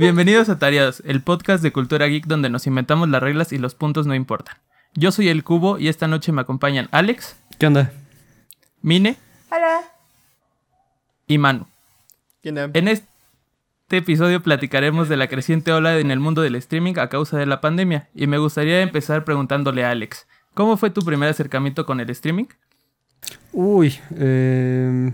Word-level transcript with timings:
Bienvenidos 0.00 0.48
a 0.48 0.58
Tareados, 0.58 1.02
el 1.04 1.20
podcast 1.20 1.62
de 1.62 1.72
cultura 1.72 2.06
geek 2.06 2.24
donde 2.24 2.48
nos 2.48 2.66
inventamos 2.66 3.10
las 3.10 3.22
reglas 3.22 3.52
y 3.52 3.58
los 3.58 3.74
puntos 3.74 4.06
no 4.06 4.14
importan. 4.14 4.56
Yo 4.94 5.12
soy 5.12 5.28
el 5.28 5.44
Cubo 5.44 5.78
y 5.78 5.88
esta 5.88 6.08
noche 6.08 6.32
me 6.32 6.40
acompañan 6.40 6.88
Alex. 6.90 7.36
¿Qué 7.58 7.66
onda? 7.66 7.92
Mine. 8.80 9.18
Hola. 9.50 9.82
Y 11.26 11.36
Manu. 11.36 11.66
¿Quién 12.40 12.56
onda? 12.56 12.78
En 12.78 12.88
este 12.88 13.08
episodio 13.90 14.42
platicaremos 14.42 15.10
de 15.10 15.18
la 15.18 15.28
creciente 15.28 15.70
ola 15.70 15.98
en 15.98 16.10
el 16.10 16.18
mundo 16.18 16.40
del 16.40 16.54
streaming 16.54 16.94
a 16.96 17.10
causa 17.10 17.36
de 17.36 17.44
la 17.44 17.60
pandemia 17.60 18.08
y 18.14 18.26
me 18.26 18.38
gustaría 18.38 18.80
empezar 18.80 19.26
preguntándole 19.26 19.84
a 19.84 19.90
Alex, 19.90 20.26
¿cómo 20.54 20.78
fue 20.78 20.88
tu 20.88 21.02
primer 21.02 21.28
acercamiento 21.28 21.84
con 21.84 22.00
el 22.00 22.08
streaming? 22.08 22.46
Uy, 23.52 23.98
eh, 24.16 25.12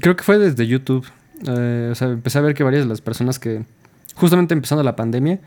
creo 0.00 0.16
que 0.16 0.24
fue 0.24 0.38
desde 0.38 0.66
YouTube. 0.66 1.06
Eh, 1.46 1.90
o 1.92 1.94
sea, 1.94 2.08
empecé 2.08 2.38
a 2.38 2.40
ver 2.40 2.54
que 2.54 2.64
varias 2.64 2.82
de 2.82 2.88
las 2.88 3.00
personas 3.00 3.38
que, 3.38 3.64
justamente 4.18 4.52
empezando 4.52 4.82
la 4.82 4.96
pandemia, 4.96 5.40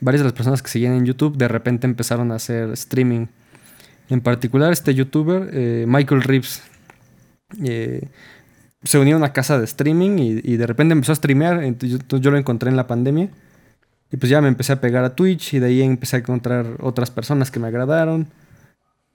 varias 0.00 0.20
de 0.20 0.24
las 0.24 0.32
personas 0.32 0.62
que 0.62 0.68
seguían 0.68 0.92
en 0.92 1.04
YouTube 1.04 1.36
de 1.36 1.48
repente 1.48 1.86
empezaron 1.86 2.30
a 2.30 2.36
hacer 2.36 2.70
streaming. 2.70 3.26
En 4.08 4.20
particular, 4.20 4.72
este 4.72 4.94
youtuber, 4.94 5.50
eh, 5.52 5.84
Michael 5.88 6.22
Reeves, 6.22 6.62
eh, 7.64 8.08
se 8.82 8.98
unió 8.98 9.16
a 9.16 9.18
una 9.18 9.32
casa 9.32 9.58
de 9.58 9.64
streaming 9.64 10.18
y, 10.18 10.56
de 10.56 10.66
repente 10.66 10.92
empezó 10.92 11.12
a 11.12 11.16
streamear. 11.16 11.62
Entonces 11.62 12.00
yo, 12.08 12.30
lo 12.30 12.38
encontré 12.38 12.70
en 12.70 12.76
la 12.76 12.86
pandemia. 12.86 13.28
Y 14.10 14.16
pues 14.16 14.30
ya 14.30 14.40
me 14.40 14.48
empecé 14.48 14.72
a 14.72 14.80
pegar 14.80 15.04
a 15.04 15.14
Twitch 15.14 15.54
y 15.54 15.58
de 15.58 15.66
ahí 15.66 15.82
empecé 15.82 16.16
a 16.16 16.18
encontrar 16.20 16.66
otras 16.80 17.10
personas 17.10 17.50
que 17.50 17.60
me 17.60 17.68
agradaron. 17.68 18.28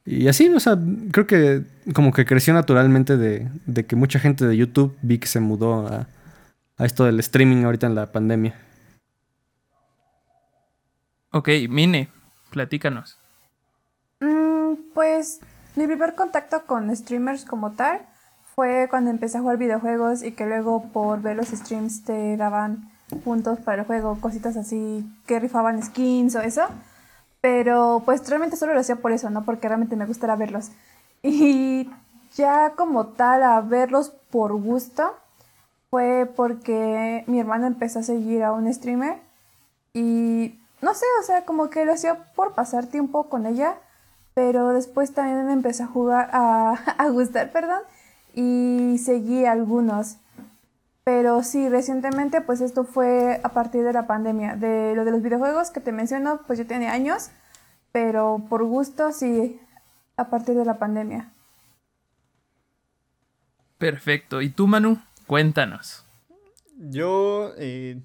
Y 0.06 0.28
así, 0.28 0.50
o 0.50 0.60
sea, 0.60 0.78
creo 1.12 1.26
que 1.26 1.64
como 1.94 2.12
que 2.12 2.26
creció 2.26 2.54
naturalmente 2.54 3.18
de, 3.18 3.50
que 3.88 3.96
mucha 3.96 4.20
gente 4.20 4.46
de 4.46 4.58
YouTube 4.58 4.96
vi 5.02 5.18
que 5.18 5.28
se 5.28 5.40
mudó 5.40 5.88
a 5.88 6.86
esto 6.86 7.06
del 7.06 7.20
streaming 7.20 7.64
ahorita 7.64 7.88
en 7.88 7.96
la 7.96 8.12
pandemia. 8.12 8.54
Ok, 11.36 11.50
Mine, 11.68 12.10
platícanos. 12.52 13.18
Mm, 14.20 14.76
pues 14.94 15.40
mi 15.76 15.88
primer 15.88 16.14
contacto 16.14 16.68
con 16.68 16.96
streamers 16.96 17.44
como 17.44 17.72
tal 17.72 18.02
fue 18.54 18.86
cuando 18.88 19.10
empecé 19.10 19.40
a 19.40 19.42
jugar 19.42 19.58
videojuegos 19.58 20.22
y 20.22 20.34
que 20.34 20.46
luego 20.46 20.92
por 20.94 21.24
ver 21.24 21.36
los 21.36 21.48
streams 21.48 22.06
te 22.06 22.38
daban 22.38 22.92
puntos 23.24 23.58
para 23.58 23.82
el 23.82 23.88
juego, 23.88 24.22
cositas 24.22 24.58
así 24.58 25.04
que 25.26 25.40
rifaban 25.40 25.82
skins 25.82 26.36
o 26.36 26.42
eso. 26.42 26.68
Pero 27.42 28.04
pues 28.06 28.30
realmente 28.30 28.56
solo 28.56 28.76
lo 28.76 28.82
hacía 28.82 28.98
por 28.98 29.12
eso, 29.12 29.32
no 29.32 29.44
porque 29.44 29.68
realmente 29.68 29.96
me 29.96 30.06
gustara 30.06 30.36
verlos. 30.36 30.70
Y 31.24 31.90
ya 32.36 32.74
como 32.76 33.08
tal 33.08 33.42
a 33.42 33.60
verlos 33.62 34.10
por 34.30 34.54
gusto 34.54 35.16
fue 35.90 36.32
porque 36.36 37.24
mi 37.26 37.40
hermana 37.40 37.66
empezó 37.66 38.00
a 38.00 38.04
seguir 38.04 38.44
a 38.44 38.52
un 38.52 38.72
streamer 38.72 39.18
y 39.94 40.60
no 40.84 40.94
sé, 40.94 41.06
o 41.20 41.24
sea, 41.24 41.46
como 41.46 41.70
que 41.70 41.86
lo 41.86 41.94
hacía 41.94 42.32
por 42.36 42.54
pasar 42.54 42.88
tiempo 42.88 43.30
con 43.30 43.46
ella, 43.46 43.76
pero 44.34 44.70
después 44.70 45.14
también 45.14 45.46
me 45.46 45.54
empecé 45.54 45.84
a 45.84 45.88
jugar, 45.88 46.30
a, 46.34 46.74
a 46.98 47.10
gustar, 47.10 47.52
perdón, 47.52 47.82
y 48.34 49.00
seguí 49.04 49.46
algunos. 49.46 50.18
Pero 51.04 51.44
sí, 51.44 51.68
recientemente 51.68 52.40
pues 52.40 52.62
esto 52.62 52.86
fue 52.86 53.42
a 53.44 53.50
partir 53.50 53.84
de 53.84 53.92
la 53.92 54.08
pandemia. 54.08 54.56
De 54.56 54.94
lo 54.96 55.04
de 55.04 55.12
los 55.12 55.22
videojuegos 55.22 55.70
que 55.70 55.82
te 55.82 55.92
menciono, 55.92 56.42
pues 56.48 56.60
yo 56.60 56.66
tenía 56.66 56.94
años, 56.94 57.30
pero 57.92 58.42
por 58.50 58.64
gusto 58.64 59.12
sí, 59.12 59.60
a 60.16 60.30
partir 60.30 60.56
de 60.56 60.66
la 60.66 60.78
pandemia. 60.80 61.32
Perfecto. 63.78 64.42
¿Y 64.42 64.50
tú, 64.50 64.68
Manu? 64.68 64.98
Cuéntanos. 65.28 66.06
Yo, 66.78 67.52
eh, 67.58 68.02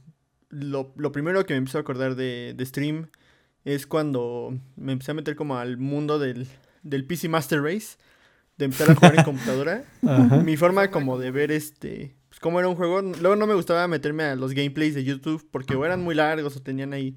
lo, 0.50 0.92
lo 0.96 1.12
primero 1.12 1.44
que 1.46 1.54
me 1.54 1.58
empezó 1.58 1.78
a 1.78 1.82
acordar 1.82 2.14
de, 2.14 2.54
de 2.56 2.66
stream 2.66 3.08
es 3.64 3.86
cuando 3.86 4.58
me 4.76 4.92
empecé 4.92 5.10
a 5.10 5.14
meter 5.14 5.36
como 5.36 5.58
al 5.58 5.76
mundo 5.76 6.18
del, 6.18 6.46
del 6.82 7.04
PC 7.04 7.28
Master 7.28 7.62
Race, 7.62 7.98
de 8.56 8.64
empezar 8.66 8.90
a 8.90 8.94
jugar 8.94 9.18
en 9.18 9.24
computadora. 9.24 9.84
Ajá. 10.06 10.36
Mi 10.38 10.56
forma 10.56 10.90
como 10.90 11.18
de 11.18 11.30
ver 11.30 11.52
este, 11.52 12.16
pues 12.28 12.40
cómo 12.40 12.58
era 12.58 12.68
un 12.68 12.76
juego, 12.76 13.02
luego 13.02 13.36
no 13.36 13.46
me 13.46 13.54
gustaba 13.54 13.86
meterme 13.88 14.24
a 14.24 14.36
los 14.36 14.52
gameplays 14.54 14.94
de 14.94 15.04
YouTube 15.04 15.46
porque 15.50 15.76
o 15.76 15.84
eran 15.84 16.02
muy 16.02 16.14
largos 16.14 16.56
o 16.56 16.62
tenían 16.62 16.92
ahí... 16.92 17.16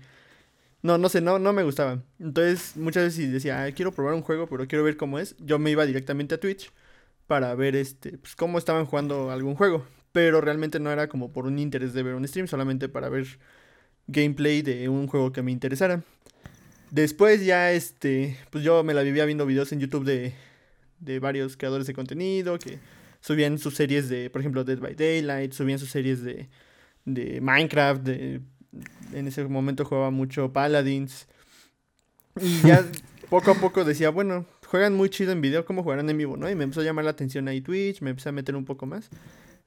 No, 0.84 0.98
no 0.98 1.09
sé, 1.09 1.22
no, 1.22 1.38
no 1.38 1.53
me 1.53 1.62
gustaba. 1.63 2.02
Entonces 2.19 2.75
muchas 2.75 3.03
veces 3.03 3.16
si 3.16 3.28
decía, 3.28 3.63
"Ah, 3.63 3.72
quiero 3.72 3.92
probar 3.92 4.16
un 4.16 4.24
juego, 4.24 4.48
pero 4.48 4.68
quiero 4.68 4.84
ver 4.84 4.98
cómo 4.98 5.19
es, 5.19 5.36
yo 5.38 5.59
me 5.59 5.69
iba 5.69 5.86
directamente 5.86 6.36
a 6.36 6.40
Twitch 6.40 6.72
para 7.28 7.53
ver 7.56 7.75
este, 7.75 8.18
pues 8.18 8.36
cómo 8.36 8.58
estaban 8.58 8.86
jugando 8.86 9.30
algún 9.31 9.56
juego. 9.56 9.86
Pero 10.12 10.42
realmente 10.42 10.80
no 10.80 10.92
era 10.92 11.08
como 11.08 11.32
por 11.32 11.46
un 11.46 11.60
interés 11.60 11.94
de 11.94 12.04
ver 12.04 12.16
un 12.16 12.28
stream, 12.28 12.48
solamente 12.48 12.90
para 12.90 13.10
ver 13.10 13.40
gameplay 14.08 14.62
de 14.62 14.90
un 14.90 15.08
juego 15.08 15.32
que 15.32 15.42
me 15.42 15.52
interesara. 15.52 16.04
Después 16.90 17.46
ya 17.46 17.72
este, 17.72 18.38
pues 18.50 18.64
yo 18.64 18.84
me 18.84 18.94
la 18.94 19.02
vivía 19.02 19.26
viendo 19.26 19.46
videos 19.46 19.72
en 19.72 19.80
YouTube 19.80 20.04
de, 20.04 20.34
de 21.00 21.20
varios 21.20 21.56
creadores 21.56 21.88
de 21.88 21.94
contenido 21.94 22.60
que 22.60 22.80
subían 23.22 23.58
sus 23.58 23.76
series 23.76 24.10
de, 24.10 24.30
por 24.30 24.42
ejemplo, 24.42 24.64
Dead 24.64 24.80
by 24.80 24.96
Daylight, 24.96 25.54
subían 25.54 25.80
sus 25.80 25.90
series 25.90 26.24
de, 26.24 26.50
de 27.06 27.40
Minecraft, 27.40 28.02
de, 28.02 28.42
en 29.14 29.28
ese 29.28 29.46
momento 29.46 29.86
jugaba 29.86 30.12
mucho 30.12 30.52
Paladins. 30.52 31.28
Y 32.40 32.62
ya 32.68 32.86
poco 33.30 33.52
a 33.52 33.56
poco 33.56 33.86
decía, 33.86 34.10
bueno, 34.10 34.46
juegan 34.66 34.96
muy 34.96 35.10
chido 35.10 35.32
en 35.32 35.42
video, 35.42 35.66
¿cómo 35.66 35.84
jugarán 35.84 36.10
en 36.10 36.18
vivo, 36.18 36.38
no? 36.38 36.50
Y 36.50 36.56
me 36.56 36.64
empezó 36.64 36.82
a 36.82 36.84
llamar 36.84 37.06
la 37.06 37.12
atención 37.12 37.48
ahí 37.48 37.62
Twitch, 37.62 38.02
me 38.02 38.10
empecé 38.10 38.30
a 38.30 38.34
meter 38.34 38.56
un 38.56 38.66
poco 38.66 38.86
más. 38.86 39.10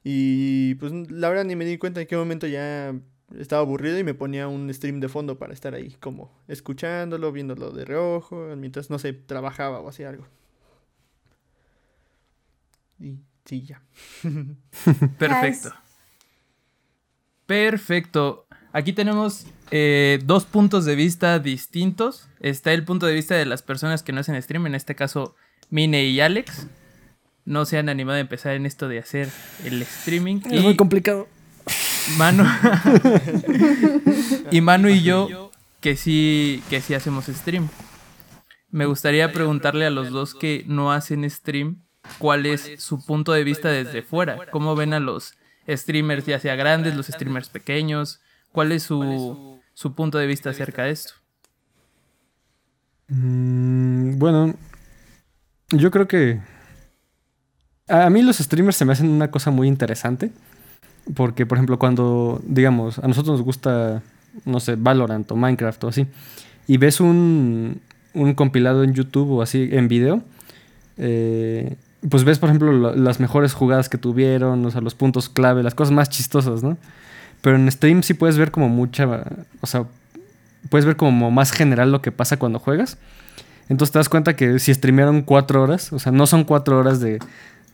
Y 0.04 0.74
pues 0.74 0.92
la 1.10 1.30
verdad 1.30 1.44
ni 1.44 1.56
me 1.56 1.64
di 1.64 1.78
cuenta 1.78 2.02
en 2.02 2.06
qué 2.06 2.16
momento 2.16 2.46
ya 2.46 2.94
estaba 3.38 3.62
aburrido 3.62 3.98
y 3.98 4.04
me 4.04 4.12
ponía 4.12 4.48
un 4.48 4.72
stream 4.72 5.00
de 5.00 5.08
fondo 5.08 5.38
para 5.38 5.54
estar 5.54 5.74
ahí 5.74 5.96
como 5.98 6.30
escuchándolo, 6.46 7.32
viéndolo 7.32 7.70
de 7.70 7.86
reojo, 7.86 8.54
mientras, 8.56 8.90
no 8.90 8.98
sé, 8.98 9.14
trabajaba 9.14 9.80
o 9.80 9.88
hacía 9.88 10.10
algo. 10.10 10.26
Y 13.00 13.18
sí, 13.46 13.62
ya. 13.62 13.82
Perfecto. 15.18 15.72
Perfecto. 17.46 18.46
Aquí 18.72 18.92
tenemos 18.92 19.46
eh, 19.70 20.18
dos 20.24 20.44
puntos 20.44 20.84
de 20.84 20.96
vista 20.96 21.38
distintos. 21.38 22.28
Está 22.40 22.72
el 22.72 22.84
punto 22.84 23.06
de 23.06 23.14
vista 23.14 23.34
de 23.34 23.46
las 23.46 23.62
personas 23.62 24.02
que 24.02 24.12
no 24.12 24.20
hacen 24.20 24.40
stream, 24.42 24.66
en 24.66 24.74
este 24.74 24.94
caso 24.94 25.34
Mine 25.70 26.04
y 26.04 26.20
Alex. 26.20 26.66
No 27.44 27.66
se 27.66 27.78
han 27.78 27.88
animado 27.88 28.16
a 28.16 28.20
empezar 28.20 28.54
en 28.54 28.66
esto 28.66 28.88
de 28.88 28.98
hacer 28.98 29.28
el 29.64 29.82
streaming. 29.82 30.40
Es 30.50 30.62
muy 30.62 30.76
complicado. 30.76 31.28
Manu. 32.16 32.44
y 34.50 34.60
Manu 34.60 34.88
y 34.88 35.02
yo, 35.02 35.50
que 35.80 35.96
sí, 35.96 36.62
que 36.70 36.80
sí 36.80 36.94
hacemos 36.94 37.26
stream. 37.26 37.68
Me 38.70 38.86
gustaría 38.86 39.30
preguntarle 39.32 39.86
a 39.86 39.90
los 39.90 40.10
dos 40.10 40.34
que 40.34 40.64
no 40.66 40.92
hacen 40.92 41.28
stream 41.30 41.82
cuál 42.18 42.46
es 42.46 42.72
su 42.78 43.04
punto 43.04 43.32
de 43.32 43.44
vista 43.44 43.68
desde 43.68 44.02
fuera. 44.02 44.46
¿Cómo 44.50 44.74
ven 44.74 44.94
a 44.94 45.00
los 45.00 45.34
streamers, 45.68 46.26
ya 46.26 46.38
sea 46.38 46.56
grandes, 46.56 46.96
los 46.96 47.06
streamers 47.06 47.48
pequeños? 47.48 48.20
¿Cuál 48.52 48.72
es 48.72 48.82
su, 48.82 49.60
su 49.74 49.94
punto 49.94 50.18
de 50.18 50.26
vista 50.26 50.50
acerca 50.50 50.84
de 50.84 50.90
esto? 50.90 51.14
Mm, 53.08 54.18
bueno, 54.18 54.54
yo 55.70 55.90
creo 55.90 56.08
que 56.08 56.40
a 57.88 58.08
mí 58.10 58.22
los 58.22 58.38
streamers 58.38 58.76
se 58.76 58.84
me 58.84 58.92
hacen 58.92 59.08
una 59.10 59.30
cosa 59.30 59.50
muy 59.50 59.68
interesante. 59.68 60.30
Porque, 61.14 61.44
por 61.44 61.58
ejemplo, 61.58 61.78
cuando, 61.78 62.40
digamos, 62.46 62.98
a 62.98 63.06
nosotros 63.06 63.36
nos 63.36 63.42
gusta, 63.44 64.00
no 64.46 64.58
sé, 64.58 64.74
Valorant 64.76 65.30
o 65.30 65.36
Minecraft 65.36 65.84
o 65.84 65.88
así, 65.88 66.06
y 66.66 66.78
ves 66.78 66.98
un, 67.00 67.82
un 68.14 68.32
compilado 68.32 68.82
en 68.84 68.94
YouTube 68.94 69.30
o 69.32 69.42
así 69.42 69.68
en 69.72 69.86
video, 69.88 70.22
eh, 70.96 71.76
pues 72.08 72.24
ves, 72.24 72.38
por 72.38 72.48
ejemplo, 72.48 72.72
la- 72.72 72.94
las 72.96 73.20
mejores 73.20 73.52
jugadas 73.52 73.88
que 73.90 73.98
tuvieron, 73.98 74.64
o 74.64 74.70
sea, 74.70 74.80
los 74.80 74.94
puntos 74.94 75.28
clave, 75.28 75.62
las 75.62 75.74
cosas 75.74 75.92
más 75.92 76.08
chistosas, 76.08 76.62
¿no? 76.62 76.78
Pero 77.42 77.56
en 77.56 77.70
stream 77.70 78.02
sí 78.02 78.14
puedes 78.14 78.38
ver 78.38 78.50
como 78.50 78.70
mucha, 78.70 79.24
o 79.60 79.66
sea, 79.66 79.84
puedes 80.70 80.86
ver 80.86 80.96
como 80.96 81.30
más 81.30 81.52
general 81.52 81.92
lo 81.92 82.00
que 82.00 82.12
pasa 82.12 82.38
cuando 82.38 82.58
juegas. 82.58 82.96
Entonces 83.68 83.92
te 83.92 83.98
das 83.98 84.08
cuenta 84.08 84.36
que 84.36 84.58
si 84.58 84.72
streamearon 84.72 85.22
cuatro 85.22 85.62
horas, 85.62 85.92
o 85.92 85.98
sea, 85.98 86.12
no 86.12 86.26
son 86.26 86.44
cuatro 86.44 86.78
horas 86.78 87.00
de, 87.00 87.18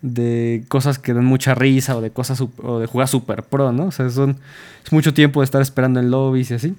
de 0.03 0.65
cosas 0.69 0.99
que 0.99 1.13
dan 1.13 1.25
mucha 1.25 1.55
risa 1.55 1.97
o 1.97 2.01
de 2.01 2.11
cosas 2.11 2.41
o 2.41 2.79
de 2.79 2.87
jugar 2.87 3.09
super 3.09 3.43
pro, 3.43 3.73
¿no? 3.73 3.87
O 3.87 3.91
sea, 3.91 4.09
son, 4.11 4.39
es 4.85 4.93
mucho 4.93 5.13
tiempo 5.13 5.41
de 5.41 5.45
estar 5.45 5.61
esperando 5.61 6.01
en 6.01 6.11
lobbies 6.11 6.51
y 6.51 6.55
así. 6.55 6.75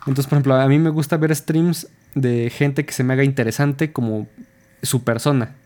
Entonces, 0.00 0.26
por 0.26 0.36
ejemplo, 0.36 0.54
a 0.54 0.66
mí 0.68 0.78
me 0.78 0.90
gusta 0.90 1.16
ver 1.16 1.34
streams 1.34 1.88
de 2.14 2.50
gente 2.50 2.84
que 2.84 2.92
se 2.92 3.04
me 3.04 3.14
haga 3.14 3.24
interesante 3.24 3.92
como 3.92 4.26
su 4.82 5.04
persona. 5.04 5.56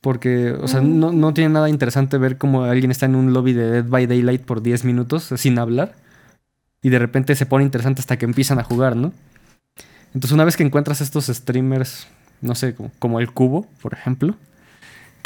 Porque, 0.00 0.52
o 0.52 0.68
sea, 0.68 0.80
no, 0.80 1.12
no 1.12 1.34
tiene 1.34 1.50
nada 1.50 1.68
interesante 1.68 2.16
ver 2.18 2.38
como 2.38 2.64
alguien 2.64 2.90
está 2.90 3.06
en 3.06 3.16
un 3.16 3.32
lobby 3.32 3.52
de 3.52 3.70
Dead 3.70 3.84
by 3.84 4.06
Daylight 4.06 4.42
por 4.42 4.62
10 4.62 4.84
minutos 4.84 5.32
eh, 5.32 5.38
sin 5.38 5.58
hablar. 5.58 5.94
Y 6.82 6.90
de 6.90 6.98
repente 6.98 7.34
se 7.34 7.46
pone 7.46 7.64
interesante 7.64 8.00
hasta 8.00 8.16
que 8.16 8.24
empiezan 8.24 8.58
a 8.58 8.62
jugar, 8.62 8.94
¿no? 8.94 9.12
Entonces, 10.14 10.32
una 10.32 10.44
vez 10.44 10.56
que 10.56 10.62
encuentras 10.62 11.00
estos 11.00 11.26
streamers, 11.26 12.06
no 12.40 12.54
sé, 12.54 12.74
como, 12.74 12.92
como 12.98 13.20
el 13.20 13.32
Cubo, 13.32 13.66
por 13.82 13.94
ejemplo, 13.94 14.36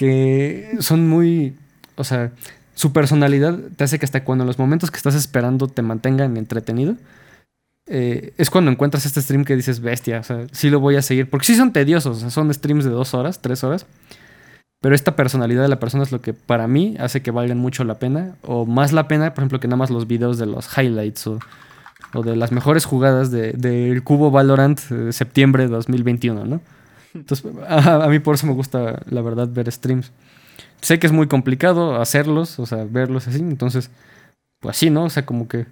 que 0.00 0.78
son 0.78 1.06
muy. 1.10 1.54
O 1.96 2.04
sea, 2.04 2.32
su 2.74 2.90
personalidad 2.94 3.58
te 3.76 3.84
hace 3.84 3.98
que 3.98 4.06
hasta 4.06 4.24
cuando 4.24 4.46
los 4.46 4.58
momentos 4.58 4.90
que 4.90 4.96
estás 4.96 5.14
esperando 5.14 5.68
te 5.68 5.82
mantengan 5.82 6.38
entretenido. 6.38 6.96
eh, 7.86 8.32
es 8.38 8.48
cuando 8.48 8.70
encuentras 8.70 9.04
este 9.04 9.20
stream 9.20 9.44
que 9.44 9.54
dices, 9.56 9.80
bestia, 9.80 10.20
o 10.20 10.22
sea, 10.22 10.46
sí 10.52 10.70
lo 10.70 10.80
voy 10.80 10.96
a 10.96 11.02
seguir. 11.02 11.28
Porque 11.28 11.44
sí 11.44 11.54
son 11.54 11.74
tediosos, 11.74 12.20
son 12.32 12.54
streams 12.54 12.86
de 12.86 12.90
dos 12.90 13.12
horas, 13.12 13.42
tres 13.42 13.62
horas. 13.62 13.84
Pero 14.80 14.94
esta 14.94 15.16
personalidad 15.16 15.60
de 15.60 15.68
la 15.68 15.78
persona 15.78 16.02
es 16.02 16.12
lo 16.12 16.22
que 16.22 16.32
para 16.32 16.66
mí 16.66 16.96
hace 16.98 17.20
que 17.20 17.30
valgan 17.30 17.58
mucho 17.58 17.84
la 17.84 17.98
pena. 17.98 18.36
O 18.40 18.64
más 18.64 18.94
la 18.94 19.06
pena, 19.06 19.34
por 19.34 19.42
ejemplo, 19.42 19.60
que 19.60 19.68
nada 19.68 19.76
más 19.76 19.90
los 19.90 20.06
videos 20.06 20.38
de 20.38 20.46
los 20.46 20.66
highlights 20.78 21.26
o, 21.26 21.38
de 22.24 22.36
las 22.36 22.52
mejores 22.52 22.86
jugadas 22.86 23.30
del 23.30 23.60
de, 23.60 24.00
Cubo 24.02 24.30
Valorant 24.30 24.80
de 24.80 25.12
septiembre 25.12 25.64
de 25.64 25.68
2021, 25.68 26.46
¿no? 26.46 26.62
Entonces, 27.14 27.52
a, 27.68 28.06
mí 28.08 28.18
por 28.18 28.34
eso 28.34 28.46
me 28.46 28.52
gusta, 28.52 29.02
la 29.06 29.22
verdad, 29.22 29.48
ver 29.48 29.70
streams. 29.70 30.12
Sé 30.80 30.98
que 30.98 31.06
es 31.06 31.12
muy 31.12 31.28
complicado 31.28 32.00
hacerlos, 32.00 32.58
o 32.58 32.66
sea, 32.66 32.84
verlos 32.84 33.28
así. 33.28 33.38
Entonces, 33.38 33.90
pues 34.60 34.76
sí, 34.76 34.90
¿no? 34.90 35.04
O 35.04 35.10
sea, 35.10 35.26
como 35.26 35.48
que 35.48 35.66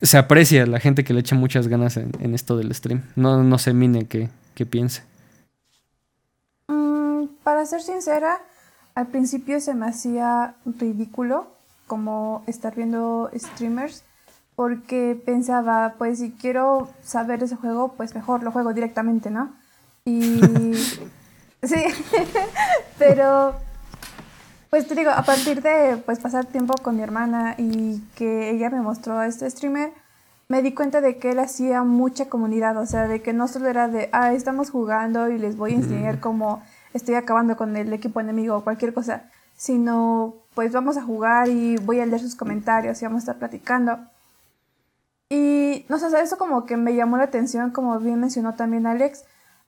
se 0.00 0.18
aprecia 0.18 0.66
la 0.66 0.80
gente 0.80 1.04
que 1.04 1.14
le 1.14 1.20
echa 1.20 1.34
muchas 1.34 1.68
ganas 1.68 1.96
en, 1.96 2.34
esto 2.34 2.56
del 2.56 2.74
stream. 2.74 3.02
No, 3.16 3.42
no 3.42 3.58
se 3.58 3.72
mine 3.72 4.06
que, 4.06 4.30
piense. 4.66 5.02
Mm, 6.68 7.26
para 7.42 7.66
ser 7.66 7.82
sincera, 7.82 8.40
al 8.94 9.08
principio 9.08 9.60
se 9.60 9.74
me 9.74 9.86
hacía 9.86 10.54
ridículo 10.64 11.48
como 11.86 12.42
estar 12.46 12.74
viendo 12.74 13.30
streamers 13.34 14.04
porque 14.54 15.20
pensaba, 15.24 15.94
pues 15.98 16.18
si 16.18 16.32
quiero 16.32 16.88
saber 17.02 17.42
ese 17.42 17.56
juego, 17.56 17.92
pues 17.92 18.14
mejor 18.14 18.42
lo 18.42 18.50
juego 18.50 18.72
directamente, 18.72 19.30
¿no? 19.30 19.54
Y 20.06 20.40
sí, 21.62 21.84
pero 22.98 23.56
pues 24.70 24.86
te 24.86 24.94
digo, 24.94 25.10
a 25.10 25.22
partir 25.22 25.62
de 25.62 26.00
pues 26.06 26.20
pasar 26.20 26.46
tiempo 26.46 26.74
con 26.80 26.96
mi 26.96 27.02
hermana 27.02 27.56
y 27.58 28.00
que 28.14 28.50
ella 28.50 28.70
me 28.70 28.80
mostró 28.80 29.18
a 29.18 29.26
este 29.26 29.50
streamer, 29.50 29.92
me 30.48 30.62
di 30.62 30.72
cuenta 30.74 31.00
de 31.00 31.18
que 31.18 31.32
él 31.32 31.40
hacía 31.40 31.82
mucha 31.82 32.28
comunidad, 32.28 32.76
o 32.76 32.86
sea, 32.86 33.08
de 33.08 33.20
que 33.20 33.32
no 33.32 33.48
solo 33.48 33.68
era 33.68 33.88
de, 33.88 34.08
ah, 34.12 34.32
estamos 34.32 34.70
jugando 34.70 35.28
y 35.28 35.38
les 35.38 35.56
voy 35.56 35.72
a 35.72 35.76
enseñar 35.76 36.20
cómo 36.20 36.62
estoy 36.94 37.16
acabando 37.16 37.56
con 37.56 37.76
el 37.76 37.92
equipo 37.92 38.20
enemigo 38.20 38.56
o 38.56 38.64
cualquier 38.64 38.94
cosa, 38.94 39.24
sino 39.56 40.34
pues 40.54 40.72
vamos 40.72 40.96
a 40.96 41.02
jugar 41.02 41.48
y 41.48 41.78
voy 41.78 41.98
a 41.98 42.06
leer 42.06 42.20
sus 42.20 42.36
comentarios 42.36 43.02
y 43.02 43.04
vamos 43.04 43.18
a 43.18 43.24
estar 43.24 43.38
platicando. 43.38 43.98
Y 45.28 45.84
no 45.88 45.98
sé, 45.98 46.06
eso 46.20 46.38
como 46.38 46.64
que 46.64 46.76
me 46.76 46.94
llamó 46.94 47.16
la 47.16 47.24
atención, 47.24 47.72
como 47.72 47.98
bien 47.98 48.20
mencionó 48.20 48.54
también 48.54 48.86
Alex, 48.86 49.24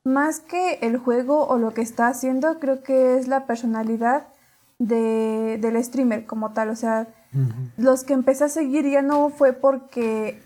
más 0.09 0.41
que 0.41 0.79
el 0.83 0.99
juego 0.99 1.47
o 1.47 1.59
lo 1.59 1.75
que 1.75 1.83
está 1.83 2.09
haciendo, 2.09 2.59
creo 2.59 2.83
que 2.83 3.17
es 3.17 3.29
la 3.29 3.47
personalidad 3.47 4.27
de, 4.79 5.59
del 5.61 5.83
streamer 5.85 6.27
como 6.27 6.53
tal. 6.53 6.71
O 6.71 6.77
sea, 6.77 7.07
los 7.77 8.05
que 8.05 8.15
empecé 8.15 8.45
a 8.45 8.49
seguir 8.49 8.89
ya 8.89 9.03
no 9.03 9.31
fue 9.31 9.53
porque 9.53 10.43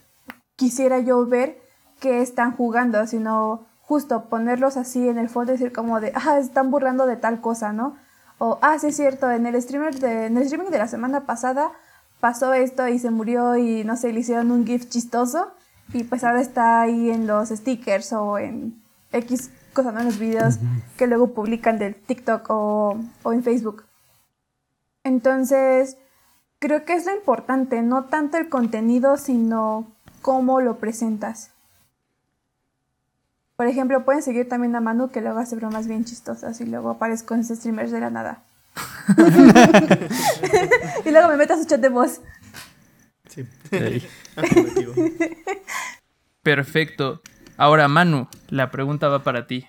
quisiera 0.57 0.99
yo 0.99 1.25
ver 1.27 1.63
que 2.01 2.21
están 2.21 2.53
jugando, 2.57 3.07
sino 3.07 3.67
justo 3.81 4.29
ponerlos 4.29 4.77
así 4.77 5.09
en 5.09 5.19
el 5.19 5.29
fondo 5.29 5.53
y 5.53 5.57
decir 5.57 5.73
como 5.73 6.01
de, 6.01 6.13
ah, 6.15 6.39
están 6.39 6.71
burlando 6.71 7.07
de 7.07 7.17
tal 7.17 7.41
cosa, 7.41 7.73
¿no? 7.73 7.97
O, 8.39 8.59
ah, 8.61 8.79
sí 8.79 8.89
es 8.89 8.97
cierto, 8.97 9.31
en 9.31 9.47
el, 9.47 9.61
streamer 9.63 9.95
de, 10.01 10.27
en 10.27 10.37
el 10.37 10.43
streaming 10.43 10.71
de 10.71 10.79
la 10.79 10.89
semana 10.89 11.27
pasada 11.27 11.71
pasó 12.19 12.53
esto 12.55 12.89
y 12.89 12.99
se 12.99 13.11
murió 13.11 13.57
y 13.57 13.85
no 13.85 13.97
sé, 13.97 14.13
le 14.13 14.21
hicieron 14.21 14.51
un 14.51 14.67
GIF 14.67 14.89
chistoso 14.89 15.53
y 15.93 16.05
pues 16.05 16.25
ahora 16.25 16.41
está 16.41 16.81
ahí 16.81 17.11
en 17.11 17.27
los 17.27 17.51
stickers 17.51 18.13
o 18.13 18.39
en 18.39 18.82
X 19.13 19.51
cosas, 19.73 19.95
¿no? 19.95 20.01
En 20.01 20.07
los 20.07 20.19
videos 20.19 20.59
que 20.97 21.07
luego 21.07 21.35
publican 21.35 21.79
del 21.79 21.95
TikTok 21.95 22.47
o, 22.51 23.01
o 23.23 23.33
en 23.33 23.43
Facebook. 23.43 23.85
Entonces, 25.05 25.97
creo 26.59 26.85
que 26.85 26.95
es 26.95 27.07
lo 27.07 27.15
importante, 27.15 27.83
no 27.83 28.05
tanto 28.05 28.39
el 28.39 28.49
contenido, 28.49 29.17
sino 29.17 29.91
cómo 30.21 30.61
lo 30.61 30.79
presentas. 30.79 31.51
Por 33.57 33.67
ejemplo, 33.67 34.05
pueden 34.05 34.23
seguir 34.23 34.49
también 34.49 34.75
a 34.75 34.81
Manu 34.81 35.11
que 35.11 35.21
luego 35.21 35.39
hace 35.39 35.57
bromas 35.57 35.87
bien 35.87 36.05
chistosas 36.05 36.61
y 36.61 36.67
luego 36.67 36.91
aparezco 36.91 37.35
en 37.35 37.45
streamers 37.45 37.91
de 37.91 38.01
la 38.01 38.11
nada. 38.11 38.43
y 41.05 41.11
luego 41.11 41.29
me 41.29 41.37
meto 41.37 41.55
a 41.55 41.59
su 41.59 41.65
chat 41.67 41.81
de 41.81 41.89
voz. 41.89 42.21
Sí. 43.29 43.47
Perfecto. 46.43 47.23
Ahora, 47.63 47.87
Manu, 47.87 48.27
la 48.49 48.73
pregunta 48.73 49.07
va 49.07 49.23
para 49.23 49.47
ti. 49.47 49.67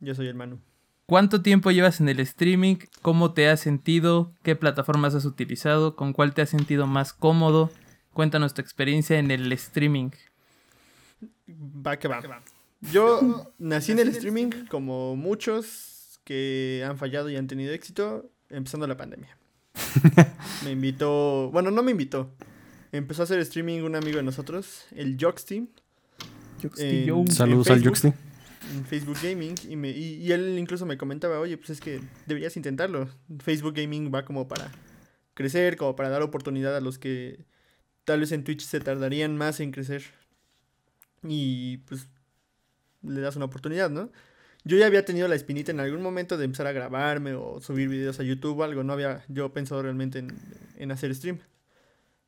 Yo 0.00 0.14
soy 0.14 0.28
el 0.28 0.34
Manu. 0.34 0.60
¿Cuánto 1.04 1.42
tiempo 1.42 1.70
llevas 1.70 2.00
en 2.00 2.08
el 2.08 2.18
streaming? 2.20 2.76
¿Cómo 3.02 3.34
te 3.34 3.50
has 3.50 3.60
sentido? 3.60 4.32
¿Qué 4.42 4.56
plataformas 4.56 5.14
has 5.14 5.26
utilizado? 5.26 5.94
¿Con 5.94 6.14
cuál 6.14 6.32
te 6.32 6.40
has 6.40 6.48
sentido 6.48 6.86
más 6.86 7.12
cómodo? 7.12 7.70
Cuéntanos 8.14 8.54
tu 8.54 8.62
experiencia 8.62 9.18
en 9.18 9.30
el 9.30 9.52
streaming. 9.52 10.08
Va 11.86 11.98
que 11.98 12.08
va. 12.08 12.22
Yo 12.80 13.52
nací 13.58 13.92
en 13.92 13.98
el 13.98 14.08
streaming 14.08 14.48
como 14.70 15.14
muchos 15.14 16.18
que 16.24 16.82
han 16.88 16.96
fallado 16.96 17.28
y 17.28 17.36
han 17.36 17.46
tenido 17.46 17.74
éxito 17.74 18.24
empezando 18.48 18.86
la 18.86 18.96
pandemia. 18.96 19.36
me 20.64 20.70
invitó, 20.70 21.50
bueno, 21.50 21.70
no 21.70 21.82
me 21.82 21.90
invitó. 21.90 22.34
Empezó 22.90 23.20
a 23.20 23.24
hacer 23.24 23.38
streaming 23.40 23.82
un 23.82 23.96
amigo 23.96 24.16
de 24.16 24.22
nosotros, 24.22 24.86
el 24.92 25.18
Joxty. 25.20 25.68
Saludos 27.28 27.70
al 27.70 27.84
Joxty 27.84 28.12
en 28.72 28.84
Facebook 28.84 29.18
Gaming 29.22 29.54
y, 29.68 29.76
me, 29.76 29.90
y, 29.90 30.32
él 30.32 30.58
incluso 30.58 30.86
me 30.86 30.96
comentaba, 30.96 31.38
oye, 31.38 31.56
pues 31.56 31.70
es 31.70 31.80
que 31.80 32.00
deberías 32.26 32.56
intentarlo. 32.56 33.08
Facebook 33.40 33.74
Gaming 33.74 34.12
va 34.14 34.24
como 34.24 34.48
para 34.48 34.70
crecer, 35.34 35.76
como 35.76 35.96
para 35.96 36.08
dar 36.08 36.22
oportunidad 36.22 36.76
a 36.76 36.80
los 36.80 36.98
que 36.98 37.44
tal 38.04 38.20
vez 38.20 38.32
en 38.32 38.44
Twitch 38.44 38.62
se 38.64 38.80
tardarían 38.80 39.36
más 39.36 39.60
en 39.60 39.72
crecer. 39.72 40.02
Y 41.22 41.78
pues 41.78 42.08
le 43.02 43.20
das 43.20 43.36
una 43.36 43.46
oportunidad, 43.46 43.90
¿no? 43.90 44.10
Yo 44.64 44.78
ya 44.78 44.86
había 44.86 45.04
tenido 45.04 45.28
la 45.28 45.34
espinita 45.34 45.72
en 45.72 45.80
algún 45.80 46.00
momento 46.00 46.38
de 46.38 46.46
empezar 46.46 46.66
a 46.66 46.72
grabarme 46.72 47.34
o 47.34 47.60
subir 47.60 47.88
videos 47.88 48.18
a 48.18 48.22
YouTube 48.22 48.58
o 48.58 48.64
algo. 48.64 48.82
No 48.82 48.94
había 48.94 49.24
yo 49.28 49.52
pensado 49.52 49.82
realmente 49.82 50.20
en, 50.20 50.34
en 50.76 50.90
hacer 50.90 51.14
stream. 51.14 51.38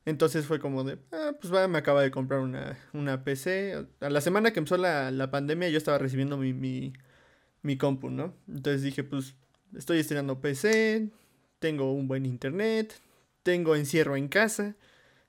Entonces 0.07 0.45
fue 0.45 0.61
como 0.61 0.85
de, 0.85 0.97
ah, 1.11 1.33
pues 1.37 1.53
va, 1.53 1.67
me 1.67 1.77
acaba 1.77 2.01
de 2.01 2.11
comprar 2.11 2.39
una, 2.39 2.79
una 2.93 3.25
PC. 3.25 3.87
A 3.99 4.09
la 4.09 4.21
semana 4.21 4.53
que 4.53 4.59
empezó 4.59 4.77
la, 4.77 5.11
la 5.11 5.31
pandemia 5.31 5.67
yo 5.67 5.77
estaba 5.77 5.97
recibiendo 5.97 6.37
mi, 6.37 6.53
mi, 6.53 6.93
mi, 7.61 7.77
compu, 7.77 8.09
¿no? 8.09 8.33
Entonces 8.47 8.83
dije, 8.83 9.03
pues 9.03 9.35
estoy 9.75 9.99
estrenando 9.99 10.39
PC, 10.39 11.09
tengo 11.59 11.91
un 11.91 12.07
buen 12.07 12.25
internet, 12.25 12.97
tengo 13.43 13.75
encierro 13.75 14.15
en 14.15 14.29
casa, 14.29 14.77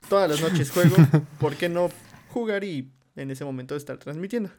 todas 0.09 0.31
las 0.31 0.41
noches 0.41 0.71
juego, 0.71 0.95
¿por 1.41 1.57
qué 1.57 1.69
no 1.69 1.91
jugar 2.29 2.63
y 2.63 2.89
en 3.17 3.33
ese 3.33 3.45
momento 3.45 3.75
estar 3.75 3.99
transmitiendo? 3.99 4.53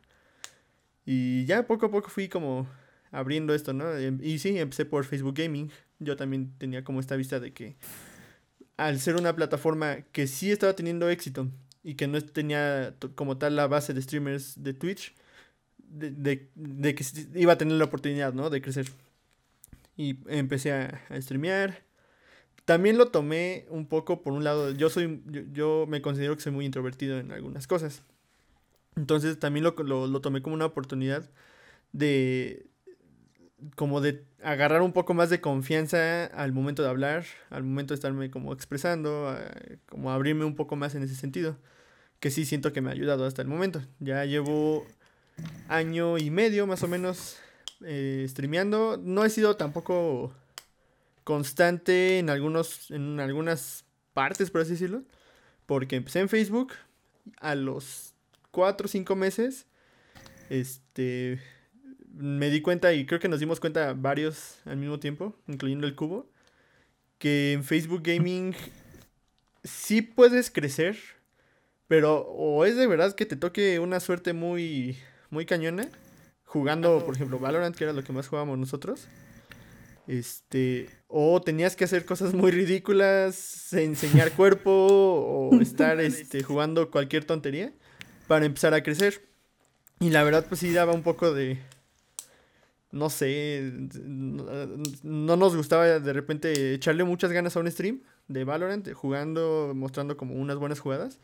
Y 1.05 1.45
ya 1.45 1.65
poco 1.65 1.85
a 1.85 1.91
poco 1.91 2.09
fui 2.09 2.27
como 2.27 2.67
abriendo 3.11 3.55
esto, 3.55 3.71
¿no? 3.71 3.85
Y 3.97 4.39
sí, 4.39 4.59
empecé 4.59 4.83
por 4.83 5.05
Facebook 5.05 5.35
Gaming. 5.35 5.71
Yo 5.99 6.17
también 6.17 6.51
tenía 6.57 6.83
como 6.83 6.99
esta 6.99 7.15
vista 7.15 7.39
de 7.39 7.53
que 7.53 7.77
al 8.79 8.99
ser 9.01 9.17
una 9.17 9.35
plataforma 9.35 10.03
que 10.13 10.25
sí 10.25 10.51
estaba 10.51 10.73
teniendo 10.73 11.09
éxito 11.09 11.49
y 11.83 11.95
que 11.95 12.07
no 12.07 12.21
tenía 12.21 12.95
como 13.15 13.37
tal 13.37 13.57
la 13.57 13.67
base 13.67 13.93
de 13.93 14.01
streamers 14.01 14.63
de 14.63 14.73
Twitch, 14.73 15.13
de, 15.77 16.47
que 16.95 17.05
iba 17.35 17.53
a 17.53 17.57
tener 17.57 17.73
la 17.73 17.83
oportunidad, 17.83 18.33
¿no? 18.33 18.49
De 18.49 18.61
crecer. 18.61 18.89
Y 19.97 20.17
empecé 20.27 20.71
a, 20.71 21.01
streamear. 21.21 21.83
También 22.63 22.97
lo 22.97 23.09
tomé 23.09 23.65
un 23.69 23.85
poco 23.85 24.21
por 24.21 24.31
un 24.31 24.45
lado, 24.45 24.71
yo 24.71 24.89
soy, 24.89 25.21
yo, 25.51 25.85
me 25.89 26.01
considero 26.01 26.35
que 26.35 26.41
soy 26.41 26.53
muy 26.53 26.65
introvertido 26.65 27.19
en 27.19 27.33
algunas 27.33 27.67
cosas. 27.67 28.03
Entonces 28.95 29.39
también 29.39 29.65
lo, 29.65 29.73
lo 30.07 30.21
tomé 30.21 30.41
como 30.41 30.55
una 30.55 30.65
oportunidad 30.65 31.29
de, 31.91 32.68
como 33.75 34.01
de 34.01 34.23
agarrar 34.43 34.81
un 34.81 34.93
poco 34.93 35.13
más 35.13 35.29
de 35.29 35.41
confianza 35.41 36.25
al 36.25 36.51
momento 36.53 36.83
de 36.83 36.89
hablar, 36.89 37.25
al 37.49 37.63
momento 37.63 37.93
de 37.93 37.95
estarme 37.95 38.31
como 38.31 38.53
expresando, 38.53 39.35
como 39.87 40.11
abrirme 40.11 40.45
un 40.45 40.55
poco 40.55 40.75
más 40.75 40.95
en 40.95 41.03
ese 41.03 41.15
sentido, 41.15 41.57
que 42.19 42.31
sí 42.31 42.45
siento 42.45 42.73
que 42.73 42.81
me 42.81 42.89
ha 42.89 42.93
ayudado 42.93 43.25
hasta 43.25 43.41
el 43.41 43.47
momento. 43.47 43.81
Ya 43.99 44.25
llevo 44.25 44.85
año 45.67 46.17
y 46.17 46.29
medio 46.29 46.67
más 46.67 46.83
o 46.83 46.87
menos 46.87 47.37
eh, 47.85 48.25
streameando, 48.29 48.97
no 49.01 49.23
he 49.23 49.29
sido 49.29 49.55
tampoco 49.55 50.33
constante 51.23 52.19
en 52.19 52.29
algunos 52.29 52.91
en 52.91 53.19
algunas 53.19 53.85
partes, 54.13 54.51
por 54.51 54.61
así 54.61 54.71
decirlo, 54.71 55.03
porque 55.65 55.95
empecé 55.95 56.19
en 56.19 56.29
Facebook 56.29 56.73
a 57.39 57.55
los 57.55 58.13
4 58.51 58.85
o 58.85 58.89
5 58.89 59.15
meses 59.15 59.65
este 60.49 61.39
me 62.19 62.49
di 62.49 62.61
cuenta 62.61 62.93
y 62.93 63.05
creo 63.05 63.19
que 63.19 63.29
nos 63.29 63.39
dimos 63.39 63.59
cuenta 63.59 63.93
varios 63.93 64.59
al 64.65 64.77
mismo 64.77 64.99
tiempo, 64.99 65.35
incluyendo 65.47 65.87
el 65.87 65.95
cubo, 65.95 66.29
que 67.17 67.53
en 67.53 67.63
Facebook 67.63 68.01
Gaming 68.03 68.53
sí 69.63 70.01
puedes 70.01 70.51
crecer, 70.51 70.97
pero 71.87 72.19
o 72.21 72.65
es 72.65 72.75
de 72.75 72.87
verdad 72.87 73.15
que 73.15 73.25
te 73.25 73.35
toque 73.35 73.79
una 73.79 73.99
suerte 73.99 74.33
muy, 74.33 74.97
muy 75.29 75.45
cañona, 75.45 75.89
jugando, 76.43 77.05
por 77.05 77.15
ejemplo, 77.15 77.39
Valorant, 77.39 77.75
que 77.75 77.85
era 77.85 77.93
lo 77.93 78.03
que 78.03 78.11
más 78.11 78.27
jugábamos 78.27 78.57
nosotros. 78.57 79.07
Este, 80.07 80.89
o 81.07 81.39
tenías 81.39 81.75
que 81.75 81.83
hacer 81.83 82.03
cosas 82.03 82.33
muy 82.33 82.51
ridículas, 82.51 83.71
enseñar 83.73 84.31
cuerpo 84.31 84.71
o 84.71 85.53
estar 85.61 86.01
este, 86.01 86.41
jugando 86.43 86.89
cualquier 86.89 87.25
tontería 87.25 87.71
para 88.27 88.45
empezar 88.45 88.73
a 88.73 88.83
crecer. 88.83 89.21
Y 89.99 90.09
la 90.09 90.23
verdad, 90.23 90.45
pues 90.47 90.61
sí 90.61 90.73
daba 90.73 90.93
un 90.93 91.03
poco 91.03 91.33
de. 91.33 91.59
No 92.91 93.09
sé. 93.09 93.71
No 95.03 95.37
nos 95.37 95.55
gustaba 95.55 95.99
de 95.99 96.13
repente 96.13 96.73
echarle 96.73 97.03
muchas 97.03 97.31
ganas 97.31 97.55
a 97.55 97.59
un 97.59 97.69
stream 97.71 98.01
de 98.27 98.43
Valorant, 98.43 98.91
jugando, 98.93 99.73
mostrando 99.75 100.17
como 100.17 100.35
unas 100.35 100.57
buenas 100.57 100.79
jugadas. 100.79 101.19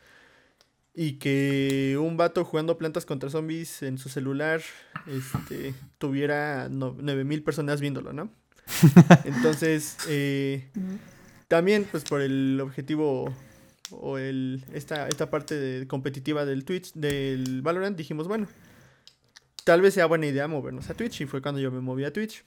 Y 0.94 1.14
que 1.14 1.98
un 2.00 2.16
vato 2.16 2.46
jugando 2.46 2.78
plantas 2.78 3.06
contra 3.06 3.30
zombies 3.30 3.84
en 3.84 3.98
su 3.98 4.08
celular 4.08 4.62
este, 5.08 5.74
tuviera 5.98 6.70
9000 6.70 7.44
personas 7.44 7.82
viéndolo, 7.82 8.14
¿no? 8.14 8.32
Entonces, 9.26 9.98
eh, 10.08 10.70
también 11.50 11.86
pues 11.92 12.06
por 12.06 12.22
el 12.22 12.60
objetivo 12.62 13.34
o 13.92 14.18
el, 14.18 14.64
esta, 14.74 15.08
esta 15.10 15.30
parte 15.30 15.86
competitiva 15.88 16.46
del 16.46 16.64
Twitch, 16.64 16.94
del 16.94 17.62
Valorant, 17.62 17.98
dijimos, 17.98 18.28
bueno, 18.28 18.48
tal 19.66 19.82
vez 19.82 19.96
sea 19.96 20.06
buena 20.06 20.28
idea 20.28 20.48
movernos 20.48 20.90
a 20.90 20.94
Twitch. 20.94 21.20
Y 21.22 21.26
fue 21.26 21.42
cuando 21.42 21.60
yo 21.60 21.70
me 21.72 21.82
moví 21.82 22.06
a 22.06 22.14
Twitch. 22.14 22.46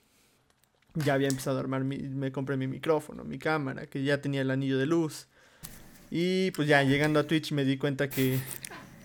Ya 0.94 1.12
había 1.12 1.28
empezado 1.28 1.58
a 1.58 1.60
armar, 1.60 1.84
mi, 1.84 1.98
me 1.98 2.32
compré 2.32 2.56
mi 2.56 2.66
micrófono, 2.66 3.22
mi 3.22 3.38
cámara, 3.38 3.86
que 3.86 4.02
ya 4.02 4.22
tenía 4.22 4.40
el 4.40 4.50
anillo 4.50 4.78
de 4.78 4.86
luz. 4.86 5.28
Y 6.10 6.50
pues 6.52 6.66
ya 6.66 6.82
llegando 6.82 7.20
a 7.20 7.24
Twitch 7.26 7.52
me 7.52 7.64
di 7.64 7.76
cuenta 7.76 8.08
que, 8.08 8.38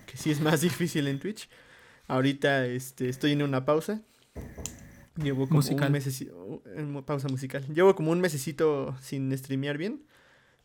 que 0.05 0.17
sí 0.17 0.31
es 0.31 0.39
más 0.39 0.61
difícil 0.61 1.07
en 1.07 1.19
Twitch. 1.19 1.49
Ahorita 2.07 2.65
este, 2.65 3.09
estoy 3.09 3.33
en 3.33 3.41
una 3.41 3.65
pausa. 3.65 4.01
Llevo 5.15 5.47
como 5.47 5.59
un 5.59 5.91
mesecito, 5.91 6.63
pausa 7.05 7.27
musical. 7.27 7.65
Llevo 7.73 7.95
como 7.95 8.11
un 8.11 8.21
mesecito 8.21 8.95
sin 9.01 9.35
streamear 9.37 9.77
bien. 9.77 10.03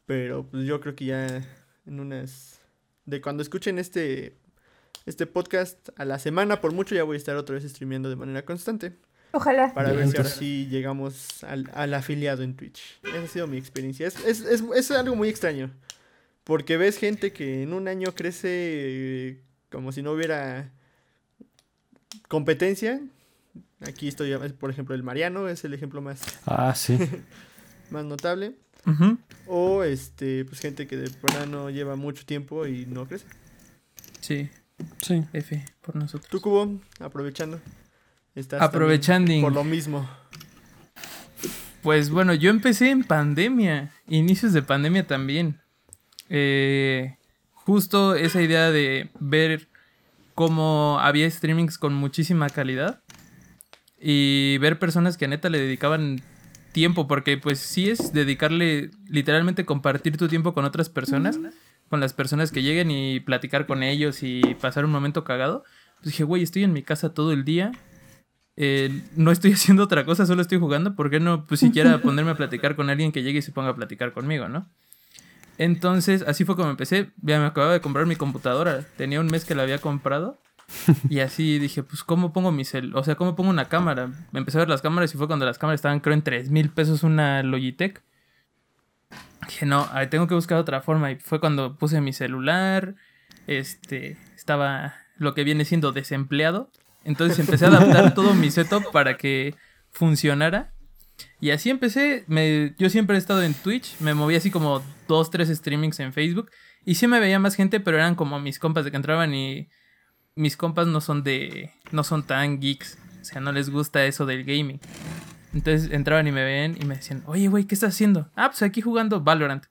Pero 0.07 0.47
pues 0.47 0.64
yo 0.64 0.81
creo 0.81 0.95
que 0.95 1.07
ya 1.07 1.26
en 1.87 2.00
unas... 2.00 2.61
De 3.05 3.21
cuando 3.21 3.43
escuchen 3.43 3.78
este, 3.78 4.37
este 5.07 5.26
podcast 5.26 5.88
a 5.97 6.05
la 6.05 6.19
semana, 6.19 6.61
por 6.61 6.73
mucho 6.73 6.95
ya 6.95 7.05
voy 7.05 7.14
a 7.14 7.19
estar 7.19 7.37
otra 7.37 7.55
vez 7.55 7.64
streameando 7.64 8.09
de 8.11 8.17
manera 8.17 8.45
constante. 8.45 8.95
Ojalá. 9.33 9.75
Para 9.75 9.93
ver 9.93 10.09
si 10.09 10.17
ahora 10.17 10.28
sí 10.28 10.69
llegamos 10.71 11.45
al, 11.45 11.71
al, 11.75 11.93
afiliado 11.95 12.43
en 12.43 12.55
Twitch. 12.55 12.99
Esa 13.02 13.23
ha 13.23 13.26
sido 13.26 13.47
mi 13.47 13.59
experiencia. 13.59 14.07
Es, 14.07 14.25
es, 14.25 14.40
es, 14.40 14.62
es 14.75 14.90
algo 14.90 15.14
muy 15.14 15.28
extraño. 15.28 15.71
Porque 16.45 16.78
ves 16.78 16.97
gente 16.97 17.33
que 17.33 17.62
en 17.62 17.75
un 17.75 17.88
año 17.88 18.14
crece 18.14 18.49
eh, 18.50 19.43
como 19.71 19.93
si 19.93 20.02
no 20.02 20.12
hubiera 20.12 20.73
competencia. 22.28 23.00
Aquí 23.81 24.09
estoy, 24.09 24.37
por 24.59 24.71
ejemplo, 24.71 24.95
el 24.95 25.02
Mariano 25.02 25.49
es 25.49 25.64
el 25.64 25.75
ejemplo 25.75 26.00
más, 26.00 26.23
ah, 26.47 26.75
sí. 26.75 26.99
más 27.90 28.05
notable. 28.05 28.55
O 29.47 29.83
este, 29.83 30.47
pues 30.47 30.61
gente 30.61 30.87
que 30.87 30.97
de 30.97 31.11
verdad 31.23 31.47
no 31.47 31.69
lleva 31.69 31.97
mucho 31.97 32.25
tiempo 32.25 32.67
y 32.67 32.87
no 32.87 33.07
crece. 33.07 33.26
Sí. 34.21 34.49
Sí. 35.00 35.25
F 35.32 35.64
por 35.80 35.97
nosotros. 35.97 36.30
Tú, 36.30 36.40
Cubo, 36.40 36.80
aprovechando. 37.00 37.61
Estás 38.35 38.62
Aprovechando. 38.62 39.32
Por 39.40 39.52
lo 39.52 39.64
mismo. 39.64 40.08
Pues 41.82 42.11
bueno, 42.11 42.35
yo 42.35 42.50
empecé 42.50 42.90
en 42.90 43.04
pandemia. 43.04 43.92
Inicios 44.06 44.52
de 44.52 44.62
pandemia 44.62 45.06
también. 45.06 45.61
Eh, 46.28 47.16
justo 47.52 48.14
esa 48.14 48.42
idea 48.42 48.70
de 48.70 49.11
ver 49.18 49.68
cómo 50.35 50.99
había 51.00 51.30
streamings 51.30 51.78
con 51.78 51.94
muchísima 51.94 52.49
calidad 52.49 53.02
y 54.00 54.58
ver 54.58 54.78
personas 54.78 55.16
que 55.16 55.25
a 55.25 55.28
neta 55.28 55.49
le 55.49 55.58
dedicaban 55.58 56.23
tiempo, 56.73 57.08
porque 57.08 57.38
pues 57.38 57.58
sí 57.58 57.90
es 57.90 58.12
dedicarle, 58.12 58.90
literalmente 59.08 59.64
compartir 59.64 60.16
tu 60.16 60.28
tiempo 60.28 60.54
con 60.54 60.64
otras 60.64 60.88
personas, 60.88 61.38
con 61.88 62.00
las 62.00 62.12
personas 62.12 62.52
que 62.52 62.62
lleguen 62.62 62.90
y 62.90 63.21
platicar 63.21 63.66
con 63.66 63.83
ellos 63.83 64.23
y 64.23 64.40
pasar 64.61 64.85
un 64.85 64.90
momento 64.90 65.25
cagado. 65.25 65.64
Pues 65.97 66.12
dije, 66.12 66.25
güey, 66.25 66.42
estoy 66.42 66.64
en 66.64 66.73
mi 66.73 66.83
casa 66.83 67.14
todo 67.14 67.33
el 67.33 67.45
día, 67.45 67.73
eh, 68.57 69.02
no 69.16 69.30
estoy 69.30 69.52
haciendo 69.54 69.85
otra 69.85 70.04
cosa, 70.04 70.26
solo 70.26 70.42
estoy 70.42 70.59
jugando, 70.59 70.95
¿por 70.97 71.11
qué 71.11 71.21
no 71.21 71.45
pues 71.47 71.61
siquiera 71.61 71.99
ponerme 72.02 72.33
a 72.33 72.37
platicar 72.37 72.76
con 72.76 72.90
alguien 72.90 73.12
que 73.12 73.23
llegue 73.23 73.38
y 73.38 73.42
se 73.42 73.52
ponga 73.52 73.71
a 73.71 73.76
platicar 73.76 74.12
conmigo, 74.12 74.49
no? 74.49 74.68
Entonces, 75.59 76.25
así 76.26 76.45
fue 76.45 76.57
como 76.57 76.71
empecé. 76.71 77.11
Ya 77.21 77.40
me 77.40 77.47
acababa 77.47 77.73
de 77.73 77.80
comprar 77.80 78.07
mi 78.07 78.14
computadora. 78.14 78.85
Tenía 78.97 79.21
un 79.21 79.26
mes 79.26 79.45
que 79.45 79.57
la 79.57 79.64
había 79.64 79.78
comprado. 79.78 80.38
Y 81.09 81.21
así 81.21 81.59
dije, 81.59 81.83
pues, 81.83 82.04
¿cómo 82.04 82.33
pongo 82.33 82.52
mi 82.52 82.64
cel? 82.64 82.95
O 82.95 83.02
sea, 83.02 83.16
¿cómo 83.16 83.35
pongo 83.35 83.50
una 83.50 83.68
cámara? 83.68 84.11
Me 84.33 84.38
empecé 84.38 84.59
a 84.59 84.61
ver 84.61 84.68
las 84.68 84.83
cámaras 84.83 85.12
y 85.14 85.18
fue 85.18 85.26
cuando 85.26 85.47
las 85.47 85.59
cámaras 85.59 85.78
estaban, 85.78 86.00
creo, 86.00 86.14
en 86.14 86.23
3 86.23 86.50
mil 86.50 86.71
pesos 86.71 87.02
una 87.02 87.42
Logitech. 87.42 88.02
Dije, 89.49 89.67
no, 89.67 89.88
tengo 90.11 90.28
que 90.28 90.35
buscar 90.35 90.59
otra 90.59 90.83
forma. 90.83 91.11
Y 91.11 91.17
fue 91.17 91.40
cuando 91.40 91.76
puse 91.76 92.00
mi 92.00 92.12
celular. 92.12 92.95
Este, 93.47 94.19
estaba 94.37 94.95
lo 95.17 95.35
que 95.35 95.43
viene 95.43 95.64
siendo 95.64 95.90
desempleado. 95.90 96.71
Entonces 97.05 97.38
empecé 97.38 97.64
a 97.64 97.69
adaptar 97.69 98.14
todo 98.14 98.35
mi 98.35 98.50
setup 98.50 98.93
para 98.93 99.17
que 99.17 99.55
funcionara. 99.90 100.73
Y 101.40 101.50
así 101.50 101.71
empecé, 101.71 102.25
me, 102.28 102.75
yo 102.78 102.90
siempre 102.90 103.17
he 103.17 103.19
estado 103.19 103.43
en 103.43 103.55
Twitch, 103.55 103.99
me 104.00 104.14
moví 104.14 104.37
así 104.37 104.50
como 104.50 104.83
dos, 105.09 105.31
tres 105.31 105.49
streamings 105.49 105.99
en 106.00 106.12
Facebook. 106.12 106.50
Y 106.85 106.95
sí 106.95 107.07
me 107.07 107.19
veía 107.19 107.38
más 107.38 107.55
gente, 107.55 107.81
pero 107.81 107.97
eran 107.97 108.14
como 108.14 108.38
mis 108.38 108.59
compas 108.59 108.85
de 108.85 108.90
que 108.90 108.97
entraban 108.97 109.35
y 109.35 109.69
mis 110.35 110.57
compas 110.57 110.87
no 110.87 111.00
son 111.00 111.25
de, 111.25 111.73
no 111.90 112.05
son 112.05 112.23
tan 112.23 112.61
geeks. 112.61 112.99
O 113.21 113.25
sea, 113.25 113.40
no 113.40 113.52
les 113.52 113.71
gusta 113.71 114.05
eso 114.05 114.26
del 114.26 114.45
gaming. 114.45 114.81
Entonces 115.55 115.90
entraban 115.90 116.26
y 116.26 116.33
me 116.33 116.45
ven 116.45 116.76
y 116.81 116.85
me 116.85 116.97
decían, 116.97 117.23
oye, 117.26 117.49
güey, 117.49 117.64
¿qué 117.64 117.75
estás 117.75 117.95
haciendo? 117.95 118.31
Ah, 118.37 118.49
pues 118.49 118.62
aquí 118.62 118.81
jugando 118.81 119.21
Valorant. 119.21 119.64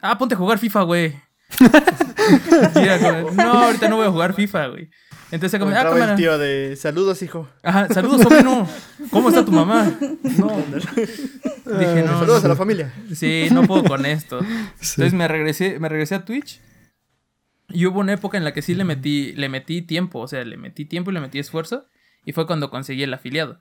Ah, 0.00 0.16
ponte 0.16 0.34
a 0.34 0.38
jugar 0.38 0.58
FIFA, 0.58 0.82
güey. 0.82 1.20
no, 3.34 3.42
ahorita 3.42 3.88
no 3.88 3.96
voy 3.96 4.06
a 4.06 4.10
jugar 4.10 4.34
FIFA, 4.34 4.66
güey. 4.68 4.90
Entonces 5.30 5.60
como, 5.60 5.74
ah, 5.74 6.10
el 6.10 6.16
tío 6.16 6.38
de 6.38 6.74
saludos, 6.76 7.22
hijo. 7.22 7.48
Ajá, 7.62 7.88
saludos, 7.88 8.22
sobrino. 8.22 8.66
¿Cómo 9.10 9.28
está 9.28 9.44
tu 9.44 9.52
mamá? 9.52 9.92
No. 10.38 10.56
Dije, 11.78 12.02
no. 12.02 12.18
Saludos 12.20 12.44
a 12.44 12.48
la 12.48 12.56
familia. 12.56 12.94
Sí, 13.14 13.48
no 13.52 13.64
puedo 13.64 13.84
con 13.84 14.06
esto. 14.06 14.38
Entonces 14.80 15.12
me 15.12 15.28
regresé, 15.28 15.78
me 15.78 15.88
regresé 15.88 16.14
a 16.14 16.24
Twitch. 16.24 16.60
Y 17.68 17.84
hubo 17.84 18.00
una 18.00 18.14
época 18.14 18.38
en 18.38 18.44
la 18.44 18.54
que 18.54 18.62
sí 18.62 18.74
le 18.74 18.84
metí, 18.84 19.32
le 19.32 19.50
metí 19.50 19.82
tiempo, 19.82 20.20
o 20.20 20.28
sea, 20.28 20.42
le 20.44 20.56
metí 20.56 20.86
tiempo 20.86 21.10
y 21.10 21.14
le 21.14 21.20
metí 21.20 21.38
esfuerzo. 21.38 21.86
Y 22.24 22.32
fue 22.32 22.46
cuando 22.46 22.70
conseguí 22.70 23.02
el 23.02 23.12
afiliado. 23.12 23.58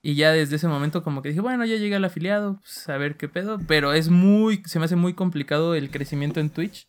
Y 0.00 0.14
ya 0.14 0.32
desde 0.32 0.56
ese 0.56 0.68
momento 0.68 1.02
como 1.02 1.22
que 1.22 1.30
dije, 1.30 1.40
bueno, 1.40 1.64
ya 1.64 1.76
llegué 1.76 1.96
al 1.96 2.04
afiliado, 2.04 2.60
pues 2.60 2.88
a 2.88 2.96
ver 2.96 3.16
qué 3.16 3.28
pedo. 3.28 3.58
Pero 3.66 3.92
es 3.92 4.08
muy, 4.08 4.62
se 4.64 4.78
me 4.78 4.84
hace 4.84 4.96
muy 4.96 5.14
complicado 5.14 5.74
el 5.74 5.90
crecimiento 5.90 6.40
en 6.40 6.50
Twitch. 6.50 6.88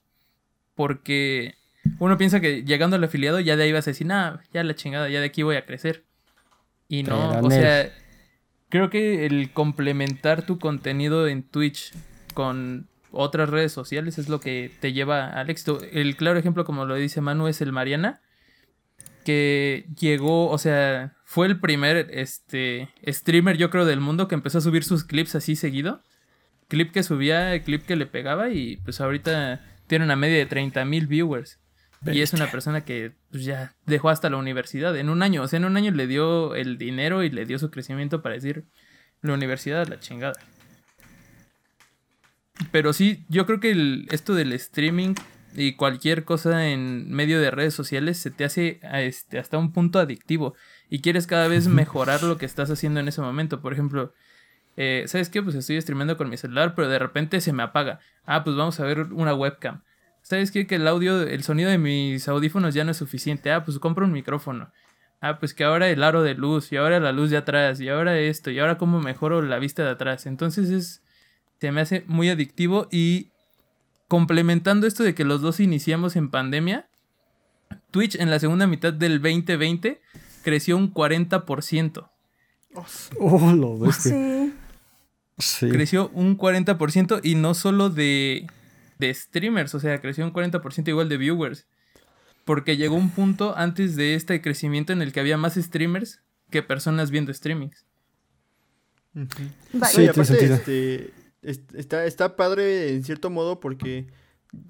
Porque 0.76 1.56
uno 1.98 2.18
piensa 2.18 2.40
que 2.40 2.64
llegando 2.64 2.96
al 2.96 3.04
afiliado 3.04 3.40
ya 3.40 3.56
de 3.56 3.64
ahí 3.64 3.72
vas 3.72 3.88
a 3.88 3.92
decir, 3.92 4.08
nah, 4.08 4.38
ya 4.54 4.64
la 4.64 4.76
chingada, 4.76 5.10
ya 5.10 5.20
de 5.20 5.26
aquí 5.26 5.44
voy 5.44 5.56
a 5.56 5.66
crecer. 5.66 6.06
Y 6.88 7.04
no, 7.04 7.40
o 7.42 7.52
sea, 7.52 7.92
creo 8.70 8.90
que 8.90 9.26
el 9.26 9.52
complementar 9.52 10.46
tu 10.46 10.60
contenido 10.60 11.28
en 11.28 11.44
Twitch 11.44 11.94
con 12.34 12.88
otras 13.12 13.50
redes 13.50 13.72
sociales 13.72 14.18
es 14.18 14.30
lo 14.30 14.40
que 14.40 14.72
te 14.80 14.94
lleva 14.94 15.28
al 15.28 15.50
éxito. 15.50 15.80
El 15.92 16.16
claro 16.16 16.40
ejemplo, 16.40 16.66
como 16.66 16.86
lo 16.86 16.96
dice 16.96 17.22
Manu, 17.22 17.48
es 17.48 17.62
el 17.62 17.72
Mariana, 17.72 18.22
que 19.26 19.88
llegó, 20.00 20.50
o 20.50 20.58
sea, 20.58 21.16
fue 21.30 21.46
el 21.46 21.60
primer 21.60 22.08
este, 22.10 22.90
streamer, 23.06 23.56
yo 23.56 23.70
creo, 23.70 23.86
del 23.86 24.00
mundo 24.00 24.28
que 24.28 24.34
empezó 24.34 24.58
a 24.58 24.62
subir 24.62 24.84
sus 24.84 25.04
clips 25.04 25.36
así 25.36 25.56
seguido. 25.56 26.02
Clip 26.68 26.92
que 26.92 27.04
subía, 27.04 27.62
clip 27.62 27.86
que 27.86 27.96
le 27.96 28.08
pegaba 28.08 28.50
y 28.50 28.78
pues 28.78 29.00
ahorita 29.00 29.64
tiene 29.86 30.06
una 30.06 30.16
media 30.16 30.40
de 30.40 30.48
30 30.48 30.84
mil 30.86 31.06
viewers. 31.06 31.60
Y 32.08 32.22
es 32.22 32.34
una 32.34 32.50
persona 32.50 32.82
que 32.82 33.12
pues, 33.30 33.44
ya 33.46 33.76
dejó 33.86 34.10
hasta 34.10 34.32
la 34.32 34.38
universidad 34.38 34.98
en 34.98 35.08
un 35.08 35.22
año. 35.22 35.44
O 35.44 35.48
sea, 35.48 35.58
en 35.58 35.66
un 35.66 35.78
año 35.78 35.92
le 35.92 36.08
dio 36.08 36.56
el 36.56 36.80
dinero 36.80 37.22
y 37.22 37.30
le 37.30 37.46
dio 37.46 37.60
su 37.60 37.70
crecimiento 37.70 38.24
para 38.24 38.34
decir 38.34 38.66
la 39.22 39.36
universidad 39.36 39.88
la 39.88 40.00
chingada. 40.00 40.40
Pero 42.72 42.92
sí, 42.92 43.24
yo 43.30 43.46
creo 43.46 43.60
que 43.60 44.04
esto 44.10 44.34
del 44.34 44.52
streaming 44.54 45.14
y 45.56 45.76
cualquier 45.76 46.26
cosa 46.26 46.70
en 46.70 47.12
medio 47.12 47.40
de 47.40 47.52
redes 47.52 47.76
sociales 47.76 48.18
se 48.18 48.32
te 48.32 48.46
hace 48.46 48.80
este, 48.94 49.38
hasta 49.38 49.60
un 49.60 49.74
punto 49.74 50.00
adictivo. 50.00 50.56
Y 50.90 51.02
quieres 51.02 51.28
cada 51.28 51.48
vez 51.48 51.68
mejorar 51.68 52.24
lo 52.24 52.38
que 52.38 52.46
estás 52.46 52.70
haciendo 52.72 53.00
en 53.00 53.08
ese 53.08 53.22
momento. 53.22 53.62
Por 53.62 53.74
ejemplo, 53.74 54.14
eh, 54.76 55.04
¿sabes 55.08 55.30
qué? 55.30 55.44
Pues 55.44 55.56
estoy 55.56 55.80
streamando 55.82 56.18
con 56.18 56.30
mi 56.30 56.38
celular, 56.38 56.74
pero 56.76 56.88
de 56.88 57.00
repente 57.00 57.42
se 57.42 57.54
me 57.54 57.64
apaga. 57.64 58.00
Ah, 58.26 58.44
pues 58.44 58.56
vamos 58.56 58.80
a 58.80 58.86
ver 58.86 59.02
una 59.14 59.34
webcam. 59.34 59.84
¿Sabes 60.22 60.52
qué? 60.52 60.68
Que 60.68 60.76
el 60.76 60.88
audio, 60.88 61.22
el 61.22 61.44
sonido 61.44 61.70
de 61.70 61.78
mis 61.78 62.28
audífonos 62.28 62.74
ya 62.74 62.84
no 62.84 62.92
es 62.92 62.98
suficiente. 62.98 63.52
Ah, 63.52 63.64
pues 63.64 63.78
compro 63.80 64.06
un 64.06 64.12
micrófono. 64.12 64.72
Ah, 65.22 65.38
pues 65.40 65.54
que 65.54 65.64
ahora 65.64 65.90
el 65.90 66.02
aro 66.02 66.24
de 66.24 66.34
luz, 66.34 66.72
y 66.72 66.78
ahora 66.78 67.00
la 67.00 67.12
luz 67.12 67.30
de 67.30 67.38
atrás, 67.38 67.82
y 67.82 67.90
ahora 67.90 68.18
esto, 68.18 68.52
y 68.52 68.60
ahora 68.60 68.78
cómo 68.78 69.02
mejoro 69.02 69.42
la 69.42 69.60
vista 69.60 69.84
de 69.84 69.90
atrás. 69.90 70.26
Entonces 70.26 70.70
es. 70.70 71.04
Se 71.60 71.74
me 71.74 71.82
hace 71.82 72.06
muy 72.08 72.30
adictivo 72.30 72.88
y 72.90 73.32
complementando 74.08 74.88
esto 74.88 75.04
de 75.04 75.14
que 75.14 75.26
los 75.26 75.42
dos 75.42 75.60
iniciamos 75.60 76.16
en 76.16 76.30
pandemia, 76.30 76.88
Twitch 77.92 78.16
en 78.16 78.30
la 78.30 78.40
segunda 78.40 78.66
mitad 78.66 78.94
del 78.94 79.22
2020 79.22 80.02
creció 80.44 80.78
un 80.78 80.94
40%. 80.94 82.10
Oh, 83.20 83.52
lo 83.54 83.78
ves. 83.80 83.96
Sí. 83.96 84.54
sí. 85.40 85.70
Creció 85.70 86.10
un 86.14 86.38
40% 86.38 87.20
y 87.24 87.36
no 87.36 87.54
solo 87.54 87.90
de 87.90 88.48
de 89.00 89.14
streamers, 89.14 89.74
o 89.76 89.80
sea, 89.80 90.02
creció 90.02 90.26
un 90.26 90.34
40% 90.34 90.88
igual 90.90 91.08
de 91.08 91.18
viewers. 91.18 91.66
porque 92.44 92.76
llegó 92.78 92.96
un 92.96 93.12
punto 93.12 93.56
antes 93.58 93.96
de 93.96 94.16
este 94.16 94.42
crecimiento 94.42 94.92
en 94.92 95.02
el 95.02 95.14
que 95.14 95.20
había 95.22 95.38
más 95.38 95.54
streamers 95.56 96.20
que 96.50 96.64
personas 96.64 97.10
viendo 97.12 97.34
streamings. 97.34 97.86
Vale. 99.14 99.94
Sí, 99.94 100.08
aparte, 100.08 100.46
este, 100.54 101.14
est- 101.42 101.74
está, 101.76 102.06
está 102.06 102.36
padre 102.36 102.94
en 102.94 103.04
cierto 103.04 103.30
modo 103.30 103.60
porque 103.60 104.08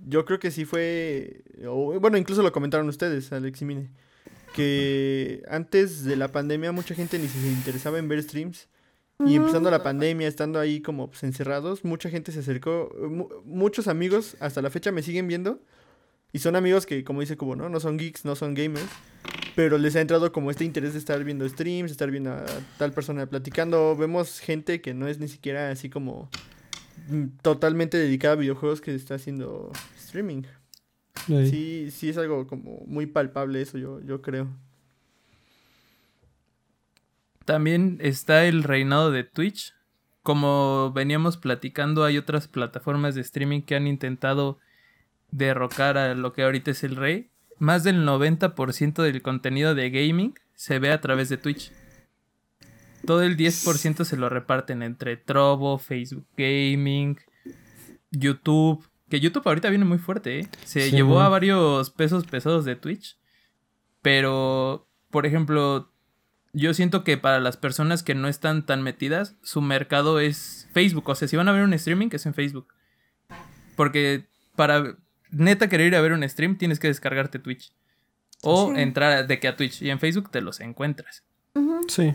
yo 0.08 0.26
creo 0.26 0.40
que 0.40 0.52
sí 0.52 0.66
fue, 0.66 1.44
o, 1.68 2.00
bueno, 2.00 2.18
incluso 2.18 2.42
lo 2.42 2.52
comentaron 2.52 2.88
ustedes, 2.90 3.32
Alex 3.32 3.62
y 3.62 3.66
Mine, 3.66 3.90
que 4.54 5.44
antes 5.50 6.04
de 6.04 6.16
la 6.16 6.30
pandemia 6.32 6.72
mucha 6.72 6.96
gente 6.96 7.20
ni 7.20 7.28
se 7.28 7.38
interesaba 7.48 8.00
en 8.00 8.08
ver 8.08 8.22
streams 8.24 8.68
y 9.26 9.36
empezando 9.36 9.70
la 9.70 9.84
pandemia, 9.84 10.28
estando 10.30 10.60
ahí 10.60 10.82
como 10.82 11.10
pues, 11.10 11.24
encerrados, 11.24 11.84
mucha 11.84 12.10
gente 12.10 12.32
se 12.32 12.40
acercó, 12.40 12.90
mu- 13.10 13.28
muchos 13.44 13.88
amigos 13.90 14.38
hasta 14.40 14.62
la 14.62 14.70
fecha 14.70 14.92
me 14.94 15.02
siguen 15.04 15.28
viendo 15.28 15.60
y 16.32 16.40
son 16.40 16.56
amigos 16.56 16.86
que, 16.86 17.04
como 17.04 17.20
dice 17.20 17.36
Cubo, 17.36 17.56
¿no? 17.56 17.68
No 17.70 17.80
son 17.80 17.98
geeks, 17.98 18.24
no 18.24 18.36
son 18.36 18.54
gamers. 18.54 18.88
Pero 19.56 19.78
les 19.78 19.96
ha 19.98 20.02
entrado 20.02 20.32
como 20.32 20.52
este 20.52 20.64
interés 20.64 20.94
de 20.94 21.00
estar 21.00 21.22
viendo 21.24 21.48
streams, 21.50 21.92
estar 21.92 22.10
viendo 22.12 22.32
a 22.32 22.46
tal 22.78 22.94
persona 22.94 23.26
platicando. 23.26 23.96
Vemos 23.98 24.40
gente 24.40 24.80
que 24.80 24.94
no 24.94 25.08
es 25.08 25.20
ni 25.20 25.28
siquiera 25.28 25.70
así 25.70 25.90
como 25.90 26.30
mm, 27.10 27.26
totalmente 27.42 27.98
dedicada 27.98 28.36
a 28.36 28.38
videojuegos 28.38 28.80
que 28.80 28.96
está 28.96 29.16
haciendo 29.16 29.72
streaming. 29.98 30.44
Ahí. 31.28 31.50
Sí, 31.50 31.92
sí 31.92 32.10
es 32.10 32.18
algo 32.18 32.48
como 32.48 32.84
muy 32.88 33.06
palpable 33.06 33.62
eso, 33.62 33.78
yo, 33.78 34.02
yo 34.02 34.22
creo. 34.22 34.48
También 37.46 37.98
está 38.02 38.46
el 38.46 38.64
reinado 38.64 39.12
de 39.12 39.24
Twitch. 39.24 39.74
Como 40.22 40.92
veníamos 40.94 41.38
platicando, 41.38 42.04
hay 42.04 42.18
otras 42.18 42.48
plataformas 42.48 43.16
de 43.16 43.22
streaming 43.22 43.62
que 43.62 43.76
han 43.76 43.88
intentado 43.88 44.60
derrocar 45.32 45.98
a 45.98 46.14
lo 46.14 46.34
que 46.34 46.44
ahorita 46.44 46.72
es 46.72 46.84
el 46.84 46.96
rey. 46.96 47.32
Más 47.58 47.84
del 47.84 48.06
90% 48.06 49.02
del 49.02 49.22
contenido 49.22 49.76
de 49.76 49.90
gaming 49.90 50.34
se 50.54 50.80
ve 50.80 50.92
a 50.92 51.02
través 51.02 51.30
de 51.30 51.38
Twitch. 51.38 51.72
Todo 53.06 53.24
el 53.24 53.38
10% 53.38 54.04
se 54.04 54.18
lo 54.18 54.30
reparten 54.30 54.84
entre 54.84 55.18
Trovo, 55.18 55.78
Facebook 55.78 56.28
Gaming, 56.38 57.18
YouTube. 58.12 58.86
Que 59.10 59.20
YouTube 59.20 59.48
ahorita 59.48 59.70
viene 59.70 59.86
muy 59.86 59.98
fuerte, 59.98 60.40
¿eh? 60.40 60.48
Se 60.66 60.90
Sí, 60.90 60.92
llevó 60.96 61.20
a 61.22 61.30
varios 61.30 61.90
pesos 61.90 62.26
pesados 62.26 62.66
de 62.66 62.76
Twitch. 62.76 63.18
Pero, 64.02 64.88
por 65.10 65.26
ejemplo, 65.26 65.92
yo 66.54 66.74
siento 66.74 67.04
que 67.04 67.18
para 67.18 67.40
las 67.40 67.58
personas 67.58 68.04
que 68.04 68.16
no 68.16 68.28
están 68.28 68.66
tan 68.66 68.82
metidas, 68.82 69.36
su 69.44 69.62
mercado 69.62 70.20
es 70.20 70.68
Facebook. 70.74 71.10
O 71.10 71.16
sea, 71.16 71.28
si 71.28 71.36
van 71.38 71.48
a 71.48 71.52
ver 71.52 71.64
un 71.64 71.74
streaming, 71.74 72.10
es 72.12 72.26
en 72.26 72.34
Facebook. 72.34 72.68
Porque 73.76 74.28
para 74.56 74.98
neta 75.32 75.70
querer 75.70 75.88
ir 75.88 75.96
a 75.96 76.02
ver 76.02 76.14
un 76.14 76.28
stream, 76.28 76.58
tienes 76.58 76.80
que 76.80 76.88
descargarte 76.88 77.40
Twitch. 77.40 77.72
O 78.42 78.74
Sí. 78.74 78.80
entrar 78.82 79.28
de 79.28 79.40
que 79.40 79.48
a 79.48 79.56
Twitch. 79.56 79.82
Y 79.82 79.90
en 79.90 80.00
Facebook 80.00 80.32
te 80.32 80.42
los 80.42 80.60
encuentras. 80.60 81.24
Sí. 81.88 82.14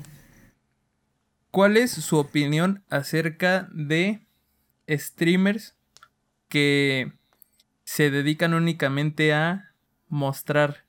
¿Cuál 1.50 1.76
es 1.76 1.90
su 1.92 2.16
opinión 2.16 2.82
acerca 2.88 3.68
de 3.72 4.26
streamers 4.88 5.76
que 6.54 7.10
se 7.82 8.12
dedican 8.12 8.54
únicamente 8.54 9.32
a 9.34 9.72
mostrar 10.08 10.84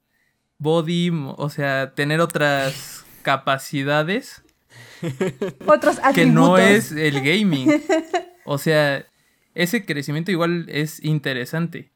body, 0.59 1.09
o 1.37 1.49
sea, 1.49 1.95
tener 1.95 2.21
otras 2.21 3.03
capacidades 3.23 4.43
Otros 5.65 5.97
atributos. 6.03 6.13
que 6.13 6.25
no 6.27 6.57
es 6.59 6.91
el 6.91 7.15
gaming? 7.21 7.81
O 8.47 8.59
sea, 8.59 9.03
ese 9.55 9.85
crecimiento 9.87 10.29
igual 10.29 10.67
es 10.69 11.03
interesante. 11.03 11.89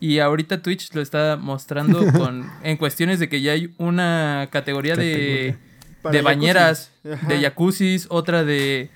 Y 0.00 0.18
ahorita 0.20 0.62
Twitch 0.62 0.94
lo 0.94 1.02
está 1.02 1.36
mostrando 1.36 2.10
con 2.18 2.50
en 2.62 2.78
cuestiones 2.78 3.18
de 3.18 3.28
que 3.28 3.42
ya 3.42 3.52
hay 3.52 3.74
una 3.76 4.48
categoría 4.50 4.96
de 4.96 5.58
Para 6.00 6.12
de 6.14 6.18
jacuzzis. 6.20 6.24
bañeras, 6.24 6.92
Ajá. 7.04 7.26
de 7.28 7.40
jacuzzis, 7.42 8.06
otra 8.08 8.44
de 8.44 8.88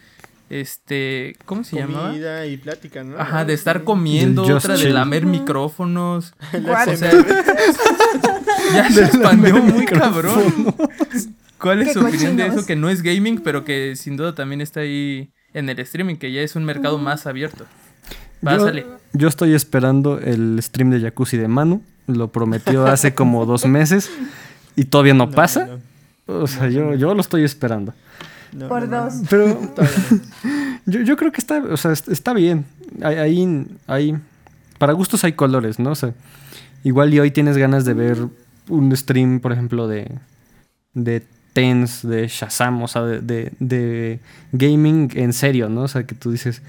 este, 0.55 1.37
¿cómo 1.47 1.65
se 1.65 1.77
llamaba? 1.77 2.11
Comida 2.11 2.47
y 2.47 2.57
plática, 2.57 3.03
¿no? 3.03 3.19
Ajá, 3.19 3.45
de 3.45 3.55
estar 3.55 3.83
comiendo, 3.83 4.45
otra 4.45 4.77
de 4.77 4.91
lamer 4.91 5.27
micrófonos. 5.27 6.33
Guau. 6.63 6.91
O 6.91 6.97
sea, 6.97 7.11
ya 8.73 8.89
se 8.89 9.05
expandió 9.05 9.57
muy 9.61 9.85
cabrón. 9.85 10.73
¿Cuál 11.59 11.83
es 11.83 11.95
su 11.95 12.07
opinión 12.07 12.37
de 12.37 12.47
eso? 12.47 12.65
Que 12.65 12.77
no 12.77 12.89
es 12.89 13.03
gaming, 13.03 13.41
pero 13.41 13.65
que 13.65 13.97
sin 13.97 14.17
duda 14.17 14.37
también 14.37 14.61
está 14.61 14.81
ahí 14.81 15.33
en 15.55 15.69
el 15.69 15.81
streaming, 15.81 16.17
que 16.17 16.31
ya 16.31 16.43
es 16.43 16.55
un 16.55 16.65
mercado 16.65 16.99
más 16.99 17.27
abierto. 17.27 17.67
Yo, 18.41 18.51
Pásale. 18.51 18.87
yo 19.13 19.27
estoy 19.27 19.55
esperando 19.55 20.21
el 20.21 20.63
stream 20.63 20.91
de 20.91 21.01
Jacuzzi 21.01 21.37
de 21.37 21.49
Manu. 21.49 21.83
Lo 22.07 22.29
prometió 22.29 22.87
hace 22.87 23.13
como 23.13 23.45
dos 23.45 23.67
meses 23.67 24.09
y 24.77 24.85
todavía 24.85 25.15
no, 25.15 25.33
pasa. 25.33 25.81
no, 26.29 26.35
O 26.43 26.47
sea, 26.47 26.69
yo, 26.69 26.95
yo 26.95 27.13
lo 27.13 27.21
estoy 27.23 27.43
esperando. 27.43 27.93
No, 28.55 28.69
Por 28.69 28.89
no, 28.89 28.97
no. 28.97 29.05
dos. 29.05 29.15
Pero 29.29 29.59
yo, 30.87 31.01
yo 31.01 31.17
creo 31.17 31.33
que 31.33 31.41
está, 31.41 31.59
o 31.63 31.77
sea, 31.77 31.93
est- 31.93 32.09
está 32.09 32.33
bien. 32.33 32.65
Hay, 33.03 33.17
hay, 33.17 33.67
hay- 33.87 34.15
para 34.79 34.93
gustos 34.93 35.25
hay 35.25 35.33
colores, 35.33 35.79
¿no? 35.79 35.91
O 35.91 35.95
sea, 35.95 36.13
igual 36.83 37.13
y 37.15 37.21
hoy 37.21 37.31
tienes 37.31 37.57
ganas 37.57 37.85
de 37.85 37.95
ver 37.95 38.19
un 38.69 38.97
stream, 38.97 39.41
por 39.41 39.53
ejemplo, 39.53 39.89
de, 39.89 40.11
de 40.95 41.23
Tens, 41.53 42.07
de 42.07 42.27
Shazam, 42.29 42.83
o 42.83 42.89
sea, 42.89 43.03
de, 43.03 43.21
de, 43.21 43.53
de 43.61 44.21
gaming 44.53 45.11
en 45.15 45.33
serio, 45.33 45.69
¿no? 45.69 45.83
O 45.83 45.89
sea, 45.89 46.05
que 46.05 46.15
tú 46.15 46.31
dices, 46.33 46.63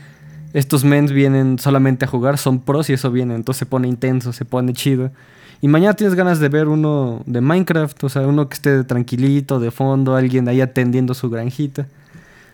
estos 0.54 0.84
mens 0.86 1.12
vienen 1.12 1.58
solamente 1.60 2.06
a 2.06 2.08
jugar, 2.08 2.38
son 2.38 2.60
pros 2.62 2.90
y 2.90 2.94
eso 2.94 3.12
viene, 3.12 3.36
entonces 3.36 3.60
se 3.60 3.66
pone 3.66 3.88
intenso, 3.88 4.32
se 4.34 4.46
pone 4.46 4.74
chido. 4.74 5.12
Y 5.62 5.68
mañana 5.68 5.94
tienes 5.96 6.16
ganas 6.16 6.40
de 6.40 6.50
ver 6.50 6.68
uno 6.68 7.22
de 7.26 7.42
Minecraft, 7.42 8.04
o 8.04 8.10
sea, 8.10 8.22
uno 8.28 8.48
que 8.50 8.54
esté 8.56 8.84
tranquilito, 8.84 9.60
de 9.60 9.72
fondo, 9.72 10.16
alguien 10.16 10.48
ahí 10.48 10.62
atendiendo 10.62 11.14
su 11.14 11.30
granjita. 11.30 11.88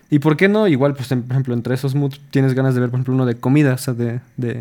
¿Y 0.10 0.20
por 0.20 0.38
qué 0.38 0.48
no? 0.48 0.68
Igual, 0.68 0.94
pues, 0.94 1.08
por 1.10 1.18
ejemplo, 1.32 1.54
entre 1.54 1.74
esos 1.74 1.96
moods 1.96 2.20
tienes 2.32 2.54
ganas 2.54 2.74
de 2.76 2.82
ver, 2.82 2.90
por 2.90 2.98
ejemplo, 3.00 3.14
uno 3.14 3.26
de 3.26 3.36
comida, 3.36 3.74
o 3.74 3.78
sea, 3.78 3.94
de, 3.94 4.20
de, 4.38 4.54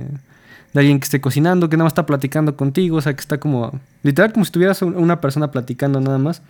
de 0.73 0.81
alguien 0.81 1.01
que 1.01 1.05
esté 1.05 1.21
cocinando, 1.21 1.69
que 1.69 1.77
nada 1.77 1.85
más 1.85 1.93
está 1.93 2.07
platicando 2.07 2.57
contigo, 2.57 2.97
o 2.97 3.01
sea, 3.01 3.15
que 3.15 3.21
está 3.21 3.39
como, 3.39 3.79
literal, 4.03 4.33
como 4.33 4.45
si 4.45 4.53
tuvieras 4.53 4.81
un- 4.83 4.97
una 4.97 5.21
persona 5.21 5.51
platicando 5.51 6.01
nada 6.01 6.19
más. 6.19 6.43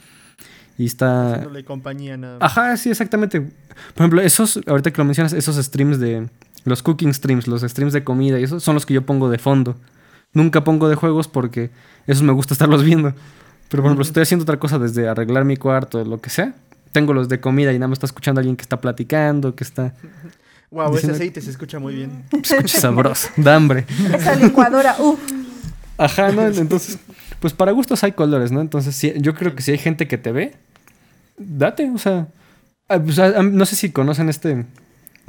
Y 0.79 0.87
está... 0.87 1.33
Haciéndole 1.33 1.65
compañía 1.65 2.17
nada 2.17 2.39
más. 2.39 2.51
Ajá, 2.51 2.77
sí, 2.77 2.89
exactamente. 2.91 3.41
Por 3.41 3.51
ejemplo, 3.99 4.21
esos, 4.23 4.61
ahorita 4.67 4.91
que 4.91 4.99
lo 4.99 5.05
mencionas, 5.05 5.33
esos 5.33 5.57
streams 5.57 5.99
de, 5.99 6.29
los 6.65 6.83
cooking 6.83 7.13
streams, 7.13 7.47
los 7.49 7.63
streams 7.63 7.93
de 7.93 8.05
comida 8.05 8.39
y 8.39 8.45
eso, 8.45 8.61
son 8.61 8.75
los 8.75 8.87
que 8.87 8.95
yo 8.95 9.03
pongo 9.03 9.29
de 9.31 9.39
fondo. 9.39 9.77
Nunca 10.33 10.63
pongo 10.65 10.89
de 10.89 10.95
juegos 10.95 11.29
porque 11.29 11.71
esos 12.07 12.23
me 12.23 12.33
gusta 12.33 12.55
estarlos 12.55 12.85
viendo. 12.85 13.15
Pero, 13.69 13.83
por 13.83 13.91
ejemplo, 13.91 14.05
si 14.05 14.09
estoy 14.09 14.23
haciendo 14.23 14.43
otra 14.43 14.59
cosa 14.59 14.79
desde 14.79 15.09
arreglar 15.09 15.45
mi 15.45 15.57
cuarto, 15.57 16.05
lo 16.05 16.21
que 16.21 16.31
sea, 16.31 16.55
tengo 16.93 17.13
los 17.13 17.29
de 17.29 17.41
comida 17.41 17.73
y 17.73 17.79
nada 17.79 17.89
más 17.89 17.97
está 17.97 18.07
escuchando 18.07 18.39
a 18.39 18.43
alguien 18.43 18.57
que 18.57 18.63
está 18.63 18.81
platicando, 18.81 19.55
que 19.55 19.65
está... 19.65 19.95
Wow, 20.73 20.97
ese 20.97 21.11
aceite 21.11 21.41
se 21.41 21.51
escucha 21.51 21.81
muy 21.81 21.97
bien. 21.97 22.25
Se 22.45 22.55
escucha 22.55 22.79
sabroso, 22.79 23.29
da 23.37 23.57
hambre. 23.57 23.87
Esa 24.15 24.37
licuadora, 24.37 24.95
uff. 25.01 25.19
Ajá, 25.99 26.31
¿no? 26.31 26.47
Entonces, 26.47 26.97
pues 27.41 27.53
para 27.53 27.73
gustos 27.73 28.05
hay 28.05 28.13
colores, 28.13 28.53
¿no? 28.53 28.61
Entonces, 28.61 28.95
sí, 28.95 29.13
yo 29.17 29.35
creo 29.35 29.57
que 29.57 29.63
si 29.63 29.73
hay 29.73 29.79
gente 29.79 30.07
que 30.07 30.17
te 30.17 30.31
ve, 30.31 30.55
date, 31.37 31.91
o 31.91 31.99
sea, 31.99 32.29
ah, 32.89 33.01
pues, 33.01 33.19
ah, 33.19 33.33
ah, 33.37 33.43
no 33.43 33.67
sé 33.67 33.75
si 33.75 33.91
conocen 33.91 34.29
este, 34.29 34.65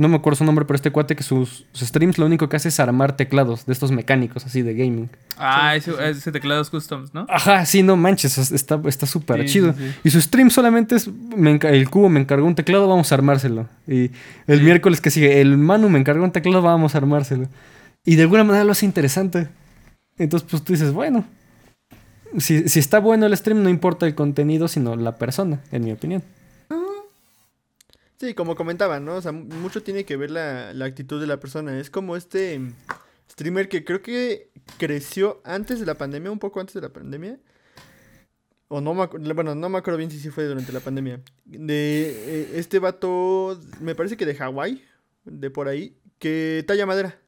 no 0.02 0.08
me 0.10 0.16
acuerdo 0.18 0.38
su 0.38 0.44
nombre, 0.44 0.66
pero 0.66 0.76
este 0.76 0.92
cuate 0.92 1.16
que 1.16 1.24
sus, 1.24 1.66
sus 1.72 1.88
streams 1.88 2.18
lo 2.18 2.26
único 2.26 2.50
que 2.50 2.56
hace 2.58 2.70
es 2.70 2.80
armar 2.80 3.16
teclados 3.16 3.66
de 3.66 3.74
estos 3.74 3.92
mecánicos, 3.92 4.46
así 4.46 4.62
de 4.62 4.74
gaming. 4.74 5.10
Ah, 5.38 5.76
ese, 5.76 5.92
ese 6.10 6.32
teclado 6.32 6.62
es 6.62 6.70
customs, 6.70 7.14
¿no? 7.14 7.26
Ajá, 7.30 7.66
sí, 7.66 7.84
no 7.84 7.96
manches, 7.96 8.38
es- 8.38 8.52
está 8.52 8.82
está 8.86 9.06
súper 9.06 9.42
Sí, 9.44 9.54
chido. 9.54 9.74
sí, 9.74 9.80
sí. 9.80 9.96
Y 10.04 10.10
su 10.10 10.20
stream 10.20 10.50
solamente 10.50 10.96
es, 10.96 11.08
me 11.08 11.58
el 11.62 11.90
cubo 11.90 12.10
me 12.10 12.20
encargó 12.20 12.46
un 12.48 12.56
teclado, 12.56 12.88
vamos 12.88 13.12
a 13.12 13.16
armárselo. 13.16 13.68
Y 13.88 14.12
el 14.48 14.60
Sí. 14.60 14.64
miércoles 14.66 15.00
que 15.02 15.10
sigue, 15.12 15.40
el 15.42 15.58
Manu 15.58 15.88
me 15.90 16.00
encargó 16.00 16.24
un 16.24 16.32
teclado, 16.32 16.62
vamos 16.62 16.96
a 16.96 16.98
armárselo. 16.98 17.48
Y 18.04 18.16
de 18.16 18.24
alguna 18.24 18.44
manera 18.44 18.64
lo 18.66 18.72
hace 18.72 18.86
interesante. 18.86 19.48
Entonces, 20.18 20.48
pues 20.50 20.64
tú 20.64 20.74
dices, 20.74 20.92
bueno, 20.94 21.24
si, 22.38 22.68
si 22.70 22.80
está 22.80 23.00
bueno 23.00 23.26
el 23.26 23.36
stream, 23.38 23.62
no 23.64 23.70
importa 23.70 24.06
el 24.06 24.16
contenido, 24.16 24.68
sino 24.68 24.96
la 24.96 25.18
persona, 25.18 25.60
en 25.72 25.84
mi 25.84 25.92
opinión. 25.92 26.24
Sí, 28.22 28.36
como 28.36 28.56
comentaba, 28.56 29.00
¿no? 29.00 29.16
O 29.16 29.22
sea, 29.24 29.32
mu- 29.32 29.46
mucho 29.46 29.82
tiene 29.82 30.06
que 30.06 30.16
ver 30.16 30.30
la, 30.30 30.74
la 30.74 30.86
actitud 30.86 31.20
de 31.20 31.26
la 31.26 31.40
persona. 31.40 31.80
Es 31.80 31.90
como 31.90 32.16
este 32.16 32.60
mm, 32.60 32.74
streamer 33.32 33.68
que 33.68 33.84
creo 33.84 34.04
que 34.04 34.52
creció 34.78 35.42
antes 35.44 35.80
de 35.80 35.88
la 35.88 35.96
pandemia, 35.96 36.30
un 36.30 36.38
poco 36.38 36.60
antes 36.60 36.76
de 36.76 36.82
la 36.82 36.90
pandemia. 36.94 37.40
O 38.68 38.80
no 38.80 38.94
me 38.94 39.08
bueno, 39.34 39.56
no 39.56 39.70
me 39.70 39.80
acuerdo 39.80 39.98
bien 39.98 40.12
si 40.12 40.20
sí 40.20 40.30
fue 40.30 40.46
durante 40.46 40.72
la 40.72 40.82
pandemia. 40.82 41.20
De 41.46 42.04
eh, 42.10 42.52
este 42.60 42.78
vato, 42.78 43.60
me 43.82 43.96
parece 43.96 44.16
que 44.18 44.28
de 44.28 44.36
Hawái, 44.36 44.84
de 45.26 45.50
por 45.50 45.68
ahí, 45.68 45.98
que 46.20 46.64
talla 46.68 46.86
madera. 46.86 47.20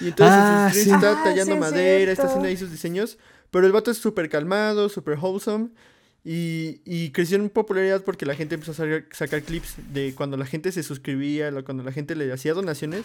Y 0.00 0.08
entonces 0.08 0.50
Ah, 0.50 0.70
sí. 0.70 0.90
está 0.90 1.12
Ah, 1.12 1.24
tallando 1.24 1.54
sí, 1.54 1.58
es 1.58 1.60
madera, 1.60 2.12
está 2.12 2.26
haciendo 2.26 2.48
ahí 2.48 2.56
sus 2.58 2.70
diseños. 2.70 3.16
Pero 3.50 3.66
el 3.66 3.72
vato 3.72 3.90
es 3.90 3.96
súper 3.98 4.28
calmado, 4.28 4.90
súper 4.90 5.18
wholesome. 5.18 5.70
Y, 6.24 6.80
y 6.86 7.10
creció 7.10 7.36
en 7.36 7.50
popularidad 7.50 8.02
porque 8.02 8.24
la 8.24 8.34
gente 8.34 8.54
empezó 8.54 8.72
a 8.72 8.74
sacar, 8.74 9.04
sacar 9.12 9.42
clips 9.42 9.76
de 9.92 10.14
cuando 10.14 10.36
la 10.38 10.46
gente 10.46 10.72
se 10.72 10.82
suscribía, 10.82 11.52
cuando 11.62 11.82
la 11.82 11.92
gente 11.92 12.16
le 12.16 12.32
hacía 12.32 12.54
donaciones. 12.54 13.04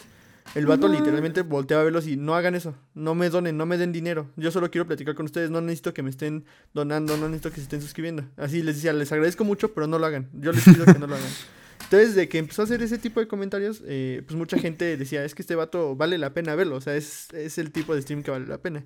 El 0.54 0.66
vato 0.66 0.88
literalmente 0.88 1.42
volteaba 1.42 1.82
a 1.82 1.84
verlos 1.84 2.06
y 2.06 2.16
no 2.16 2.34
hagan 2.34 2.54
eso, 2.54 2.74
no 2.94 3.14
me 3.14 3.30
donen, 3.30 3.56
no 3.56 3.66
me 3.66 3.78
den 3.78 3.92
dinero. 3.92 4.26
Yo 4.36 4.50
solo 4.50 4.70
quiero 4.70 4.86
platicar 4.86 5.14
con 5.14 5.26
ustedes, 5.26 5.50
no 5.50 5.60
necesito 5.60 5.94
que 5.94 6.02
me 6.02 6.10
estén 6.10 6.44
donando, 6.74 7.16
no 7.16 7.28
necesito 7.28 7.50
que 7.50 7.56
se 7.56 7.62
estén 7.62 7.82
suscribiendo. 7.82 8.24
Así 8.36 8.62
les 8.62 8.76
decía, 8.76 8.92
les 8.92 9.12
agradezco 9.12 9.44
mucho, 9.44 9.72
pero 9.74 9.86
no 9.86 9.98
lo 9.98 10.06
hagan. 10.06 10.28
Yo 10.32 10.50
les 10.50 10.64
pido 10.64 10.86
que 10.86 10.98
no 10.98 11.06
lo 11.06 11.14
hagan. 11.14 11.30
Entonces, 11.90 12.14
de 12.14 12.28
que 12.28 12.38
empezó 12.38 12.62
a 12.62 12.66
hacer 12.66 12.82
ese 12.84 12.98
tipo 12.98 13.18
de 13.18 13.26
comentarios, 13.26 13.82
eh, 13.84 14.22
pues 14.24 14.36
mucha 14.38 14.56
gente 14.58 14.96
decía, 14.96 15.24
es 15.24 15.34
que 15.34 15.42
este 15.42 15.56
vato 15.56 15.96
vale 15.96 16.18
la 16.18 16.32
pena 16.32 16.54
verlo, 16.54 16.76
o 16.76 16.80
sea, 16.80 16.94
es, 16.94 17.26
es 17.34 17.58
el 17.58 17.72
tipo 17.72 17.96
de 17.96 18.02
stream 18.02 18.22
que 18.22 18.30
vale 18.30 18.46
la 18.46 18.58
pena. 18.58 18.84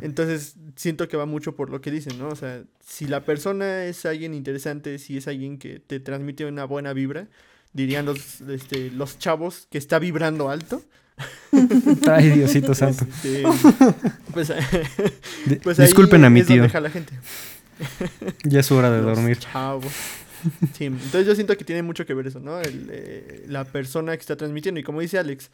Entonces, 0.00 0.54
siento 0.76 1.08
que 1.08 1.16
va 1.16 1.26
mucho 1.26 1.56
por 1.56 1.70
lo 1.70 1.80
que 1.80 1.90
dicen, 1.90 2.16
¿no? 2.20 2.28
O 2.28 2.36
sea, 2.36 2.62
si 2.86 3.06
la 3.08 3.24
persona 3.24 3.86
es 3.86 4.06
alguien 4.06 4.32
interesante, 4.32 5.00
si 5.00 5.16
es 5.16 5.26
alguien 5.26 5.58
que 5.58 5.80
te 5.80 5.98
transmite 5.98 6.44
una 6.44 6.64
buena 6.66 6.92
vibra, 6.92 7.26
dirían 7.72 8.06
los, 8.06 8.40
este, 8.42 8.92
los 8.92 9.18
chavos 9.18 9.66
que 9.68 9.78
está 9.78 9.98
vibrando 9.98 10.48
alto. 10.48 10.82
Ay, 12.08 12.30
Diosito 12.30 12.74
santo. 12.76 13.04
este, 13.10 13.42
pues, 14.32 14.52
pues 15.64 15.78
ahí 15.80 15.86
Disculpen 15.86 16.24
a 16.24 16.30
mi 16.30 16.40
es 16.40 16.46
donde 16.46 16.54
tío. 16.60 16.62
deja 16.62 16.80
la 16.80 16.90
gente. 16.90 17.12
Ya 18.44 18.60
es 18.60 18.70
hora 18.70 18.90
de 18.92 19.02
Los 19.02 19.16
dormir. 19.16 19.38
chavos. 19.38 19.92
Sí, 20.74 20.84
entonces 20.84 21.26
yo 21.26 21.34
siento 21.34 21.56
que 21.56 21.64
tiene 21.64 21.82
mucho 21.82 22.06
que 22.06 22.14
ver 22.14 22.26
eso, 22.26 22.40
¿no? 22.40 22.60
El, 22.60 22.88
eh, 22.90 23.44
la 23.48 23.64
persona 23.64 24.16
que 24.16 24.20
está 24.20 24.36
transmitiendo. 24.36 24.80
Y 24.80 24.82
como 24.82 25.00
dice 25.00 25.18
Alex, 25.18 25.50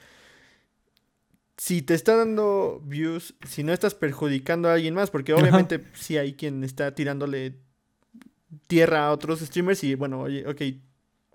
si 1.56 1.82
te 1.82 1.94
está 1.94 2.16
dando 2.16 2.82
views, 2.84 3.34
si 3.46 3.62
no 3.62 3.72
estás 3.72 3.94
perjudicando 3.94 4.68
a 4.68 4.74
alguien 4.74 4.94
más, 4.94 5.10
porque 5.10 5.32
Ajá. 5.32 5.40
obviamente 5.40 5.84
sí 5.94 6.16
hay 6.16 6.34
quien 6.34 6.64
está 6.64 6.94
tirándole 6.94 7.54
tierra 8.66 9.06
a 9.06 9.12
otros 9.12 9.40
streamers 9.40 9.84
y 9.84 9.94
bueno, 9.94 10.22
oye, 10.22 10.46
ok, 10.46 10.60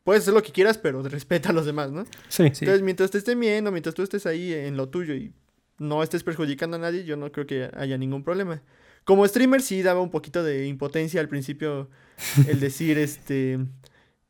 puedes 0.03 0.23
hacer 0.23 0.33
lo 0.33 0.43
que 0.43 0.51
quieras, 0.51 0.77
pero 0.77 1.01
respeta 1.03 1.49
a 1.49 1.53
los 1.53 1.65
demás, 1.65 1.91
¿no? 1.91 2.05
Sí. 2.29 2.43
Sí. 2.53 2.65
Entonces, 2.65 2.81
mientras 2.81 3.12
te 3.12 3.17
estén 3.17 3.39
viendo, 3.39 3.71
mientras 3.71 3.95
tú 3.95 4.03
estés 4.03 4.25
ahí 4.25 4.53
en 4.53 4.77
lo 4.77 4.89
tuyo 4.89 5.13
y 5.13 5.33
no 5.79 6.03
estés 6.03 6.23
perjudicando 6.23 6.77
a 6.77 6.79
nadie, 6.79 7.03
yo 7.03 7.17
no 7.17 7.31
creo 7.31 7.45
que 7.45 7.69
haya 7.75 7.97
ningún 7.97 8.23
problema. 8.23 8.62
Como 9.07 9.25
streamer 9.25 9.61
sí 9.61 9.81
daba 9.81 10.01
un 10.01 10.11
poquito 10.11 10.43
de 10.43 10.67
impotencia 10.67 11.21
al 11.21 11.29
principio 11.29 11.89
el 12.45 12.59
decir, 12.59 12.97
este, 13.07 13.57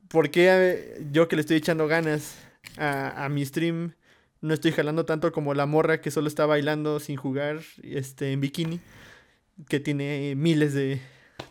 ¿por 0.07 0.29
qué 0.29 0.49
eh, 0.51 1.07
yo 1.11 1.27
que 1.27 1.35
le 1.35 1.39
estoy 1.41 1.57
echando 1.57 1.87
ganas 1.87 2.35
a, 2.77 3.25
a 3.25 3.29
mi 3.29 3.43
stream 3.43 3.93
no 4.39 4.53
estoy 4.53 4.71
jalando 4.71 5.03
tanto 5.03 5.31
como 5.31 5.55
la 5.55 5.65
morra 5.65 5.99
que 5.99 6.11
solo 6.11 6.27
está 6.27 6.45
bailando 6.45 6.99
sin 6.99 7.15
jugar, 7.15 7.61
este, 7.81 8.31
en 8.33 8.39
bikini, 8.39 8.79
que 9.67 9.79
tiene 9.79 10.35
miles 10.35 10.75
de, 10.75 11.01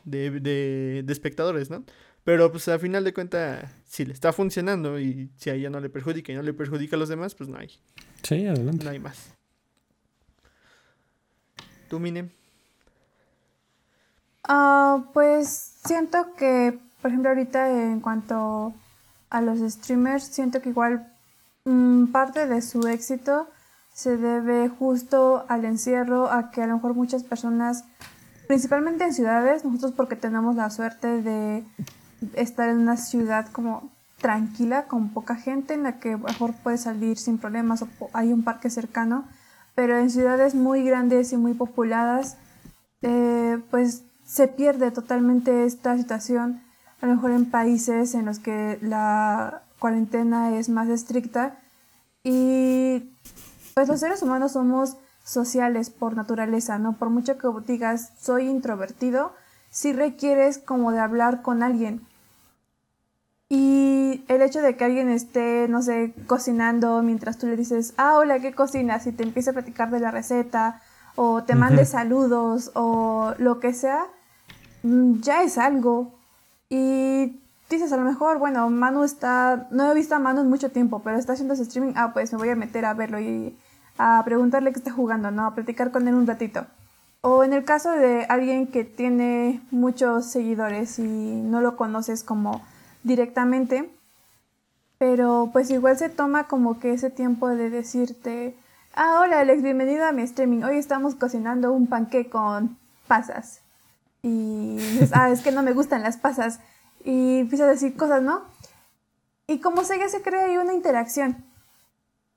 de, 0.04 0.30
de- 0.30 1.02
de 1.04 1.12
espectadores, 1.12 1.68
¿no? 1.68 1.84
Pero 2.22 2.52
pues 2.52 2.68
a 2.68 2.78
final 2.78 3.02
de 3.02 3.12
cuentas, 3.12 3.72
si 3.84 4.04
le 4.04 4.12
está 4.12 4.32
funcionando 4.32 5.00
y 5.00 5.30
si 5.36 5.50
a 5.50 5.54
ella 5.54 5.68
no 5.68 5.80
le 5.80 5.90
perjudica 5.90 6.30
y 6.32 6.36
no 6.36 6.42
le 6.42 6.52
perjudica 6.54 6.94
a 6.94 6.98
los 7.00 7.08
demás, 7.08 7.34
pues 7.34 7.48
no 7.50 7.58
hay, 7.58 7.70
Sí, 8.22 8.46
adelante. 8.46 8.84
no 8.84 8.90
hay 8.92 9.00
más. 9.00 9.34
¿Tú, 11.88 11.98
Mine? 11.98 12.30
Ah, 14.48 15.04
pues 15.12 15.72
siento 15.84 16.34
que, 16.36 16.78
por 17.02 17.10
ejemplo, 17.10 17.30
ahorita 17.30 17.68
en 17.70 18.00
cuanto 18.00 18.74
a 19.28 19.40
los 19.40 19.58
streamers, 19.58 20.24
siento 20.24 20.62
que 20.62 20.70
igual 20.70 21.12
mm, 21.64 22.06
parte 22.06 22.46
de 22.46 22.62
su 22.62 22.86
éxito 22.86 23.48
se 23.92 24.16
debe 24.16 24.68
justo 24.68 25.44
al 25.48 25.64
encierro, 25.64 26.30
a 26.30 26.50
que 26.50 26.62
a 26.62 26.66
lo 26.66 26.74
mejor 26.74 26.94
muchas 26.94 27.24
personas, 27.24 27.84
principalmente 28.46 29.04
en 29.04 29.14
ciudades, 29.14 29.64
nosotros 29.64 29.92
porque 29.92 30.16
tenemos 30.16 30.54
la 30.54 30.70
suerte 30.70 31.22
de 31.22 31.64
estar 32.34 32.68
en 32.68 32.78
una 32.78 32.96
ciudad 32.96 33.48
como 33.50 33.90
tranquila, 34.18 34.84
con 34.84 35.10
poca 35.10 35.34
gente, 35.34 35.74
en 35.74 35.82
la 35.82 35.98
que 35.98 36.16
mejor 36.16 36.54
puedes 36.62 36.82
salir 36.82 37.18
sin 37.18 37.38
problemas 37.38 37.82
o 37.82 37.88
hay 38.12 38.32
un 38.32 38.44
parque 38.44 38.70
cercano, 38.70 39.24
pero 39.74 39.96
en 39.98 40.10
ciudades 40.10 40.54
muy 40.54 40.84
grandes 40.84 41.32
y 41.32 41.36
muy 41.36 41.54
populadas, 41.54 42.36
eh, 43.02 43.58
pues 43.70 44.04
se 44.26 44.48
pierde 44.48 44.90
totalmente 44.90 45.64
esta 45.64 45.96
situación. 45.96 46.62
A 47.00 47.06
lo 47.06 47.14
mejor 47.14 47.30
en 47.30 47.50
países 47.50 48.14
en 48.14 48.26
los 48.26 48.38
que 48.38 48.78
la 48.82 49.62
cuarentena 49.78 50.56
es 50.56 50.68
más 50.68 50.88
estricta 50.88 51.58
y 52.24 53.12
pues 53.74 53.88
los 53.88 54.00
seres 54.00 54.22
humanos 54.22 54.52
somos 54.52 54.96
sociales 55.22 55.90
por 55.90 56.16
naturaleza, 56.16 56.78
¿no? 56.78 56.94
Por 56.94 57.10
mucho 57.10 57.38
que 57.38 57.48
digas 57.66 58.12
soy 58.18 58.48
introvertido, 58.48 59.32
sí 59.70 59.92
requieres 59.92 60.58
como 60.58 60.92
de 60.92 61.00
hablar 61.00 61.42
con 61.42 61.62
alguien. 61.62 62.06
Y 63.48 64.24
el 64.26 64.42
hecho 64.42 64.60
de 64.60 64.76
que 64.76 64.84
alguien 64.84 65.08
esté, 65.08 65.68
no 65.68 65.82
sé, 65.82 66.14
cocinando 66.26 67.00
mientras 67.02 67.38
tú 67.38 67.46
le 67.46 67.56
dices, 67.56 67.94
ah, 67.96 68.16
hola, 68.16 68.40
¿qué 68.40 68.52
cocinas? 68.52 69.06
Y 69.06 69.12
te 69.12 69.22
empieza 69.22 69.50
a 69.50 69.54
platicar 69.54 69.90
de 69.90 70.00
la 70.00 70.10
receta, 70.10 70.82
o 71.14 71.44
te 71.44 71.54
mande 71.54 71.82
Ujú. 71.82 71.90
saludos, 71.92 72.72
o 72.74 73.34
lo 73.38 73.60
que 73.60 73.72
sea, 73.72 74.06
ya 75.20 75.42
es 75.42 75.58
algo. 75.58 76.12
Y 76.68 77.40
dices, 77.70 77.92
a 77.92 77.96
lo 77.96 78.04
mejor, 78.04 78.38
bueno, 78.38 78.68
Manu 78.70 79.04
está, 79.04 79.68
no 79.70 79.90
he 79.90 79.94
visto 79.94 80.14
a 80.14 80.18
Manu 80.18 80.40
en 80.42 80.50
mucho 80.50 80.70
tiempo, 80.70 81.00
pero 81.02 81.18
está 81.18 81.34
haciendo 81.34 81.54
ese 81.54 81.64
streaming, 81.64 81.92
ah, 81.96 82.12
pues 82.12 82.32
me 82.32 82.38
voy 82.38 82.48
a 82.48 82.56
meter 82.56 82.84
a 82.84 82.94
verlo 82.94 83.20
y 83.20 83.56
a 83.98 84.22
preguntarle 84.24 84.72
qué 84.72 84.78
está 84.78 84.92
jugando, 84.92 85.30
¿no? 85.30 85.46
A 85.46 85.54
platicar 85.54 85.90
con 85.90 86.06
él 86.08 86.14
un 86.14 86.26
ratito. 86.26 86.66
O 87.22 87.42
en 87.42 87.52
el 87.52 87.64
caso 87.64 87.90
de 87.90 88.24
alguien 88.28 88.68
que 88.68 88.84
tiene 88.84 89.60
muchos 89.70 90.26
seguidores 90.26 90.98
y 90.98 91.02
no 91.02 91.60
lo 91.60 91.76
conoces 91.76 92.22
como 92.22 92.62
directamente, 93.02 93.90
pero 94.98 95.50
pues 95.52 95.70
igual 95.70 95.96
se 95.98 96.08
toma 96.08 96.44
como 96.44 96.78
que 96.78 96.92
ese 96.92 97.10
tiempo 97.10 97.48
de 97.48 97.70
decirte, 97.70 98.56
ah, 98.94 99.20
hola 99.22 99.40
Alex, 99.40 99.62
bienvenido 99.62 100.06
a 100.06 100.12
mi 100.12 100.22
streaming, 100.22 100.62
hoy 100.62 100.76
estamos 100.76 101.14
cocinando 101.14 101.72
un 101.72 101.86
panqué 101.86 102.28
con 102.28 102.78
pasas. 103.08 103.65
Y 104.28 104.76
dices, 104.76 105.10
ah, 105.12 105.30
es 105.30 105.40
que 105.40 105.52
no 105.52 105.62
me 105.62 105.72
gustan 105.72 106.02
las 106.02 106.16
pasas. 106.16 106.58
Y 107.04 107.38
empieza 107.38 107.62
a 107.62 107.68
decir 107.68 107.96
cosas, 107.96 108.22
¿no? 108.22 108.42
Y 109.46 109.60
como 109.60 109.84
se 109.84 110.00
ya 110.00 110.08
se 110.08 110.20
crea 110.20 110.46
ahí 110.46 110.56
una 110.56 110.74
interacción. 110.74 111.44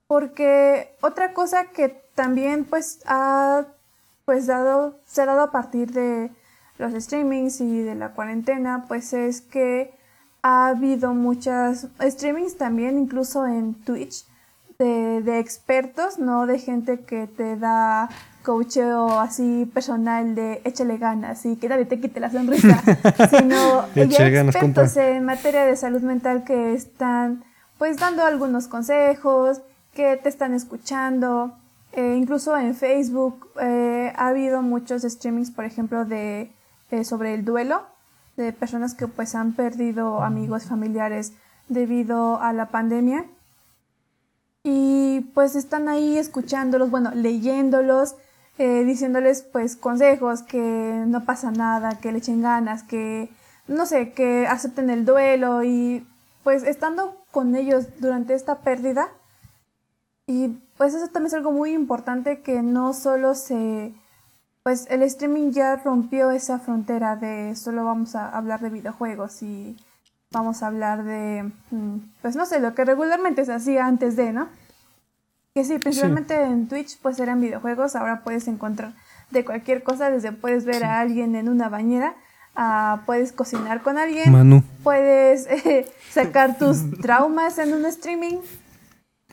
Porque 0.06 0.96
otra 1.00 1.34
cosa 1.34 1.70
que 1.70 1.88
también 2.14 2.64
pues 2.64 3.00
ha 3.06 3.66
pues 4.24 4.46
dado, 4.46 5.00
se 5.04 5.22
ha 5.22 5.26
dado 5.26 5.40
a 5.40 5.50
partir 5.50 5.90
de 5.90 6.30
los 6.78 6.92
streamings 6.92 7.60
y 7.60 7.80
de 7.80 7.96
la 7.96 8.12
cuarentena, 8.14 8.84
pues 8.86 9.12
es 9.12 9.40
que 9.40 9.92
ha 10.42 10.68
habido 10.68 11.12
muchas 11.12 11.88
streamings 12.00 12.56
también, 12.56 13.00
incluso 13.00 13.48
en 13.48 13.74
Twitch, 13.74 14.24
de, 14.80 15.20
de 15.20 15.38
expertos, 15.38 16.18
no 16.18 16.46
de 16.46 16.58
gente 16.58 17.00
que 17.00 17.26
te 17.26 17.56
da 17.56 18.08
coacheo 18.42 19.20
así 19.20 19.70
personal 19.74 20.34
de 20.34 20.62
échale 20.64 20.96
ganas 20.96 21.44
y 21.44 21.56
que 21.56 21.68
nadie 21.68 21.84
te 21.84 22.00
quite 22.00 22.18
la 22.18 22.30
sonrisa, 22.30 22.82
sino 23.30 23.86
ya 23.94 24.26
expertos 24.26 24.96
en 24.96 25.26
materia 25.26 25.66
de 25.66 25.76
salud 25.76 26.00
mental 26.00 26.44
que 26.44 26.72
están 26.72 27.44
pues 27.76 27.98
dando 27.98 28.24
algunos 28.24 28.68
consejos, 28.68 29.60
que 29.92 30.16
te 30.16 30.30
están 30.30 30.54
escuchando, 30.54 31.52
eh, 31.92 32.16
incluso 32.18 32.56
en 32.56 32.74
Facebook 32.74 33.48
eh, 33.60 34.14
ha 34.16 34.28
habido 34.28 34.62
muchos 34.62 35.02
streamings, 35.02 35.50
por 35.50 35.66
ejemplo, 35.66 36.06
de 36.06 36.50
eh, 36.90 37.04
sobre 37.04 37.34
el 37.34 37.44
duelo 37.44 37.82
de 38.38 38.54
personas 38.54 38.94
que 38.94 39.08
pues 39.08 39.34
han 39.34 39.52
perdido 39.52 40.22
amigos, 40.22 40.64
familiares 40.64 41.34
debido 41.68 42.40
a 42.40 42.54
la 42.54 42.70
pandemia 42.70 43.26
y 44.62 45.20
pues 45.34 45.56
están 45.56 45.88
ahí 45.88 46.18
escuchándolos, 46.18 46.90
bueno, 46.90 47.12
leyéndolos, 47.14 48.16
eh, 48.58 48.84
diciéndoles 48.84 49.42
pues 49.42 49.76
consejos, 49.76 50.42
que 50.42 50.58
no 51.06 51.24
pasa 51.24 51.50
nada, 51.50 51.98
que 51.98 52.12
le 52.12 52.18
echen 52.18 52.42
ganas, 52.42 52.82
que 52.82 53.30
no 53.68 53.86
sé, 53.86 54.12
que 54.12 54.46
acepten 54.46 54.90
el 54.90 55.04
duelo 55.04 55.62
y 55.62 56.06
pues 56.44 56.62
estando 56.64 57.24
con 57.30 57.54
ellos 57.56 57.86
durante 58.00 58.34
esta 58.34 58.60
pérdida 58.60 59.08
y 60.26 60.48
pues 60.76 60.94
eso 60.94 61.08
también 61.08 61.26
es 61.28 61.34
algo 61.34 61.52
muy 61.52 61.72
importante 61.72 62.40
que 62.42 62.62
no 62.62 62.92
solo 62.92 63.34
se 63.34 63.94
pues 64.62 64.86
el 64.90 65.02
streaming 65.02 65.52
ya 65.52 65.76
rompió 65.76 66.30
esa 66.30 66.58
frontera 66.58 67.16
de 67.16 67.56
solo 67.56 67.84
vamos 67.84 68.14
a 68.14 68.28
hablar 68.28 68.60
de 68.60 68.70
videojuegos 68.70 69.42
y 69.42 69.76
vamos 70.32 70.62
a 70.62 70.68
hablar 70.68 71.04
de, 71.04 71.50
mm, 71.70 71.96
pues 72.22 72.36
no 72.36 72.46
sé, 72.46 72.60
lo 72.60 72.74
que 72.74 72.84
regularmente 72.84 73.44
se 73.44 73.52
hacía 73.52 73.86
antes 73.86 74.16
de, 74.16 74.32
¿no? 74.32 74.48
Que 75.54 75.64
sí, 75.64 75.78
principalmente 75.78 76.40
en 76.40 76.68
Twitch 76.68 76.98
pues 77.02 77.18
eran 77.18 77.40
videojuegos, 77.40 77.96
ahora 77.96 78.22
puedes 78.22 78.46
encontrar 78.46 78.92
de 79.30 79.44
cualquier 79.44 79.82
cosa, 79.82 80.10
desde 80.10 80.32
puedes 80.32 80.64
ver 80.64 80.84
a 80.84 81.00
alguien 81.00 81.34
en 81.34 81.48
una 81.48 81.68
bañera, 81.68 82.14
a 82.54 83.02
puedes 83.06 83.32
cocinar 83.32 83.82
con 83.82 83.98
alguien, 83.98 84.30
Manu. 84.30 84.62
puedes 84.84 85.46
eh, 85.50 85.86
sacar 86.10 86.58
tus 86.58 86.90
traumas 87.00 87.58
en 87.58 87.74
un 87.74 87.84
streaming, 87.86 88.36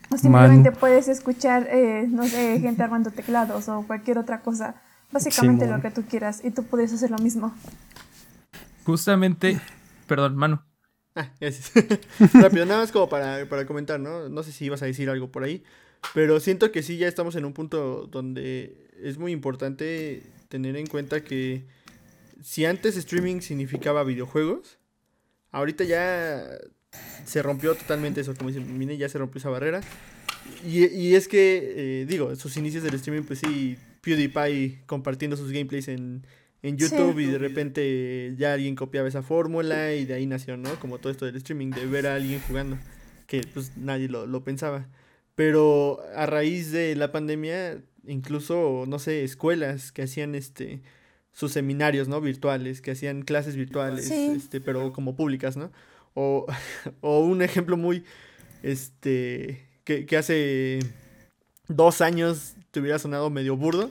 o 0.10 0.18
simplemente 0.18 0.72
Manu. 0.72 0.80
puedes 0.80 1.08
escuchar, 1.08 1.68
eh, 1.70 2.08
no 2.10 2.24
sé, 2.24 2.60
gente 2.60 2.82
armando 2.82 3.12
teclados 3.12 3.70
o 3.70 3.84
cualquier 3.86 4.18
otra 4.18 4.42
cosa. 4.42 4.76
Básicamente 5.12 5.68
lo 5.68 5.80
que 5.80 5.90
tú 5.90 6.04
quieras 6.04 6.44
y 6.44 6.52
tú 6.52 6.64
puedes 6.64 6.92
hacer 6.92 7.12
lo 7.12 7.18
mismo. 7.18 7.54
Justamente, 8.86 9.60
perdón, 10.06 10.36
Manu. 10.36 10.60
Ah, 11.18 11.32
gracias. 11.42 11.72
Rápido, 12.34 12.66
nada 12.68 12.82
más 12.82 12.92
como 12.92 13.10
para, 13.10 13.50
para 13.50 13.66
comentar, 13.66 14.00
¿no? 14.00 14.30
No 14.30 14.44
sé 14.44 14.52
si 14.52 14.66
ibas 14.66 14.84
a 14.84 14.86
decir 14.86 15.10
algo 15.10 15.32
por 15.32 15.44
ahí. 15.44 15.64
Pero 16.14 16.40
siento 16.40 16.72
que 16.72 16.84
sí, 16.84 16.98
ya 16.98 17.08
estamos 17.08 17.36
en 17.36 17.44
un 17.44 17.54
punto 17.54 18.08
donde 18.12 18.88
es 19.02 19.18
muy 19.18 19.32
importante 19.32 20.22
tener 20.48 20.76
en 20.76 20.86
cuenta 20.86 21.24
que 21.24 21.66
si 22.44 22.66
antes 22.66 22.96
streaming 22.98 23.42
significaba 23.42 24.04
videojuegos, 24.04 24.78
ahorita 25.52 25.86
ya 25.86 26.48
se 27.26 27.42
rompió 27.42 27.74
totalmente 27.74 28.22
eso, 28.22 28.36
como 28.36 28.52
dicen, 28.52 28.78
mire, 28.78 28.96
ya 28.96 29.10
se 29.10 29.18
rompió 29.18 29.40
esa 29.40 29.50
barrera. 29.50 29.82
Y, 30.64 30.86
y 30.86 31.16
es 31.16 31.28
que, 31.28 32.02
eh, 32.02 32.06
digo, 32.06 32.36
sus 32.36 32.56
inicios 32.58 32.84
del 32.84 32.94
streaming, 32.94 33.24
pues 33.24 33.40
sí, 33.40 33.76
PewDiePie 34.02 34.84
compartiendo 34.86 35.36
sus 35.36 35.52
gameplays 35.52 35.88
en, 35.88 36.28
en 36.64 36.78
YouTube 36.78 37.20
y 37.20 37.26
de 37.26 37.38
repente 37.38 38.34
ya 38.38 38.54
alguien 38.54 38.76
copiaba 38.76 39.08
esa 39.08 39.22
fórmula 39.24 39.94
y 39.94 40.06
de 40.06 40.16
ahí 40.16 40.26
nació, 40.26 40.58
¿no? 40.58 40.80
Como 40.80 40.98
todo 40.98 41.12
esto 41.12 41.26
del 41.26 41.36
streaming, 41.38 41.70
de 41.72 41.86
ver 41.86 42.08
a 42.08 42.16
alguien 42.16 42.42
jugando, 42.48 42.78
que 43.28 43.42
pues 43.54 43.78
nadie 43.78 44.10
lo, 44.10 44.26
lo 44.26 44.44
pensaba. 44.44 44.88
Pero 45.36 46.02
a 46.16 46.26
raíz 46.26 46.72
de 46.72 46.96
la 46.96 47.12
pandemia, 47.12 47.82
incluso, 48.08 48.86
no 48.88 48.98
sé, 49.00 49.24
escuelas 49.24 49.92
que 49.92 50.02
hacían 50.04 50.34
este 50.36 50.82
sus 51.32 51.52
seminarios, 51.52 52.08
¿no? 52.08 52.20
Virtuales, 52.20 52.82
que 52.82 52.90
hacían 52.92 53.22
clases 53.22 53.56
virtuales, 53.56 54.08
Sí. 54.08 54.34
este, 54.36 54.60
pero 54.60 54.92
como 54.92 55.16
públicas, 55.16 55.56
¿no? 55.56 55.72
O, 56.16 56.48
o 57.02 57.20
un 57.20 57.44
ejemplo 57.44 57.78
muy, 57.78 58.04
este, 58.64 59.68
que, 59.84 60.08
que 60.08 60.18
hace 60.18 60.80
dos 61.68 62.02
años 62.02 62.56
te 62.72 62.80
hubiera 62.80 62.98
sonado 62.98 63.30
medio 63.30 63.56
burdo, 63.56 63.88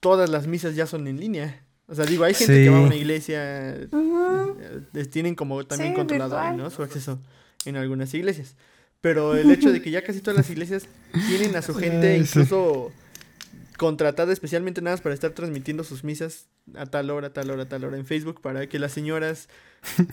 todas 0.00 0.28
las 0.28 0.48
misas 0.48 0.74
ya 0.74 0.86
son 0.86 1.06
en 1.06 1.20
línea. 1.20 1.61
O 1.92 1.94
sea, 1.94 2.06
digo, 2.06 2.24
hay 2.24 2.32
gente 2.32 2.54
que 2.64 2.70
va 2.70 2.76
a 2.78 2.80
Sí. 2.80 2.86
una 2.86 2.96
iglesia, 2.96 3.76
Ujú. 3.92 4.56
eh, 4.94 5.04
tienen 5.04 5.34
como 5.34 5.62
también 5.66 5.90
Sí, 5.92 5.96
controlado 5.96 6.38
ahí. 6.38 6.56
¿no? 6.56 6.70
Su 6.70 6.82
acceso 6.82 7.20
en 7.66 7.76
algunas 7.76 8.14
iglesias. 8.14 8.56
Pero 9.02 9.36
el 9.36 9.50
hecho 9.50 9.70
de 9.70 9.82
que 9.82 9.90
ya 9.90 10.02
casi 10.02 10.20
todas 10.22 10.38
las 10.38 10.48
iglesias 10.48 10.86
tienen 11.28 11.54
a 11.54 11.60
su 11.60 11.74
gente 11.74 12.14
sí. 12.16 12.20
incluso 12.22 12.90
contratada 13.76 14.32
especialmente 14.32 14.80
nada 14.80 14.94
más 14.94 15.02
para 15.02 15.14
estar 15.14 15.32
transmitiendo 15.32 15.84
sus 15.84 16.02
misas 16.02 16.46
a 16.76 16.86
tal 16.86 17.10
hora, 17.10 17.26
a 17.26 17.32
tal 17.34 17.50
hora, 17.50 17.64
a 17.64 17.68
tal 17.68 17.84
hora 17.84 17.98
en 17.98 18.06
Facebook 18.06 18.40
para 18.40 18.66
que 18.68 18.78
las 18.78 18.92
señoras, 18.92 19.48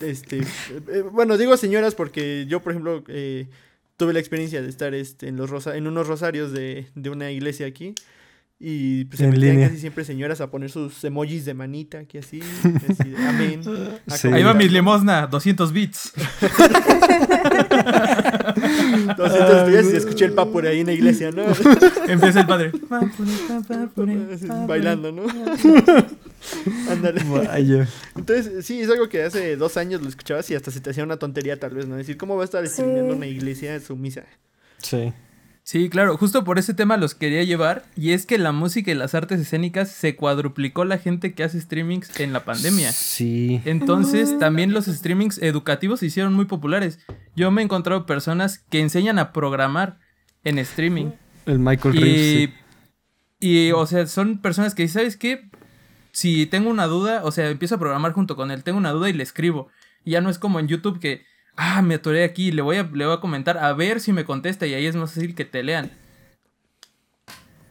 este, 0.02 0.40
eh, 0.40 0.44
eh, 0.88 1.00
bueno, 1.10 1.38
digo 1.38 1.56
señoras 1.56 1.94
porque 1.94 2.44
yo, 2.46 2.60
por 2.60 2.72
ejemplo, 2.72 3.02
eh, 3.08 3.48
tuve 3.96 4.12
la 4.12 4.18
experiencia 4.20 4.60
de 4.60 4.68
estar 4.68 4.92
este, 4.94 5.28
en, 5.28 5.36
los 5.36 5.48
rosa 5.48 5.76
en 5.76 5.86
unos 5.86 6.06
rosarios 6.08 6.52
de, 6.52 6.88
de 6.94 7.10
una 7.10 7.30
iglesia 7.30 7.66
aquí 7.66 7.94
y 8.62 9.06
pues 9.06 9.18
se 9.18 9.24
En 9.24 9.30
metían 9.30 9.52
línea. 9.52 9.68
casi 9.68 9.80
siempre 9.80 10.04
señoras 10.04 10.40
a 10.42 10.50
poner 10.50 10.70
sus 10.70 11.02
emojis 11.02 11.46
de 11.46 11.54
manita 11.54 11.98
aquí 12.00 12.18
así, 12.18 12.40
amén. 13.26 13.62
Sí. 14.08 14.28
Ahí 14.28 14.42
va 14.42 14.52
mi 14.54 14.68
limosna, 14.68 15.26
200 15.26 15.72
bits. 15.72 16.12
200 19.16 19.68
días 19.68 19.86
y 19.92 19.96
escuché 19.96 20.24
el 20.26 20.32
papo 20.32 20.60
ahí 20.60 20.80
en 20.80 20.86
la 20.86 20.92
iglesia, 20.92 21.30
¿no? 21.30 21.44
Empieza 22.08 22.40
el 22.40 22.46
padre. 22.46 22.72
Bailando, 24.66 25.12
¿no? 25.12 25.22
Ándale. 26.90 27.22
Entonces, 28.16 28.66
sí, 28.66 28.80
es 28.80 28.90
algo 28.90 29.08
que 29.08 29.22
hace 29.22 29.56
dos 29.56 29.76
años 29.76 30.02
lo 30.02 30.08
escuchabas 30.08 30.50
y 30.50 30.54
hasta 30.54 30.70
se 30.70 30.80
te 30.80 30.90
hacía 30.90 31.04
una 31.04 31.16
tontería 31.18 31.58
tal 31.58 31.70
vez, 31.74 31.86
¿no? 31.86 31.96
Decir, 31.96 32.16
¿cómo 32.16 32.36
va 32.36 32.42
a 32.42 32.44
estar 32.44 32.66
Sí. 32.66 32.74
streameando 32.74 33.14
una 33.14 33.26
iglesia 33.26 33.78
su 33.80 33.96
misa? 33.96 34.24
Sí. 34.78 35.12
Sí, 35.70 35.88
claro, 35.88 36.16
justo 36.16 36.42
por 36.42 36.58
ese 36.58 36.74
tema 36.74 36.96
los 36.96 37.14
quería 37.14 37.44
llevar. 37.44 37.84
Y 37.94 38.10
es 38.10 38.26
que 38.26 38.38
la 38.38 38.50
música 38.50 38.90
y 38.90 38.94
las 38.96 39.14
artes 39.14 39.38
escénicas 39.38 39.88
se 39.88 40.16
cuadruplicó 40.16 40.84
la 40.84 40.98
gente 40.98 41.32
que 41.32 41.44
hace 41.44 41.60
streamings 41.60 42.18
en 42.18 42.32
la 42.32 42.44
pandemia. 42.44 42.90
Sí. 42.90 43.62
Entonces, 43.64 44.36
también 44.40 44.72
los 44.72 44.86
streamings 44.86 45.38
educativos 45.38 46.00
se 46.00 46.06
hicieron 46.06 46.34
muy 46.34 46.46
populares. 46.46 46.98
Yo 47.36 47.52
me 47.52 47.62
he 47.62 47.64
encontrado 47.64 48.04
personas 48.04 48.58
que 48.68 48.80
enseñan 48.80 49.20
a 49.20 49.32
programar 49.32 50.00
en 50.42 50.58
streaming. 50.58 51.12
El 51.46 51.60
Michael 51.60 51.94
Reeves. 51.94 52.10
Y, 52.10 52.46
sí. 52.46 52.54
y, 53.38 53.70
o 53.70 53.86
sea, 53.86 54.08
son 54.08 54.38
personas 54.38 54.74
que, 54.74 54.88
¿sabes 54.88 55.16
qué? 55.16 55.50
Si 56.10 56.46
tengo 56.46 56.68
una 56.68 56.88
duda, 56.88 57.22
o 57.22 57.30
sea, 57.30 57.48
empiezo 57.48 57.76
a 57.76 57.78
programar 57.78 58.10
junto 58.10 58.34
con 58.34 58.50
él, 58.50 58.64
tengo 58.64 58.78
una 58.78 58.90
duda 58.90 59.08
y 59.08 59.12
le 59.12 59.22
escribo. 59.22 59.68
Y 60.04 60.10
ya 60.10 60.20
no 60.20 60.30
es 60.30 60.40
como 60.40 60.58
en 60.58 60.66
YouTube 60.66 60.98
que, 60.98 61.22
ah, 61.56 61.82
me 61.82 61.96
atoré 61.96 62.24
aquí, 62.24 62.52
le 62.52 62.62
voy 62.62 62.76
a, 62.76 62.82
le 62.82 63.06
voy 63.06 63.14
a 63.14 63.20
comentar 63.20 63.58
a 63.58 63.72
ver 63.72 64.00
si 64.00 64.12
me 64.12 64.24
contesta 64.24 64.66
y 64.66 64.74
ahí 64.74 64.86
es 64.86 64.96
más 64.96 65.14
fácil 65.14 65.34
que 65.34 65.44
te 65.44 65.62
lean. 65.62 65.90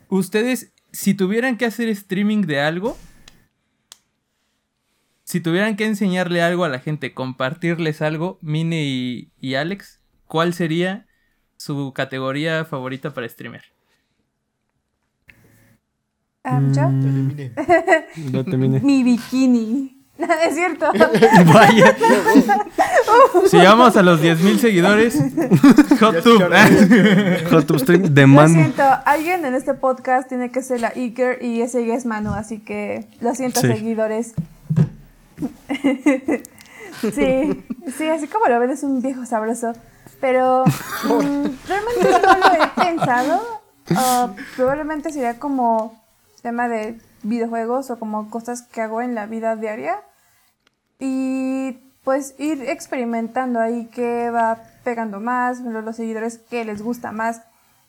Ustedes, 0.10 0.74
si 0.92 1.13
tuvieran 1.13 1.58
que 1.58 1.65
hacer 1.65 1.89
streaming 1.89 2.42
de 2.42 2.60
algo, 2.62 2.98
si 5.24 5.42
tuvieran 5.42 5.76
que 5.76 5.86
enseñarle 5.86 6.42
algo 6.42 6.63
a 6.63 6.70
la 6.70 6.80
gente, 6.80 7.13
compartirles 7.13 8.02
algo, 8.02 8.39
Mine 8.42 8.84
y, 8.84 9.32
y 9.39 9.56
Alex, 9.56 10.02
¿cuál 10.26 10.54
sería 10.54 11.06
su 11.58 11.94
categoría 11.94 12.65
favorita 12.65 13.13
para 13.13 13.30
streamer? 13.30 13.63
Ah, 16.44 16.62
¿yo? 16.74 16.89
No 18.32 18.44
terminé. 18.44 18.80
Mi 18.82 19.04
bikini. 19.04 19.99
No, 20.27 20.27
es 20.34 20.53
cierto. 20.53 20.86
Vaya. 21.53 21.95
Si 23.49 23.55
llegamos 23.58 23.95
a 23.95 24.01
los 24.03 24.21
10.000 24.21 24.58
seguidores, 24.60 25.15
hot 26.01 26.15
Ya 26.15 26.21
tub. 26.21 26.41
escucharon. 26.51 27.51
Hot 27.51 27.65
Tub 27.65 27.79
Stream 27.79 28.13
de 28.13 28.21
Lo 28.23 28.27
man. 28.27 28.53
siento, 28.53 28.84
alguien 29.05 29.45
en 29.45 29.55
este 29.55 29.73
podcast 29.75 30.27
tiene 30.27 30.51
que 30.51 30.62
ser 30.62 30.82
la 30.82 30.89
Iker 30.95 31.41
y 31.41 31.62
ese 31.62 31.86
ya 31.86 31.93
es 31.93 32.05
Manu, 32.05 32.34
así 32.34 32.60
que 32.60 33.08
lo 33.21 33.34
siento, 33.34 33.62
Sí. 33.62 33.67
seguidores. 33.67 34.34
sí, 37.01 37.63
sí, 37.97 38.08
así 38.10 38.27
como 38.27 38.47
lo 38.47 38.60
ven 38.60 38.71
es 38.71 38.84
un 38.84 39.01
viejo 39.01 39.25
sabroso. 39.25 39.73
Pero 40.19 40.65
mm, 40.65 41.45
realmente 41.67 42.03
no 42.21 42.38
lo 42.38 42.63
he 42.63 42.86
pensado. 42.86 43.62
Ah, 43.95 44.32
probablemente 44.58 45.12
sería 45.13 45.39
como 45.39 45.97
tema 46.41 46.67
de 46.67 46.99
videojuegos 47.23 47.89
o 47.89 47.99
como 47.99 48.29
cosas 48.29 48.63
que 48.63 48.82
hago 48.82 49.01
en 49.01 49.15
la 49.15 49.25
vida 49.27 49.55
diaria. 49.55 49.95
Y 51.00 51.80
pues 52.04 52.36
ir 52.38 52.64
experimentando 52.64 53.60
ahí 53.60 53.90
qué 53.94 54.30
va 54.30 54.58
pegando 54.84 55.20
más, 55.20 55.62
los 55.62 55.96
seguidores 55.96 56.38
que 56.38 56.66
les 56.66 56.82
gusta 56.82 57.12
más 57.12 57.42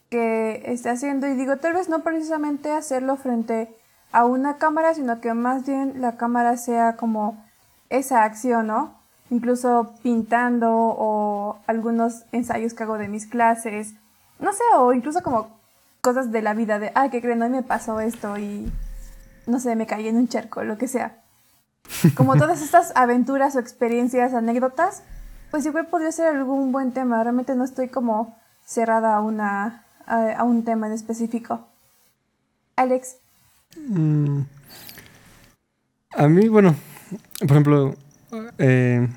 que 0.09 0.61
esté 0.65 0.89
haciendo. 0.89 1.27
Y 1.27 1.33
digo, 1.33 1.57
tal 1.57 1.73
vez 1.73 1.89
no 1.89 2.03
precisamente 2.03 2.71
hacerlo 2.71 3.17
frente 3.17 3.75
a 4.11 4.25
una 4.25 4.57
cámara, 4.57 4.93
sino 4.93 5.21
que 5.21 5.33
más 5.33 5.65
bien 5.65 6.01
la 6.01 6.17
cámara 6.17 6.57
sea 6.57 6.95
como 6.97 7.43
esa 7.89 8.23
acción, 8.23 8.67
¿no? 8.67 8.93
Incluso 9.29 9.93
pintando 10.03 10.69
o 10.71 11.57
algunos 11.67 12.25
ensayos 12.31 12.73
que 12.73 12.83
hago 12.83 12.97
de 12.97 13.07
mis 13.07 13.25
clases. 13.25 13.95
No 14.39 14.51
sé, 14.53 14.63
o 14.77 14.93
incluso 14.93 15.23
como 15.23 15.59
cosas 16.01 16.31
de 16.31 16.41
la 16.41 16.53
vida 16.53 16.79
de, 16.79 16.91
ah, 16.95 17.09
que 17.09 17.21
creen, 17.21 17.41
hoy 17.41 17.49
me 17.49 17.63
pasó 17.63 17.99
esto 17.99 18.37
y 18.37 18.71
no 19.47 19.59
sé, 19.59 19.75
me 19.75 19.87
caí 19.87 20.07
en 20.07 20.17
un 20.17 20.27
charco, 20.27 20.63
lo 20.63 20.77
que 20.77 20.87
sea. 20.87 21.21
Como 22.15 22.35
todas 22.35 22.61
estas 22.61 22.91
aventuras 22.95 23.55
o 23.55 23.59
experiencias, 23.59 24.33
anécdotas, 24.33 25.03
pues 25.51 25.65
igual 25.65 25.87
podría 25.87 26.11
ser 26.11 26.27
algún 26.35 26.71
buen 26.71 26.91
tema. 26.93 27.21
Realmente 27.23 27.55
no 27.55 27.63
estoy 27.63 27.89
como 27.89 28.37
cerrada 28.65 29.15
a, 29.15 29.21
una, 29.21 29.83
a, 30.05 30.31
a 30.33 30.43
un 30.43 30.63
tema 30.63 30.87
en 30.87 30.93
específico. 30.93 31.67
Alex, 32.75 33.17
Mm. 33.87 34.41
A 36.17 36.27
mí, 36.27 36.49
bueno, 36.49 36.75
por 37.39 37.51
ejemplo, 37.51 37.95
eh, 38.57 39.07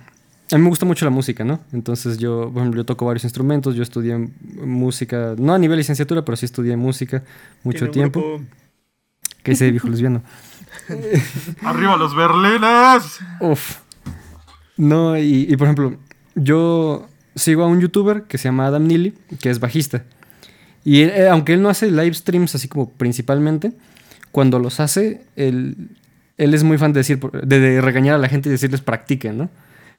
a 0.53 0.57
mí 0.57 0.63
me 0.63 0.69
gusta 0.69 0.87
mucho 0.87 1.05
la 1.05 1.11
música, 1.11 1.43
¿no? 1.43 1.59
Entonces 1.73 2.19
yo, 2.19 2.51
por 2.53 2.59
ejemplo, 2.63 2.81
yo 2.83 2.87
toco 2.87 3.05
varios 3.05 3.25
instrumentos, 3.25 3.75
yo 3.75 3.83
estudié 3.83 4.17
música, 4.65 5.35
no 5.39 5.55
a 5.55 5.59
nivel 5.59 5.79
licenciatura, 5.79 6.25
pero 6.25 6.37
sí 6.37 6.47
estudié 6.47 6.77
música 6.77 7.25
mucho 7.65 7.91
tiempo. 7.91 8.21
grupo- 8.21 8.45
Que 9.43 9.53
ese 9.53 9.71
viejo 9.73 9.89
lesbiano. 9.89 10.23
¡Arriba 11.63 11.97
los 11.97 12.15
berlines! 12.15 13.21
Uf. 13.41 13.79
No, 14.77 15.17
y, 15.17 15.47
y, 15.49 15.57
por 15.57 15.67
ejemplo, 15.67 15.97
yo 16.35 17.07
sigo 17.35 17.65
a 17.65 17.67
un 17.67 17.81
youtuber 17.81 18.25
que 18.25 18.39
se 18.39 18.49
llama 18.49 18.67
Adam 18.67 18.87
Neely, 18.87 19.15
que 19.41 19.51
es 19.51 19.61
bajista. 19.61 20.05
Y 20.85 21.03
eh, 21.03 21.29
aunque 21.29 21.55
él 21.55 21.63
no 21.63 21.69
hace 21.69 21.91
live 21.91 22.15
streams 22.15 22.55
así 22.55 22.69
como 22.69 22.91
principalmente, 22.91 23.73
cuando 24.33 24.59
los 24.59 24.81
hace, 24.81 25.23
él, 25.37 25.91
él 26.37 26.55
es 26.55 26.63
muy 26.63 26.77
fan 26.77 26.93
de 26.93 27.01
decir, 27.01 27.19
de, 27.21 27.61
de 27.61 27.81
regañar 27.81 28.17
a 28.17 28.19
la 28.19 28.29
gente 28.29 28.49
y 28.49 28.53
decirles 28.53 28.81
practiquen, 28.81 29.39
¿no? 29.39 29.51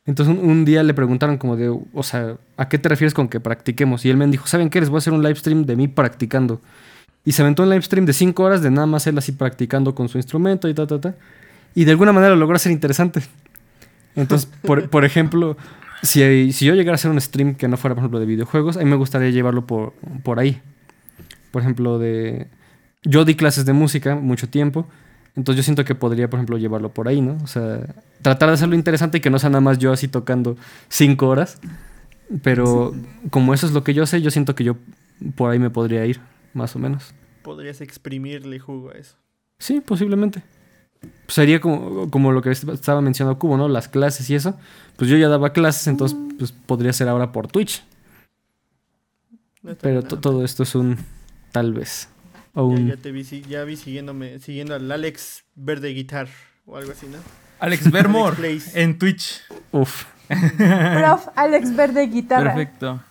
Entonces 0.06 0.38
un, 0.38 0.48
un 0.48 0.66
día 0.66 0.84
le 0.84 0.94
preguntaron 0.94 1.38
como 1.38 1.56
de, 1.56 1.70
o 1.70 2.04
sea, 2.04 2.38
¿a 2.58 2.70
qué 2.70 2.78
te 2.78 2.90
refieres 2.90 3.14
con 3.16 3.28
que 3.28 3.40
practiquemos? 3.40 4.06
Y 4.06 4.12
él 4.12 4.18
me 4.18 4.28
dijo, 4.28 4.46
¿saben 4.46 4.70
qué? 4.70 4.80
Les 4.80 4.90
voy 4.90 4.98
a 4.98 5.00
hacer 5.00 5.14
un 5.14 5.24
live 5.24 5.36
stream 5.36 5.66
de 5.66 5.76
mí 5.76 5.88
practicando. 5.88 6.62
Y 7.26 7.32
se 7.32 7.42
aventó 7.42 7.64
un 7.64 7.70
live 7.70 7.82
stream 7.82 8.06
de 8.06 8.14
5 8.14 8.44
horas 8.44 8.62
de 8.62 8.70
nada 8.70 8.86
más 8.86 9.08
él 9.08 9.18
así 9.18 9.32
practicando 9.32 9.96
con 9.96 10.08
su 10.08 10.18
instrumento 10.18 10.70
y 10.70 10.74
ta, 10.74 10.86
ta, 10.86 11.02
ta. 11.02 11.16
Y 11.74 11.84
de 11.84 11.92
alguna 11.92 12.14
manera 12.14 12.34
lo 12.36 12.40
logró 12.40 12.56
hacer 12.56 12.72
interesante. 12.72 13.22
Entonces, 14.16 14.50
por, 14.62 14.90
por 14.90 15.04
ejemplo, 15.04 15.58
si, 16.04 16.54
si 16.54 16.66
yo 16.66 16.76
llegara 16.76 16.94
a 16.94 16.96
hacer 16.96 17.12
un 17.12 17.20
stream 17.20 17.56
que 17.56 17.68
no 17.68 17.78
fuera, 17.78 17.96
por 17.96 18.04
ejemplo, 18.04 18.20
de 18.20 18.28
videojuegos, 18.28 18.78
a 18.78 18.80
mí 18.80 18.86
me 18.86 18.96
gustaría 18.96 19.32
llevarlo 19.32 19.66
por, 19.66 19.94
por 20.24 20.40
ahí. 20.40 20.62
Por 21.52 21.64
ejemplo, 21.64 22.00
de... 22.00 22.48
Yo 23.04 23.26
di 23.26 23.36
clases 23.36 23.66
de 23.66 23.74
música 23.74 24.16
mucho 24.16 24.50
tiempo, 24.50 24.88
entonces 25.36 25.58
yo 25.58 25.64
siento 25.64 25.84
que 25.84 25.96
podría, 25.96 26.30
por 26.30 26.40
ejemplo, 26.40 26.58
llevarlo 26.58 26.90
por 26.90 27.08
ahí, 27.08 27.22
¿no? 27.22 27.38
O 27.44 27.48
sea, 27.48 27.82
tratar 28.22 28.50
de 28.50 28.56
hacerlo 28.56 28.76
interesante 28.76 29.18
y 29.18 29.22
que 29.22 29.30
no 29.30 29.38
sea 29.38 29.50
nada 29.50 29.62
más 29.62 29.78
yo 29.78 29.92
así 29.92 30.08
tocando 30.08 30.58
cinco 30.90 31.28
horas. 31.28 31.60
Pero 32.42 32.96
como 33.30 33.54
eso 33.54 33.68
es 33.68 33.74
lo 33.74 33.84
que 33.84 33.94
yo 33.94 34.06
sé, 34.06 34.22
yo 34.22 34.32
siento 34.32 34.56
que 34.56 34.64
yo 34.64 34.78
por 35.36 35.52
ahí 35.52 35.60
me 35.60 35.70
podría 35.70 36.06
ir. 36.06 36.20
Más 36.56 36.76
o 36.76 36.80
menos. 36.80 37.14
Podrías 37.44 37.82
exprimirle 37.82 38.60
jugo 38.60 38.90
a 38.90 38.94
eso. 38.94 39.16
Sí, 39.60 39.82
posiblemente. 39.82 40.44
Sería 41.28 41.60
como, 41.60 42.10
como 42.10 42.32
lo 42.32 42.42
que 42.42 42.50
estaba 42.52 43.02
mencionando 43.02 43.38
Cubo, 43.38 43.58
¿no? 43.58 43.68
Las 43.68 43.88
clases 43.88 44.30
y 44.30 44.36
eso. 44.36 44.58
Pues 44.96 45.10
yo 45.10 45.18
ya 45.18 45.30
daba 45.30 45.54
clases, 45.54 45.88
entonces 45.88 46.18
pues 46.38 46.52
podría 46.52 46.94
ser 46.94 47.08
ahora 47.08 47.32
por 47.32 47.48
Twitch. 47.48 47.84
No 49.62 49.76
Pero 49.76 50.04
todo 50.04 50.44
esto 50.44 50.64
es 50.64 50.74
un 50.76 50.98
tal 51.52 51.74
vez. 51.74 52.10
O 52.54 52.72
Ya, 52.72 52.78
un... 52.80 52.88
ya 52.88 52.98
te 52.98 53.12
vi, 53.12 53.24
ya 53.24 53.64
vi 53.64 53.76
siguiéndome, 53.76 54.40
siguiendo 54.40 54.76
al 54.76 54.92
Alex 54.92 55.44
Verde 55.56 55.90
Guitar 55.90 56.28
o 56.66 56.78
algo 56.78 56.92
así, 56.92 57.08
¿no? 57.08 57.18
Alex 57.60 57.90
Plays. 58.36 58.76
en 58.76 58.98
Twitch. 58.98 59.42
Uf. 59.72 60.06
Prof. 60.28 61.28
Alex 61.36 61.76
Verde 61.76 62.08
Guitarra. 62.08 62.54
Perfecto. 62.56 63.02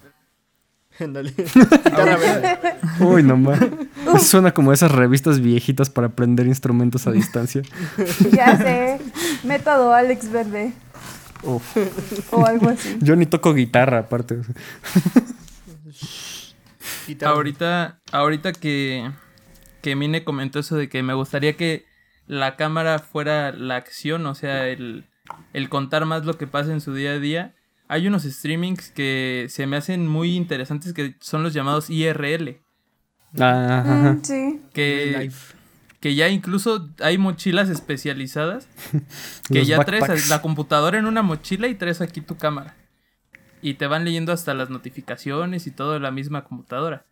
Uy, 3.00 3.22
no 3.22 3.36
más. 3.36 3.60
Suena 4.20 4.52
como 4.52 4.72
esas 4.72 4.92
revistas 4.92 5.40
viejitas 5.40 5.90
para 5.90 6.08
aprender 6.08 6.46
instrumentos 6.46 7.06
a 7.06 7.12
distancia. 7.12 7.62
Ya 8.32 8.56
sé. 8.56 9.00
Método 9.44 9.92
Alex 9.92 10.30
Verde. 10.30 10.72
Uf. 11.42 11.76
O 12.32 12.46
algo 12.46 12.70
así. 12.70 12.96
Yo 13.00 13.16
ni 13.16 13.26
toco 13.26 13.54
guitarra, 13.54 14.00
aparte. 14.00 14.40
Guitarra. 17.06 17.32
Ahorita, 17.32 18.00
ahorita 18.12 18.52
que, 18.52 19.10
que 19.82 19.96
Mine 19.96 20.24
comentó 20.24 20.60
eso 20.60 20.76
de 20.76 20.88
que 20.88 21.02
me 21.02 21.14
gustaría 21.14 21.56
que 21.56 21.86
la 22.26 22.56
cámara 22.56 22.98
fuera 22.98 23.52
la 23.52 23.76
acción, 23.76 24.24
o 24.26 24.34
sea, 24.34 24.68
el, 24.68 25.06
el 25.52 25.68
contar 25.68 26.06
más 26.06 26.24
lo 26.24 26.38
que 26.38 26.46
pasa 26.46 26.72
en 26.72 26.80
su 26.80 26.94
día 26.94 27.12
a 27.12 27.18
día. 27.18 27.54
Hay 27.88 28.06
unos 28.06 28.22
streamings 28.22 28.90
que 28.90 29.46
se 29.50 29.66
me 29.66 29.76
hacen 29.76 30.06
muy 30.06 30.36
interesantes 30.36 30.92
que 30.92 31.16
son 31.20 31.42
los 31.42 31.52
llamados 31.52 31.90
IRL. 31.90 32.60
Ah, 33.38 33.80
ajá. 33.80 34.12
Mm, 34.12 34.24
sí. 34.24 34.60
Que, 34.72 35.30
que 36.00 36.14
ya 36.14 36.28
incluso 36.28 36.90
hay 37.00 37.18
mochilas 37.18 37.68
especializadas 37.68 38.68
que 39.48 39.60
Los 39.60 39.68
ya 39.68 39.84
traes 39.84 40.28
la 40.28 40.40
computadora 40.40 40.98
en 40.98 41.06
una 41.06 41.22
mochila 41.22 41.68
y 41.68 41.74
traes 41.74 42.00
aquí 42.00 42.20
tu 42.20 42.36
cámara. 42.36 42.76
Y 43.60 43.74
te 43.74 43.86
van 43.86 44.04
leyendo 44.04 44.32
hasta 44.32 44.54
las 44.54 44.70
notificaciones 44.70 45.66
y 45.66 45.70
todo 45.70 45.96
en 45.96 46.02
la 46.02 46.10
misma 46.10 46.44
computadora. 46.44 47.06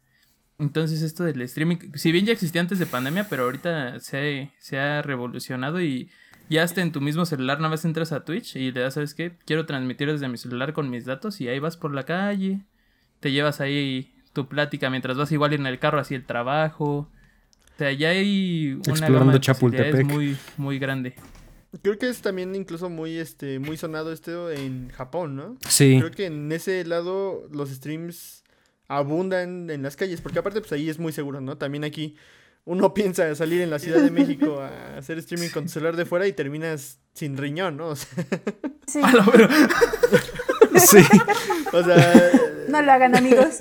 Entonces 0.58 1.02
esto 1.02 1.24
del 1.24 1.40
streaming, 1.42 1.76
si 1.94 2.12
bien 2.12 2.26
ya 2.26 2.32
existía 2.32 2.60
antes 2.60 2.78
de 2.78 2.86
pandemia, 2.86 3.26
pero 3.28 3.44
ahorita 3.44 3.98
se, 4.00 4.52
se 4.58 4.78
ha 4.78 5.02
revolucionado 5.02 5.80
y 5.80 6.10
ya 6.52 6.62
hasta 6.62 6.82
en 6.82 6.92
tu 6.92 7.00
mismo 7.00 7.26
celular 7.26 7.58
nada 7.58 7.70
más 7.70 7.84
entras 7.84 8.12
a 8.12 8.24
Twitch 8.24 8.56
y 8.56 8.70
le 8.70 8.80
das, 8.80 8.94
¿sabes 8.94 9.14
qué? 9.14 9.32
Quiero 9.44 9.66
transmitir 9.66 10.10
desde 10.10 10.28
mi 10.28 10.38
celular 10.38 10.72
con 10.72 10.90
mis 10.90 11.04
datos 11.04 11.40
y 11.40 11.48
ahí 11.48 11.58
vas 11.58 11.76
por 11.76 11.92
la 11.92 12.04
calle, 12.04 12.60
te 13.20 13.32
llevas 13.32 13.60
ahí 13.60 14.14
tu 14.32 14.48
plática 14.48 14.90
mientras 14.90 15.16
vas 15.16 15.32
igual 15.32 15.52
en 15.54 15.66
el 15.66 15.78
carro 15.78 15.98
hacia 15.98 16.16
el 16.16 16.24
trabajo. 16.24 17.10
O 17.74 17.78
sea, 17.78 17.92
ya 17.92 18.10
hay 18.10 18.74
una 18.74 18.90
Explorando 18.90 19.18
gama 19.18 19.32
de 19.32 19.40
Chapultepec. 19.40 20.06
muy, 20.06 20.36
muy 20.56 20.78
grande. 20.78 21.14
Creo 21.82 21.98
que 21.98 22.08
es 22.08 22.20
también 22.20 22.54
incluso 22.54 22.90
muy 22.90 23.16
este 23.16 23.58
muy 23.58 23.78
sonado 23.78 24.12
esto 24.12 24.50
en 24.50 24.90
Japón, 24.90 25.36
¿no? 25.36 25.56
Sí. 25.66 25.96
Creo 25.98 26.10
que 26.10 26.26
en 26.26 26.52
ese 26.52 26.84
lado 26.84 27.48
los 27.50 27.70
streams 27.70 28.44
abundan 28.88 29.70
en 29.70 29.82
las 29.82 29.96
calles, 29.96 30.20
porque 30.20 30.38
aparte 30.38 30.60
pues 30.60 30.72
ahí 30.72 30.90
es 30.90 30.98
muy 30.98 31.12
seguro, 31.12 31.40
¿no? 31.40 31.56
También 31.56 31.84
aquí 31.84 32.14
uno 32.64 32.94
piensa 32.94 33.34
salir 33.34 33.60
en 33.60 33.70
la 33.70 33.78
Ciudad 33.78 34.00
de 34.02 34.10
México 34.10 34.60
a 34.62 34.96
hacer 34.98 35.18
streaming 35.18 35.48
con 35.50 35.64
tu 35.64 35.70
celular 35.70 35.96
de 35.96 36.04
fuera 36.04 36.26
y 36.26 36.32
terminas 36.32 36.98
sin 37.14 37.36
riñón, 37.36 37.76
¿no? 37.76 37.88
O 37.88 37.96
sea, 37.96 38.08
Sí. 38.86 39.00
A 39.02 39.12
la 39.12 39.24
ver- 39.24 39.48
Sí. 40.78 40.98
o 41.72 41.82
sea, 41.84 42.30
No 42.68 42.82
lo 42.82 42.92
hagan, 42.92 43.14
amigos. 43.16 43.58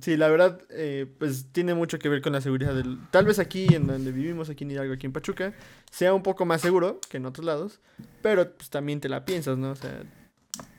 sí, 0.00 0.16
la 0.16 0.28
verdad, 0.28 0.60
eh, 0.70 1.06
pues 1.18 1.46
tiene 1.52 1.74
mucho 1.74 1.98
que 1.98 2.08
ver 2.08 2.20
con 2.22 2.32
la 2.32 2.40
seguridad 2.40 2.74
del... 2.74 2.98
Tal 3.10 3.24
vez 3.26 3.38
aquí 3.38 3.66
en 3.74 3.86
donde 3.86 4.12
vivimos, 4.12 4.48
aquí 4.50 4.64
en 4.64 4.70
Hidalgo, 4.72 4.94
aquí 4.94 5.06
en 5.06 5.12
Pachuca, 5.12 5.52
sea 5.90 6.12
un 6.14 6.22
poco 6.22 6.44
más 6.46 6.60
seguro 6.60 7.00
que 7.08 7.18
en 7.18 7.26
otros 7.26 7.44
lados, 7.44 7.80
pero 8.22 8.50
pues 8.56 8.70
también 8.70 9.00
te 9.00 9.08
la 9.08 9.24
piensas, 9.24 9.56
¿no? 9.58 9.70
O 9.72 9.76
sea, 9.76 10.02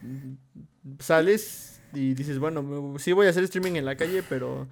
mm, 0.01 0.34
sales 0.99 1.81
y 1.93 2.13
dices, 2.13 2.39
bueno, 2.39 2.95
sí 2.99 3.12
voy 3.13 3.27
a 3.27 3.29
hacer 3.29 3.43
streaming 3.43 3.73
en 3.75 3.86
la 3.86 3.95
calle, 3.95 4.23
pero 4.27 4.67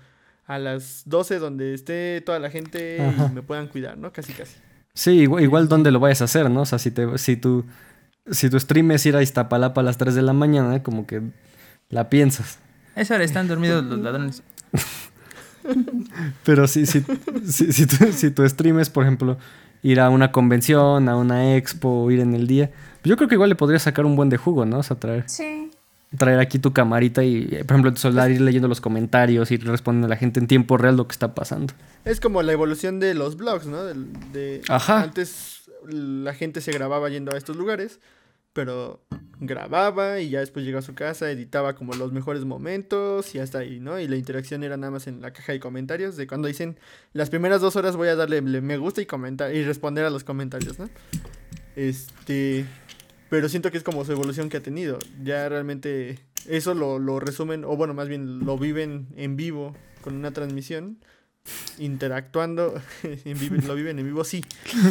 a 0.50 0.58
las 0.58 1.04
12 1.06 1.38
donde 1.38 1.76
esté 1.76 2.22
toda 2.22 2.40
la 2.40 2.50
gente 2.50 3.00
Ajá. 3.00 3.30
y 3.32 3.36
me 3.36 3.44
puedan 3.44 3.68
cuidar, 3.68 4.00
¿no? 4.00 4.12
Casi, 4.12 4.34
casi. 4.34 4.56
Sí, 4.96 5.12
igual, 5.12 5.44
igual 5.44 5.68
donde 5.70 5.92
lo 5.92 6.00
vayas 6.00 6.22
a 6.22 6.26
hacer, 6.26 6.50
¿no? 6.50 6.62
O 6.62 6.66
sea, 6.66 6.80
si, 6.80 6.90
te, 6.90 7.20
si, 7.20 7.38
tu, 7.38 7.66
si 8.32 8.50
tu 8.50 8.60
stream 8.60 8.90
es 8.90 9.06
ir 9.06 9.16
a 9.16 9.22
Iztapalapa 9.22 9.82
a 9.82 9.84
las 9.84 10.00
3 10.00 10.16
de 10.16 10.24
la 10.24 10.34
mañana, 10.34 10.82
como 10.82 11.06
que 11.06 11.22
la 11.90 12.10
piensas. 12.10 12.58
Esa 12.96 13.14
hora 13.14 13.24
están 13.24 13.48
dormidos 13.48 13.86
los 13.86 14.00
ladrones. 14.00 14.42
Pero 16.44 16.68
si, 16.68 16.88
si, 16.88 17.06
si, 17.46 17.72
si, 17.72 17.86
tu, 17.86 18.12
si 18.12 18.32
tu 18.32 18.50
stream 18.50 18.80
es, 18.80 18.90
por 18.90 19.04
ejemplo, 19.04 19.38
ir 19.84 20.00
a 20.00 20.10
una 20.10 20.32
convención, 20.32 21.08
a 21.10 21.16
una 21.16 21.58
expo, 21.58 22.10
ir 22.10 22.22
en 22.22 22.34
el 22.34 22.48
día, 22.48 22.72
pues 23.02 23.04
yo 23.12 23.18
creo 23.18 23.30
que 23.30 23.36
igual 23.36 23.50
le 23.50 23.56
podrías 23.56 23.84
sacar 23.84 24.06
un 24.08 24.16
buen 24.16 24.30
de 24.30 24.38
jugo, 24.38 24.66
¿no? 24.66 24.80
O 24.80 24.84
sea, 24.84 24.98
traer, 25.00 25.26
Sí. 25.30 25.69
Traer 26.18 26.40
aquí 26.40 26.58
tu 26.60 26.74
camarita 26.74 27.24
y, 27.24 27.48
eh, 27.52 27.64
por 27.66 27.74
ejemplo, 27.76 27.90
en 27.90 27.96
tu 27.96 28.02
celular 28.02 28.32
ir 28.32 28.42
leyendo 28.42 28.68
los 28.68 28.82
comentarios, 28.82 29.52
ir 29.52 29.66
respondiendo 29.66 30.08
a 30.08 30.10
la 30.10 30.16
gente 30.18 30.40
en 30.40 30.48
tiempo 30.48 30.78
real 30.78 30.98
lo 30.98 31.08
que 31.08 31.14
está 31.14 31.36
pasando. 31.36 31.74
Es 32.06 32.20
como 32.20 32.42
la 32.42 32.52
evolución 32.52 33.00
de 33.00 33.14
los 33.14 33.38
blogs, 33.38 33.68
¿no? 33.68 33.84
De, 33.84 34.62
Ajá. 34.70 35.04
Antes 35.04 35.70
la 35.88 36.34
gente 36.34 36.62
se 36.62 36.72
grababa 36.72 37.10
yendo 37.10 37.34
a 37.34 37.38
estos 37.38 37.56
lugares, 37.56 38.00
pero 38.54 39.02
grababa 39.40 40.20
y 40.20 40.30
ya 40.32 40.40
después 40.40 40.66
llegaba 40.66 40.80
a 40.80 40.86
su 40.86 40.94
casa, 40.96 41.30
editaba 41.32 41.76
como 41.76 41.94
los 41.94 42.12
mejores 42.12 42.44
momentos 42.44 43.34
y 43.36 43.40
hasta 43.40 43.60
ahí, 43.60 43.80
¿no? 43.80 44.00
Y 44.00 44.08
la 44.08 44.18
interacción 44.18 44.64
era 44.64 44.76
nada 44.76 44.92
más 44.92 45.08
en 45.08 45.22
la 45.22 45.32
caja 45.32 45.54
de 45.54 45.60
comentarios, 45.62 46.18
de 46.18 46.28
cuando 46.28 46.48
dicen 46.50 46.78
las 47.14 47.30
primeras 47.30 47.62
dos 47.62 47.76
horas 47.78 47.96
voy 47.96 48.10
a 48.10 48.16
darle 48.16 48.42
le- 48.42 48.60
me 48.62 48.78
gusta 48.78 49.02
y 49.02 49.06
comentar 49.06 49.54
y 49.56 49.64
responder 49.64 50.04
a 50.06 50.10
los 50.10 50.24
comentarios, 50.26 50.78
¿no? 50.80 50.90
Este, 51.76 52.66
pero 53.30 53.50
siento 53.50 53.72
que 53.72 53.78
es 53.78 53.84
como 53.84 54.06
su 54.06 54.12
evolución 54.12 54.50
que 54.50 54.58
ha 54.58 54.64
tenido. 54.64 55.00
Ya 55.24 55.48
realmente 55.50 56.20
eso 56.48 56.74
lo, 56.74 57.00
lo 57.00 57.20
resumen, 57.20 57.64
o 57.64 57.76
bueno, 57.76 57.94
más 57.94 58.08
bien 58.08 58.46
lo 58.46 58.58
viven 58.58 59.08
en 59.16 59.36
vivo 59.36 59.76
con 60.02 60.16
una 60.16 60.32
transmisión 60.32 61.00
interactuando 61.78 62.82
lo 63.66 63.76
viven 63.76 64.00
en 64.00 64.06
vivo 64.06 64.24
sí. 64.24 64.44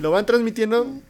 Lo 0.00 0.10
van 0.10 0.26
transmitiendo 0.26 1.00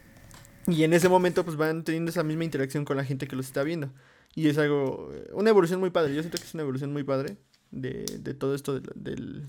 y 0.67 0.83
en 0.83 0.93
ese 0.93 1.09
momento 1.09 1.43
pues 1.43 1.57
van 1.57 1.83
teniendo 1.83 2.09
esa 2.09 2.23
misma 2.23 2.45
interacción 2.45 2.85
con 2.85 2.95
la 2.95 3.03
gente 3.03 3.27
que 3.27 3.35
los 3.35 3.47
está 3.47 3.63
viendo. 3.63 3.91
Y 4.33 4.47
es 4.47 4.57
algo 4.57 5.11
eh, 5.13 5.29
una 5.33 5.49
evolución 5.49 5.81
muy 5.81 5.89
padre. 5.89 6.15
Yo 6.15 6.21
siento 6.21 6.37
que 6.37 6.45
es 6.45 6.53
una 6.53 6.63
evolución 6.63 6.93
muy 6.93 7.03
padre 7.03 7.37
de, 7.71 8.05
de 8.19 8.33
todo 8.33 8.55
esto 8.55 8.79
del, 8.79 8.89
del 8.95 9.43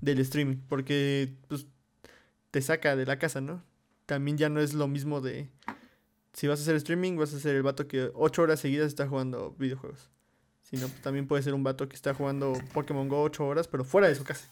del 0.00 0.20
streaming 0.20 0.58
porque 0.68 1.34
pues 1.48 1.66
te 2.50 2.62
saca 2.62 2.96
de 2.96 3.06
la 3.06 3.18
casa 3.18 3.40
no 3.40 3.62
también 4.08 4.38
ya 4.38 4.48
no 4.48 4.60
es 4.60 4.72
lo 4.72 4.88
mismo 4.88 5.20
de 5.20 5.50
si 6.32 6.46
vas 6.46 6.58
a 6.58 6.62
hacer 6.62 6.76
streaming 6.76 7.16
vas 7.16 7.34
a 7.34 7.38
ser 7.38 7.54
el 7.54 7.62
vato 7.62 7.86
que 7.86 8.10
ocho 8.14 8.40
horas 8.40 8.58
seguidas 8.58 8.86
está 8.86 9.06
jugando 9.06 9.54
videojuegos 9.58 10.08
sino 10.62 10.88
pues, 10.88 11.02
también 11.02 11.28
puede 11.28 11.42
ser 11.42 11.52
un 11.52 11.62
vato 11.62 11.90
que 11.90 11.94
está 11.94 12.14
jugando 12.14 12.54
Pokémon 12.72 13.06
Go 13.06 13.20
ocho 13.20 13.46
horas 13.46 13.68
pero 13.68 13.84
fuera 13.84 14.08
de 14.08 14.14
su 14.14 14.24
casa 14.24 14.48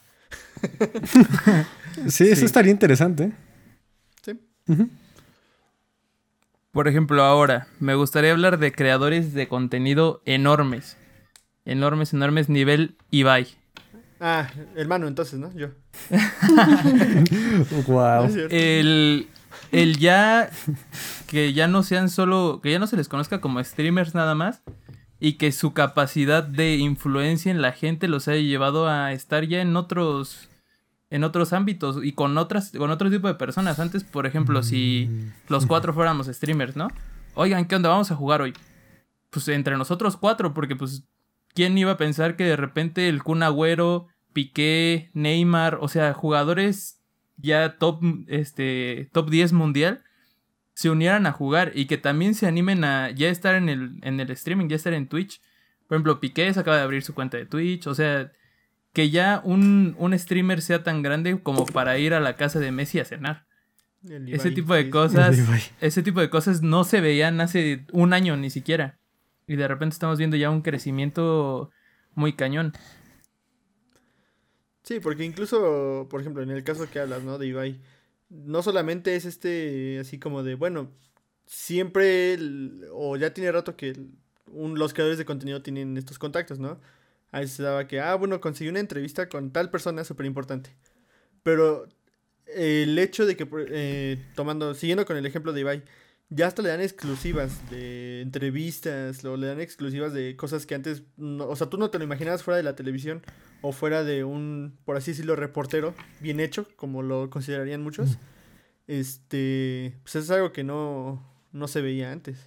Sí, 2.09 2.29
eso 2.29 2.45
estaría 2.45 2.71
interesante. 2.71 3.33
sí. 4.23 4.39
Por 6.73 6.89
ejemplo, 6.89 7.23
ahora, 7.23 7.69
me 7.81 7.95
gustaría 7.95 8.33
hablar 8.33 8.59
de 8.59 8.71
creadores 8.71 9.33
de 9.33 9.49
contenido 9.49 10.21
enormes. 10.27 10.99
Enormes, 11.65 12.13
enormes, 12.13 12.51
nivel 12.51 12.99
Ibai. 13.11 13.47
Ah, 14.21 14.51
hermano, 14.75 15.09
entonces, 15.09 15.39
¿no? 15.39 15.51
Yo. 15.55 15.69
Cierto. 18.29 18.55
El, 18.55 19.29
el 19.73 19.99
ya 19.99 20.51
que 21.27 21.53
ya 21.53 21.69
no 21.69 21.83
sean 21.83 22.09
solo, 22.09 22.61
que 22.63 22.71
ya 22.71 22.79
no 22.79 22.87
se 22.87 22.97
les 22.97 23.09
conozca 23.09 23.41
como 23.41 23.63
streamers 23.63 24.15
nada 24.15 24.35
más 24.35 24.63
y 25.19 25.35
que 25.35 25.53
su 25.53 25.73
capacidad 25.73 26.43
de 26.43 26.77
influencia 26.77 27.51
en 27.51 27.63
la 27.63 27.73
gente 27.73 28.09
los 28.09 28.29
haya 28.29 28.41
llevado 28.41 28.89
a 28.89 29.13
estar 29.13 29.47
ya 29.47 29.61
en 29.61 29.77
otros 29.77 30.49
en 31.09 31.25
otros 31.25 31.53
ámbitos 31.53 31.99
y 32.03 32.13
con 32.13 32.37
otras 32.37 32.73
con 32.73 32.91
otro 32.91 33.11
tipo 33.11 33.29
de 33.29 33.35
personas. 33.35 33.79
Antes, 33.79 34.05
por 34.05 34.27
ejemplo, 34.27 34.63
si 34.63 35.09
los 35.49 35.67
cuatro 35.67 35.95
fuéramos 35.95 36.27
streamers, 36.27 36.77
¿no? 36.77 36.89
Oigan, 37.35 37.67
¿qué 37.67 37.77
onda? 37.77 37.91
Vamos 37.91 38.11
a 38.11 38.17
jugar 38.17 38.43
hoy. 38.43 38.55
Pues 39.31 39.49
entre 39.49 39.77
nosotros 39.77 40.17
cuatro, 40.17 40.55
porque 40.55 40.77
pues 40.77 41.05
¿quién 41.55 41.77
iba 41.79 41.93
a 41.93 41.97
pensar 41.97 42.37
que 42.37 42.45
de 42.45 42.57
repente 42.57 43.09
el 43.09 43.23
Kun 43.23 43.43
Agüero, 43.43 44.09
Piqué, 44.33 45.11
Neymar, 45.15 45.79
o 45.81 45.89
sea, 45.89 46.13
jugadores 46.13 46.96
ya 47.37 47.79
top, 47.79 48.03
este, 48.29 49.09
top 49.13 49.31
10 49.31 49.53
mundial, 49.53 50.03
se 50.75 50.91
unieran 50.91 51.27
a 51.27 51.33
jugar 51.33 51.73
y 51.75 51.87
que 51.87 51.99
también 51.99 52.35
se 52.35 52.47
animen 52.47 52.85
a 52.85 53.11
ya 53.11 53.29
estar 53.29 53.55
en 53.55 53.69
el, 53.69 53.99
en 54.03 54.21
el 54.21 54.31
streaming, 54.31 54.69
ya 54.69 54.77
estar 54.77 54.93
en 54.93 55.09
Twitch. 55.09 55.41
Por 55.89 55.97
ejemplo, 55.97 56.21
Piqué 56.21 56.53
se 56.53 56.61
acaba 56.61 56.77
de 56.77 56.83
abrir 56.83 57.03
su 57.03 57.15
cuenta 57.15 57.37
de 57.37 57.47
Twitch, 57.47 57.87
o 57.87 57.95
sea, 57.95 58.33
que 58.93 59.11
ya 59.11 59.41
un, 59.45 59.95
un 59.99 60.19
streamer 60.19 60.61
sea 60.63 60.83
tan 60.83 61.03
grande 61.03 61.39
como 61.43 61.67
para 61.67 61.99
ir 61.99 62.15
a 62.15 62.21
la 62.21 62.37
casa 62.37 62.59
de 62.59 62.73
Messi 62.73 62.99
a 62.99 63.05
cenar. 63.05 63.47
El 64.09 64.33
Ese 64.33 64.51
tipo 64.51 64.75
de 64.75 64.91
cosas, 64.91 65.39
ese 65.81 66.03
tipo 66.03 66.21
de 66.21 66.31
cosas 66.31 66.63
no 66.63 66.85
se 66.85 67.01
veían 67.01 67.41
hace 67.41 67.87
un 67.93 68.13
año 68.13 68.37
ni 68.37 68.51
siquiera. 68.51 68.99
Y 69.47 69.57
de 69.57 69.69
repente 69.69 69.95
estamos 69.95 70.19
viendo 70.19 70.37
ya 70.37 70.51
un 70.51 70.63
crecimiento 70.63 71.71
muy 72.15 72.35
cañón. 72.35 72.73
Sí, 74.87 75.01
porque 75.01 75.25
incluso, 75.25 76.07
por 76.09 76.21
ejemplo, 76.21 76.43
en 76.45 76.51
el 76.51 76.63
caso 76.63 76.89
que 76.89 77.01
hablas, 77.01 77.25
¿no? 77.25 77.39
De 77.39 77.49
Ibai, 77.49 77.81
no 78.31 78.63
solamente 78.63 79.17
es 79.17 79.25
este, 79.25 79.99
así 79.99 80.19
como 80.21 80.45
de, 80.45 80.55
bueno, 80.55 80.93
siempre, 81.47 82.39
o 82.93 83.17
ya 83.17 83.35
tiene 83.35 83.51
rato 83.53 83.77
que 83.77 83.97
los 84.55 84.95
creadores 84.95 85.19
de 85.19 85.25
contenido 85.25 85.61
tienen 85.63 85.97
estos 85.97 86.19
contactos, 86.21 86.61
¿no? 86.61 86.81
Ahí 87.33 87.49
se 87.49 87.65
daba 87.65 87.89
que, 87.89 88.01
ah, 88.01 88.15
bueno, 88.15 88.41
conseguí 88.41 88.71
una 88.71 88.81
entrevista 88.81 89.29
con 89.29 89.51
tal 89.53 89.71
persona 89.71 90.05
súper 90.05 90.27
importante. 90.27 90.71
Pero 91.43 91.89
el 92.47 92.99
hecho 92.99 93.27
de 93.27 93.37
que, 93.37 93.49
eh, 93.71 94.25
tomando, 94.37 94.75
siguiendo 94.75 95.07
con 95.07 95.17
el 95.17 95.27
ejemplo 95.27 95.53
de 95.53 95.61
Ibai, 95.63 95.85
ya 96.29 96.47
hasta 96.49 96.63
le 96.63 96.69
dan 96.71 96.81
exclusivas 96.81 97.53
de 97.71 98.21
entrevistas, 98.23 99.25
o 99.25 99.37
le 99.37 99.47
dan 99.47 99.61
exclusivas 99.61 100.13
de 100.13 100.35
cosas 100.37 100.67
que 100.67 100.75
antes, 100.75 101.03
no- 101.17 101.47
o 101.49 101.55
sea, 101.57 101.69
tú 101.69 101.79
no 101.79 101.91
te 101.91 101.99
lo 101.99 102.05
imaginabas 102.05 102.43
fuera 102.43 102.57
de 102.57 102.63
la 102.65 102.75
televisión 102.77 103.23
o 103.63 103.73
fuera 103.73 104.03
de 104.05 104.25
un, 104.25 104.77
por 104.85 104.97
así 104.97 105.13
decirlo, 105.13 105.37
reportero 105.37 105.95
bien 106.21 106.41
hecho, 106.41 106.67
como 106.77 107.03
lo 107.03 107.31
considerarían 107.31 107.83
muchos. 107.83 108.19
Este, 108.87 109.95
pues 110.03 110.17
es 110.17 110.31
algo 110.31 110.53
que 110.53 110.65
no, 110.65 111.23
no 111.53 111.69
se 111.69 111.81
veía 111.81 112.13
antes. 112.13 112.39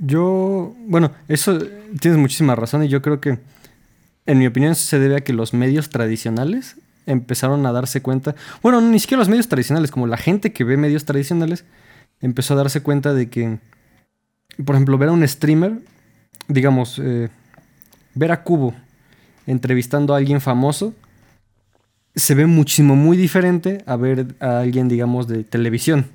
Yo, 0.00 0.74
bueno, 0.86 1.12
eso 1.28 1.58
tienes 2.00 2.18
muchísima 2.18 2.54
razón 2.54 2.84
y 2.84 2.88
yo 2.88 3.02
creo 3.02 3.20
que, 3.20 3.38
en 4.26 4.38
mi 4.38 4.46
opinión, 4.46 4.74
se 4.74 4.98
debe 4.98 5.16
a 5.16 5.20
que 5.20 5.32
los 5.32 5.52
medios 5.54 5.90
tradicionales 5.90 6.76
empezaron 7.06 7.66
a 7.66 7.72
darse 7.72 8.00
cuenta, 8.00 8.36
bueno, 8.62 8.80
ni 8.80 9.00
siquiera 9.00 9.18
los 9.18 9.28
medios 9.28 9.48
tradicionales, 9.48 9.90
como 9.90 10.06
la 10.06 10.16
gente 10.16 10.52
que 10.52 10.62
ve 10.62 10.76
medios 10.76 11.04
tradicionales, 11.04 11.64
empezó 12.22 12.54
a 12.54 12.58
darse 12.58 12.82
cuenta 12.82 13.12
de 13.12 13.28
que, 13.28 13.58
por 14.64 14.74
ejemplo, 14.74 14.96
ver 14.96 15.10
a 15.10 15.12
un 15.12 15.26
streamer, 15.26 15.80
digamos, 16.48 16.98
eh, 16.98 17.28
ver 18.14 18.32
a 18.32 18.42
Cubo 18.42 18.74
entrevistando 19.46 20.14
a 20.14 20.18
alguien 20.18 20.40
famoso, 20.40 20.94
se 22.14 22.34
ve 22.34 22.46
muchísimo 22.46 22.96
muy 22.96 23.16
diferente 23.16 23.82
a 23.86 23.96
ver 23.96 24.34
a 24.40 24.60
alguien, 24.60 24.88
digamos, 24.88 25.26
de 25.28 25.44
televisión. 25.44 26.06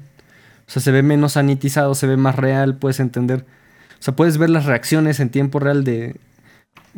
O 0.67 0.71
sea, 0.71 0.81
se 0.81 0.91
ve 0.91 1.01
menos 1.03 1.33
sanitizado, 1.33 1.95
se 1.95 2.07
ve 2.07 2.17
más 2.17 2.35
real, 2.35 2.77
puedes 2.77 2.99
entender. 2.99 3.45
O 3.99 4.03
sea, 4.03 4.15
puedes 4.15 4.37
ver 4.37 4.49
las 4.49 4.65
reacciones 4.65 5.19
en 5.19 5.29
tiempo 5.29 5.59
real 5.59 5.83
de 5.83 6.15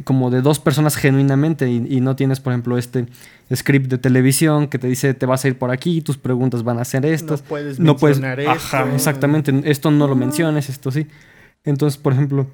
como 0.04 0.30
de 0.32 0.42
dos 0.42 0.60
personas 0.60 0.96
genuinamente 0.96 1.70
y, 1.70 1.86
y 1.90 2.02
no 2.02 2.16
tienes, 2.16 2.40
por 2.40 2.54
ejemplo, 2.54 2.78
este 2.78 3.06
script 3.54 3.88
de 3.90 3.98
televisión 3.98 4.68
que 4.68 4.80
te 4.80 4.88
dice 4.88 5.14
te 5.14 5.26
vas 5.26 5.44
a 5.44 5.48
ir 5.50 5.58
por 5.58 5.72
aquí, 5.72 6.02
tus 6.02 6.18
preguntas 6.18 6.64
van 6.64 6.80
a 6.80 6.86
ser 6.86 7.06
estas. 7.06 7.42
no 7.42 7.48
puedes 7.48 7.80
No 7.80 7.98
puedes. 7.98 8.20
mencionar 8.20 8.40
Ajá, 8.56 8.82
esto. 8.84 8.96
exactamente. 8.96 9.54
Esto 9.66 9.92
no 9.92 10.08
lo 10.08 10.16
menciones, 10.16 10.70
esto 10.70 10.92
sí. 10.92 11.08
Entonces, 11.66 11.98
por 11.98 12.14
ejemplo, 12.14 12.48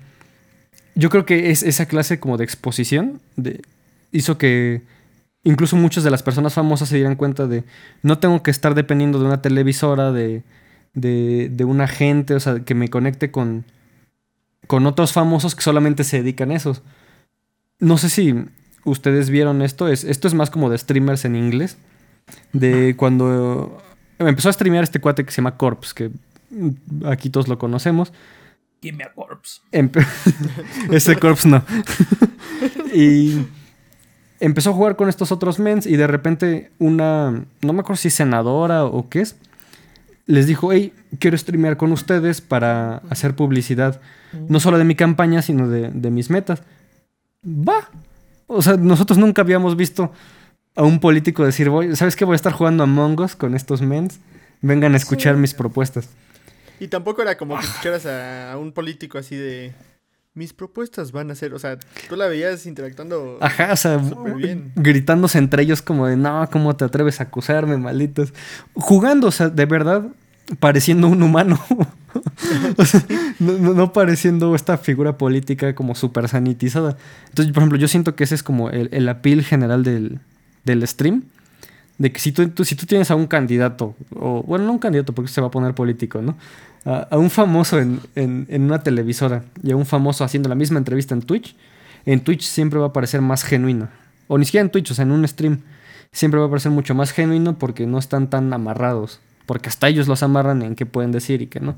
yo 0.95 1.09
creo 1.09 1.25
que 1.25 1.51
es 1.51 1.61
esa 1.63 1.85
clase 1.85 2.19
como 2.19 2.37
de 2.37 2.43
exposición 2.45 3.19
de, 3.35 3.61
hizo 4.11 4.37
que 4.37 4.81
incluso 5.43 5.75
muchas 5.75 6.03
de 6.03 6.09
las 6.09 6.23
personas 6.23 6.53
famosas 6.55 6.89
se 6.89 6.95
dieran 6.95 7.15
cuenta 7.15 7.45
de 7.47 7.63
no 8.01 8.17
tengo 8.17 8.41
que 8.41 8.49
estar 8.49 8.73
dependiendo 8.73 9.19
de 9.19 9.25
una 9.25 9.41
televisora, 9.41 10.11
de, 10.11 10.41
de, 10.93 11.49
de 11.51 11.63
un 11.65 11.81
agente, 11.81 12.33
o 12.33 12.39
sea, 12.39 12.61
que 12.61 12.73
me 12.73 12.87
conecte 12.89 13.29
con, 13.29 13.65
con 14.67 14.87
otros 14.87 15.11
famosos 15.13 15.53
que 15.53 15.61
solamente 15.61 16.03
se 16.03 16.17
dedican 16.23 16.49
a 16.51 16.55
eso. 16.55 16.81
No 17.79 17.97
sé 17.97 18.09
si 18.09 18.33
ustedes 18.83 19.29
vieron 19.29 19.61
esto, 19.61 19.87
es, 19.87 20.03
esto 20.03 20.27
es 20.27 20.33
más 20.33 20.49
como 20.49 20.69
de 20.69 20.77
streamers 20.77 21.25
en 21.25 21.35
inglés, 21.35 21.77
de 22.53 22.95
cuando 22.97 23.81
empezó 24.19 24.49
a 24.49 24.53
streamear 24.53 24.83
este 24.83 24.99
cuate 24.99 25.25
que 25.25 25.31
se 25.31 25.37
llama 25.37 25.57
Corps, 25.57 25.93
que 25.93 26.11
aquí 27.05 27.29
todos 27.29 27.47
lo 27.47 27.57
conocemos. 27.57 28.13
Give 28.81 28.97
me 28.97 29.03
a 29.03 29.11
corpse. 29.13 29.61
Empe- 29.71 30.05
Ese 30.91 31.15
Corps 31.17 31.45
no. 31.47 31.63
y 32.93 33.45
empezó 34.39 34.69
a 34.69 34.73
jugar 34.73 34.95
con 34.95 35.09
estos 35.09 35.31
otros 35.31 35.59
mens 35.59 35.85
y 35.87 35.95
de 35.97 36.07
repente 36.07 36.71
una, 36.77 37.45
no 37.61 37.73
me 37.73 37.79
acuerdo 37.79 37.95
si 37.97 38.09
senadora 38.09 38.85
o 38.85 39.09
qué 39.09 39.21
es, 39.21 39.37
les 40.27 40.45
dijo, 40.47 40.71
hey, 40.71 40.93
quiero 41.19 41.37
streamear 41.37 41.77
con 41.77 41.91
ustedes 41.91 42.41
para 42.41 42.97
hacer 43.09 43.35
publicidad, 43.35 44.01
no 44.49 44.59
solo 44.59 44.77
de 44.77 44.83
mi 44.83 44.95
campaña, 44.95 45.41
sino 45.41 45.67
de, 45.69 45.89
de 45.91 46.11
mis 46.11 46.29
metas. 46.29 46.61
Va. 47.45 47.89
O 48.47 48.61
sea, 48.61 48.75
nosotros 48.77 49.17
nunca 49.17 49.41
habíamos 49.41 49.75
visto 49.75 50.11
a 50.75 50.83
un 50.83 50.99
político 50.99 51.45
decir, 51.45 51.69
voy, 51.69 51.95
¿sabes 51.95 52.15
qué? 52.15 52.25
Voy 52.25 52.33
a 52.33 52.35
estar 52.35 52.53
jugando 52.53 52.83
a 52.83 52.85
Mongos 52.85 53.35
con 53.35 53.55
estos 53.55 53.81
mens. 53.81 54.19
Vengan 54.61 54.93
a 54.93 54.97
escuchar 54.97 55.35
Sí. 55.35 55.41
mis 55.41 55.53
propuestas. 55.53 56.09
Y 56.79 56.87
tampoco 56.87 57.21
era 57.21 57.37
como 57.37 57.57
que 57.57 57.65
escucharas 57.65 58.05
a, 58.05 58.51
a 58.53 58.57
un 58.57 58.71
político 58.71 59.17
así 59.17 59.35
de... 59.35 59.73
Mis 60.33 60.51
propuestas 60.51 61.13
van 61.13 61.31
a 61.31 61.35
ser... 61.35 61.53
O 61.53 61.59
sea, 61.59 61.77
tú 62.09 62.17
la 62.17 62.27
veías 62.27 62.65
interactuando... 62.65 63.37
Ajá, 63.39 63.71
o 63.71 63.75
sea, 63.77 63.97
bien. 64.35 64.73
gritándose 64.75 65.37
entre 65.37 65.63
ellos 65.63 65.81
como 65.81 66.07
de, 66.07 66.17
no, 66.17 66.49
¿cómo 66.51 66.75
te 66.75 66.83
atreves 66.83 67.21
a 67.21 67.23
acusarme, 67.23 67.77
malditos? 67.77 68.33
Jugando, 68.73 69.27
o 69.27 69.31
sea, 69.31 69.47
de 69.47 69.65
verdad, 69.65 70.03
pareciendo 70.59 71.07
un 71.07 71.23
humano. 71.23 71.57
No, 73.39 73.91
pareciendo 73.93 74.55
esta 74.55 74.77
figura 74.77 75.17
política 75.17 75.75
como 75.75 75.95
súper 75.95 76.27
sanitizada. 76.29 76.97
Entonces, 77.29 77.53
por 77.53 77.61
ejemplo, 77.63 77.77
yo 77.77 77.87
siento 77.87 78.15
que 78.15 78.23
ese 78.23 78.35
es 78.35 78.43
como 78.43 78.69
el, 78.69 78.89
el 78.91 79.07
appeal 79.09 79.43
general 79.43 79.83
del, 79.83 80.19
del 80.63 80.87
stream. 80.87 81.23
De 81.97 82.11
que 82.11 82.19
si 82.19 82.31
tú, 82.33 82.51
si 82.65 82.75
tú 82.75 82.85
tienes 82.85 83.09
a 83.09 83.15
un 83.15 83.25
candidato, 83.27 83.95
o 84.13 84.43
bueno, 84.43 84.65
no 84.65 84.73
un 84.73 84.79
candidato 84.79 85.13
porque 85.13 85.31
se 85.31 85.39
va 85.39 85.47
a 85.47 85.51
poner 85.51 85.73
político, 85.73 86.21
¿no? 86.21 86.35
A, 86.83 87.07
a 87.11 87.17
un 87.17 87.29
famoso 87.29 87.79
en, 87.79 88.01
en- 88.15 88.45
en 88.49 88.63
una 88.63 88.83
televisora 88.83 89.43
y 89.63 89.71
a 89.71 89.75
un 89.77 89.85
famoso 89.85 90.23
haciendo 90.25 90.49
la 90.49 90.55
misma 90.55 90.77
entrevista 90.77 91.13
en 91.15 91.21
Twitch, 91.21 91.55
en 92.05 92.19
Twitch 92.19 92.41
siempre 92.43 92.79
va 92.79 92.87
a 92.87 92.93
parecer 92.93 93.21
más 93.21 93.43
genuino. 93.43 93.87
O 94.27 94.37
ni 94.37 94.43
siquiera 94.45 94.63
en 94.65 94.71
Twitch, 94.71 94.91
o 94.91 94.93
sea, 94.93 95.03
en 95.03 95.11
un 95.11 95.25
stream 95.27 95.59
siempre 96.11 96.39
va 96.39 96.47
a 96.47 96.49
parecer 96.49 96.71
mucho 96.71 96.93
más 96.95 97.11
genuino 97.11 97.57
porque 97.57 97.87
no 97.87 97.97
están 97.97 98.29
tan 98.29 98.51
amarrados. 98.53 99.21
Porque 99.45 99.69
hasta 99.69 99.87
ellos 99.87 100.07
los 100.07 100.21
amarran 100.21 100.63
en 100.63 100.75
qué 100.75 100.85
pueden 100.85 101.11
decir 101.13 101.41
y 101.41 101.47
qué 101.47 101.59
no. 101.61 101.75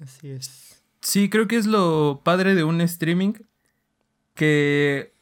Así 0.00 0.30
es. 0.30 0.82
Sí, 1.00 1.28
creo 1.28 1.48
que 1.48 1.56
es 1.56 1.66
lo 1.66 2.22
padre 2.24 2.54
de 2.54 2.64
un 2.64 2.80
streaming 2.80 3.34
que 4.34 5.12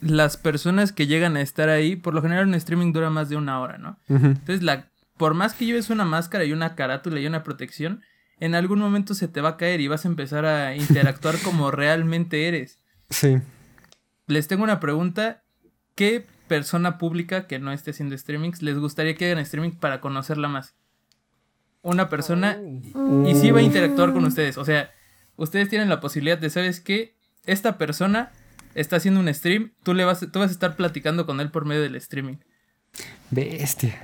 las 0.00 0.36
personas 0.36 0.92
que 0.92 1.06
llegan 1.06 1.36
a 1.36 1.40
estar 1.40 1.68
ahí, 1.68 1.96
por 1.96 2.14
lo 2.14 2.22
general 2.22 2.48
un 2.48 2.54
streaming 2.54 2.92
dura 2.92 3.10
más 3.10 3.28
de 3.28 3.36
una 3.36 3.60
hora, 3.60 3.78
¿no? 3.78 3.98
Entonces, 4.08 4.62
la, 4.62 4.90
por 5.16 5.34
más 5.34 5.54
que 5.54 5.66
lleves 5.66 5.90
una 5.90 6.04
máscara 6.04 6.44
y 6.44 6.52
una 6.52 6.74
carátula 6.74 7.20
y 7.20 7.26
una 7.26 7.42
protección, 7.42 8.02
en 8.38 8.54
algún 8.54 8.78
momento 8.78 9.14
se 9.14 9.28
te 9.28 9.40
va 9.40 9.50
a 9.50 9.56
caer 9.56 9.80
y 9.80 9.88
vas 9.88 10.04
a 10.04 10.08
empezar 10.08 10.46
a 10.46 10.74
interactuar 10.74 11.36
como 11.44 11.70
realmente 11.70 12.48
eres. 12.48 12.78
Sí. 13.10 13.38
Les 14.26 14.48
tengo 14.48 14.64
una 14.64 14.80
pregunta. 14.80 15.42
¿Qué 15.94 16.26
persona 16.48 16.96
pública 16.96 17.46
que 17.46 17.58
no 17.58 17.72
esté 17.72 17.90
haciendo 17.90 18.16
streamings 18.16 18.62
les 18.62 18.78
gustaría 18.78 19.14
que 19.14 19.26
hagan 19.26 19.38
streaming 19.40 19.72
para 19.72 20.00
conocerla 20.00 20.48
más? 20.48 20.74
Una 21.82 22.08
persona 22.08 22.60
y 23.26 23.34
sí 23.34 23.50
va 23.50 23.60
a 23.60 23.62
interactuar 23.62 24.12
con 24.12 24.24
ustedes. 24.24 24.58
O 24.58 24.64
sea, 24.64 24.90
ustedes 25.36 25.68
tienen 25.68 25.88
la 25.88 26.00
posibilidad 26.00 26.38
de, 26.38 26.50
¿sabes 26.50 26.80
qué? 26.80 27.16
Esta 27.46 27.78
persona 27.78 28.32
está 28.74 28.96
haciendo 28.96 29.20
un 29.20 29.32
stream, 29.32 29.72
tú, 29.82 29.94
le 29.94 30.04
vas, 30.04 30.20
tú 30.20 30.38
vas 30.38 30.50
a 30.50 30.52
estar 30.52 30.76
platicando 30.76 31.26
con 31.26 31.40
él 31.40 31.50
por 31.50 31.64
medio 31.64 31.82
del 31.82 31.96
streaming. 31.96 32.36
Bestia. 33.30 33.98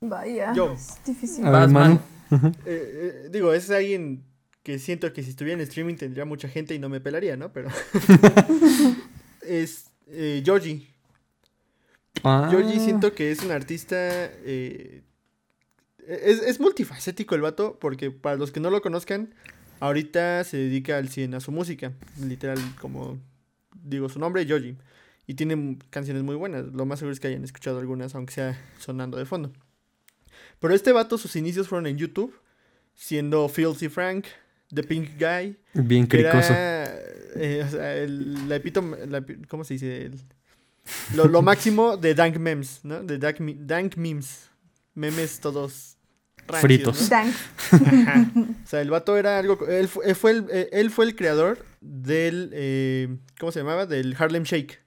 Vaya, 0.00 0.52
Yo. 0.54 0.72
es 0.72 0.98
difícil. 1.06 1.46
A 1.46 1.50
ver, 1.50 1.60
Vas, 1.60 1.70
Manu. 1.70 2.00
Eh, 2.32 2.52
eh, 2.66 3.28
digo, 3.32 3.52
es 3.52 3.70
alguien 3.70 4.24
que 4.62 4.78
siento 4.78 5.12
que 5.12 5.22
si 5.22 5.30
estuviera 5.30 5.60
en 5.60 5.66
streaming 5.66 5.96
tendría 5.96 6.24
mucha 6.24 6.48
gente 6.48 6.74
y 6.74 6.78
no 6.78 6.88
me 6.88 7.00
pelaría, 7.00 7.36
¿no? 7.36 7.52
Pero... 7.52 7.70
es 9.42 9.90
eh, 10.08 10.42
Yoji. 10.44 10.86
Ah. 12.22 12.50
Siento 12.78 13.14
que 13.14 13.30
es 13.32 13.42
un 13.42 13.52
artista... 13.52 13.96
eh, 13.96 15.02
es, 16.10 16.42
es 16.42 16.60
multifacético 16.60 17.34
el 17.34 17.40
vato, 17.42 17.78
porque 17.80 18.10
para 18.10 18.36
los 18.36 18.50
que 18.52 18.60
no 18.60 18.70
lo 18.70 18.80
conozcan, 18.82 19.34
ahorita 19.80 20.44
se 20.44 20.56
dedica 20.56 20.96
al 20.98 21.08
100 21.08 21.34
a 21.34 21.40
su 21.40 21.52
música. 21.52 21.92
Literal, 22.22 22.58
como 22.80 23.18
digo 23.82 24.08
su 24.08 24.18
nombre, 24.18 24.44
Yoji. 24.46 24.76
Y 25.26 25.34
tiene 25.34 25.78
canciones 25.90 26.22
muy 26.22 26.34
buenas. 26.34 26.66
Lo 26.72 26.86
más 26.86 26.98
seguro 26.98 27.12
es 27.12 27.20
que 27.20 27.28
hayan 27.28 27.44
escuchado 27.44 27.78
algunas, 27.78 28.14
aunque 28.14 28.34
sea 28.34 28.60
sonando 28.78 29.16
de 29.16 29.26
fondo. 29.26 29.52
Pero 30.58 30.74
este 30.74 30.92
vato, 30.92 31.18
sus 31.18 31.36
inicios 31.36 31.68
fueron 31.68 31.86
en 31.86 31.96
YouTube, 31.96 32.34
siendo 32.94 33.48
Filthy 33.48 33.88
Frank, 33.88 34.26
The 34.74 34.82
Pink 34.82 35.10
Guy. 35.18 35.56
Bien 35.74 36.06
que 36.06 36.18
cricoso. 36.18 36.52
Era, 36.52 36.94
eh, 37.36 37.62
o 37.64 37.70
sea, 37.70 37.96
el, 37.96 38.48
la 38.48 38.56
epítome- 38.56 39.06
la 39.06 39.24
¿Cómo 39.48 39.64
se 39.64 39.74
dice? 39.74 40.06
El- 40.06 40.20
lo, 41.14 41.28
lo 41.28 41.42
máximo 41.42 41.96
de 41.96 42.14
dank 42.14 42.36
memes, 42.38 42.80
¿no? 42.82 43.02
De 43.02 43.18
dank, 43.18 43.38
dank 43.40 43.96
memes. 43.96 44.48
Memes 44.94 45.38
todos 45.40 45.96
Fritos. 46.58 47.00
O 48.64 48.66
sea, 48.66 48.80
el 48.80 48.90
vato 48.90 49.16
era 49.16 49.38
algo. 49.38 49.66
Él, 49.68 49.88
fu- 49.88 50.02
él 50.02 50.14
fue, 50.16 50.30
el, 50.32 50.46
eh, 50.50 50.68
él 50.72 50.90
fue 50.90 51.04
el 51.04 51.14
creador 51.16 51.64
del. 51.80 52.50
eh, 52.52 53.16
¿Cómo 53.38 53.52
se 53.52 53.60
llamaba? 53.60 53.86
Del 53.86 54.14
Harlem 54.18 54.42
Shake. 54.44 54.80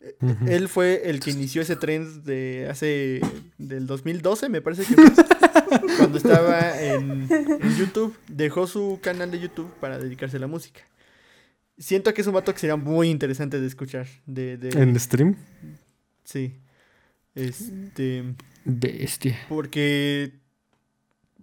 Eh. 0.00 0.16
Él 0.48 0.68
fue 0.68 1.02
el 1.10 1.20
que 1.20 1.30
inició 1.30 1.62
ese 1.62 1.76
trend 1.76 2.24
de 2.24 2.66
hace. 2.70 3.20
del 3.58 3.86
2012, 3.86 4.48
me 4.48 4.60
parece 4.60 4.84
que 4.84 4.94
fue. 4.94 5.04
cuando 5.98 6.18
estaba 6.18 6.80
en, 6.82 7.26
en 7.30 7.76
YouTube. 7.76 8.16
Dejó 8.28 8.66
su 8.66 8.98
canal 9.02 9.30
de 9.30 9.40
YouTube 9.40 9.72
para 9.80 9.98
dedicarse 9.98 10.36
a 10.36 10.40
la 10.40 10.46
música. 10.48 10.80
siento 11.78 12.12
que 12.14 12.20
es 12.22 12.26
un 12.26 12.34
vato 12.34 12.52
que 12.52 12.58
sería 12.60 12.76
muy 12.76 13.08
interesante 13.10 13.60
de 13.60 13.66
escuchar. 13.66 14.06
De, 14.26 14.56
de, 14.56 14.70
¿En 14.82 14.98
stream? 14.98 15.36
Sí. 16.24 16.54
Este. 17.34 18.34
Bestia. 18.64 19.38
Porque. 19.48 20.40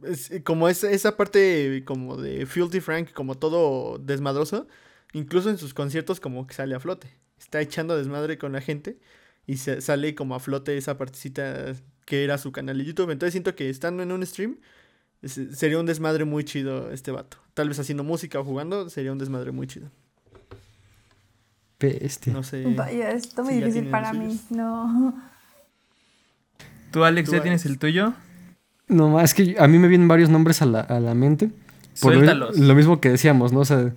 Es- 0.04 0.32
como 0.43 0.70
es, 0.70 0.84
esa 0.84 1.16
parte 1.18 1.84
como 1.86 2.18
de 2.18 2.45
Filthy 2.45 2.80
Frank, 2.82 3.12
como 3.14 3.36
todo 3.36 3.97
desmadroso, 3.97 4.68
incluso 5.14 5.50
en 5.50 5.58
sus 5.58 5.74
conciertos 5.74 6.20
como 6.20 6.45
que 6.47 6.54
sale 6.54 6.76
a 6.76 6.80
flote. 6.80 7.08
Está 7.39 7.62
echando 7.62 7.97
desmadre 7.97 8.38
con 8.38 8.52
la 8.52 8.62
gente 8.62 8.97
y 9.47 9.58
se, 9.58 9.82
sale 9.82 10.14
como 10.16 10.36
a 10.36 10.39
flote 10.39 10.78
esa 10.78 10.97
partecita 10.97 11.74
que 12.06 12.24
era 12.24 12.38
su 12.38 12.52
canal 12.52 12.78
de 12.78 12.86
YouTube. 12.86 13.12
Entonces 13.12 13.32
siento 13.34 13.56
que 13.56 13.70
estando 13.70 14.04
en 14.04 14.12
un 14.12 14.26
stream 14.26 14.58
es- 15.22 15.39
sería 15.54 15.80
un 15.80 15.86
desmadre 15.86 16.26
muy 16.26 16.43
chido 16.43 16.91
este 16.91 17.12
vato. 17.12 17.38
Tal 17.54 17.68
vez 17.70 17.80
haciendo 17.80 18.04
música 18.04 18.39
o 18.39 18.43
jugando 18.43 18.89
sería 18.89 19.12
un 19.12 19.18
desmadre 19.18 19.52
muy 19.52 19.68
chido. 19.68 19.89
Bestia. 21.80 22.34
No 22.34 22.43
sé. 22.43 22.64
Vaya, 22.76 23.12
está 23.12 23.41
muy 23.41 23.54
difícil 23.56 23.88
para 23.88 24.12
mí. 24.12 24.38
No. 24.50 25.16
¿Tú, 26.91 27.04
Alex, 27.06 27.30
Tú, 27.30 27.36
ya 27.36 27.41
tienes 27.41 27.66
el 27.66 27.80
tuyo? 27.80 28.14
No, 28.90 29.20
es 29.22 29.34
que 29.34 29.56
a 29.60 29.68
mí 29.68 29.78
me 29.78 29.88
vienen 29.88 30.08
varios 30.08 30.30
nombres 30.30 30.62
a 30.62 30.66
la, 30.66 30.82
a 30.82 31.00
la 31.00 31.14
mente. 31.14 31.50
Por 32.02 32.14
lo, 32.14 32.20
Suéltalos. 32.20 32.58
lo 32.58 32.76
mismo 32.76 33.00
que 33.00 33.10
decíamos, 33.10 33.54
¿no? 33.54 33.60
O 33.62 33.66
sea, 33.66 33.94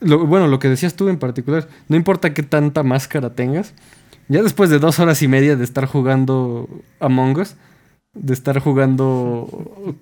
lo- 0.00 0.26
bueno, 0.26 0.46
lo 0.46 0.58
que 0.58 0.68
decías 0.68 0.94
tú 0.94 1.08
en 1.08 1.18
particular, 1.18 1.68
no 1.88 1.96
importa 1.96 2.32
qué 2.32 2.42
tanta 2.42 2.82
máscara 2.82 3.30
tengas, 3.34 3.74
ya 4.28 4.42
después 4.42 4.70
de 4.70 4.78
dos 4.78 4.98
horas 5.00 5.22
y 5.22 5.28
media 5.28 5.56
de 5.56 5.64
estar 5.64 5.86
jugando 5.86 6.68
Among 7.00 7.38
Us, 7.40 7.56
de 8.14 8.32
estar 8.32 8.58
jugando 8.60 9.48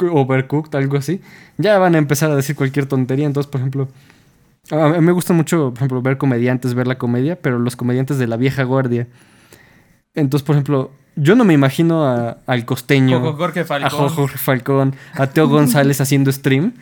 Overcooked, 0.00 0.74
algo 0.76 0.96
así, 0.98 1.20
ya 1.56 1.78
van 1.78 1.94
a 1.94 1.98
empezar 1.98 2.30
a 2.30 2.36
decir 2.36 2.56
cualquier 2.56 2.86
tontería. 2.86 3.26
Entonces, 3.26 3.50
por 3.50 3.60
ejemplo, 3.60 3.88
a 4.70 4.88
mí 4.88 5.00
me 5.00 5.12
gusta 5.12 5.32
mucho, 5.32 5.70
por 5.70 5.78
ejemplo, 5.78 6.02
ver 6.02 6.18
comediantes, 6.18 6.74
ver 6.74 6.86
la 6.86 6.98
comedia, 6.98 7.38
pero 7.40 7.58
los 7.58 7.74
comediantes 7.76 8.18
de 8.18 8.26
la 8.26 8.36
vieja 8.36 8.64
guardia. 8.64 9.06
Entonces, 10.14 10.44
por 10.44 10.56
ejemplo, 10.56 10.90
yo 11.20 11.34
no 11.34 11.44
me 11.44 11.54
imagino 11.54 12.04
a- 12.06 12.38
al 12.46 12.64
costeño. 12.64 13.20
Jorge 13.36 13.60
A 13.60 13.64
Falcón. 13.64 13.90
Jo- 13.90 14.08
Jorge 14.08 14.38
Falcón, 14.38 14.94
a 15.14 15.26
Teo 15.26 15.48
González 15.48 16.00
haciendo 16.00 16.30
stream. 16.32 16.72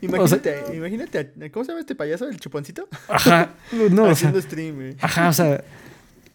Imagínate, 0.00 0.76
imagínate, 0.76 1.18
a- 1.18 1.50
¿cómo 1.50 1.64
se 1.64 1.70
llama 1.70 1.80
este 1.80 1.94
payaso? 1.94 2.28
¿El 2.28 2.38
chuponcito? 2.38 2.88
Ajá, 3.08 3.50
no, 3.90 4.02
o 4.02 4.06
sea, 4.06 4.12
Haciendo 4.12 4.40
stream, 4.42 4.96
ajá, 5.00 5.28
o 5.28 5.32
sea. 5.32 5.64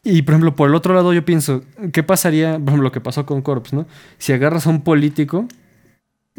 Y 0.04 0.22
por 0.22 0.34
ejemplo, 0.34 0.56
por 0.56 0.70
el 0.70 0.76
otro 0.76 0.94
lado, 0.96 1.14
yo 1.14 1.24
pienso, 1.26 1.64
¿qué 1.92 2.02
pasaría, 2.04 2.54
por 2.54 2.70
ejemplo, 2.70 2.84
lo 2.84 2.92
que 2.92 3.02
pasó 3.02 3.26
con 3.26 3.42
Corps, 3.42 3.74
¿no? 3.74 3.86
Si 4.18 4.32
agarras 4.34 4.66
a 4.66 4.70
un 4.70 4.82
político 4.82 5.46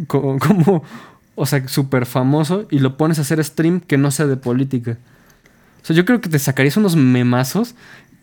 co- 0.07 0.39
como, 0.39 0.83
o 1.35 1.47
sea, 1.47 1.69
súper 1.69 2.07
famoso 2.07 2.67
y 2.71 2.79
lo 2.79 2.97
pones 2.97 3.19
a 3.19 3.23
hacer 3.23 3.45
stream 3.45 3.81
que 3.81 3.99
no 3.99 4.11
sea 4.11 4.27
de 4.27 4.37
política. 4.37 4.97
O 5.83 5.87
sea, 5.87 5.95
yo 5.95 6.05
creo 6.05 6.21
que 6.21 6.29
te 6.31 6.39
sacarías 6.39 6.77
unos 6.79 6.97
memazos 6.97 7.75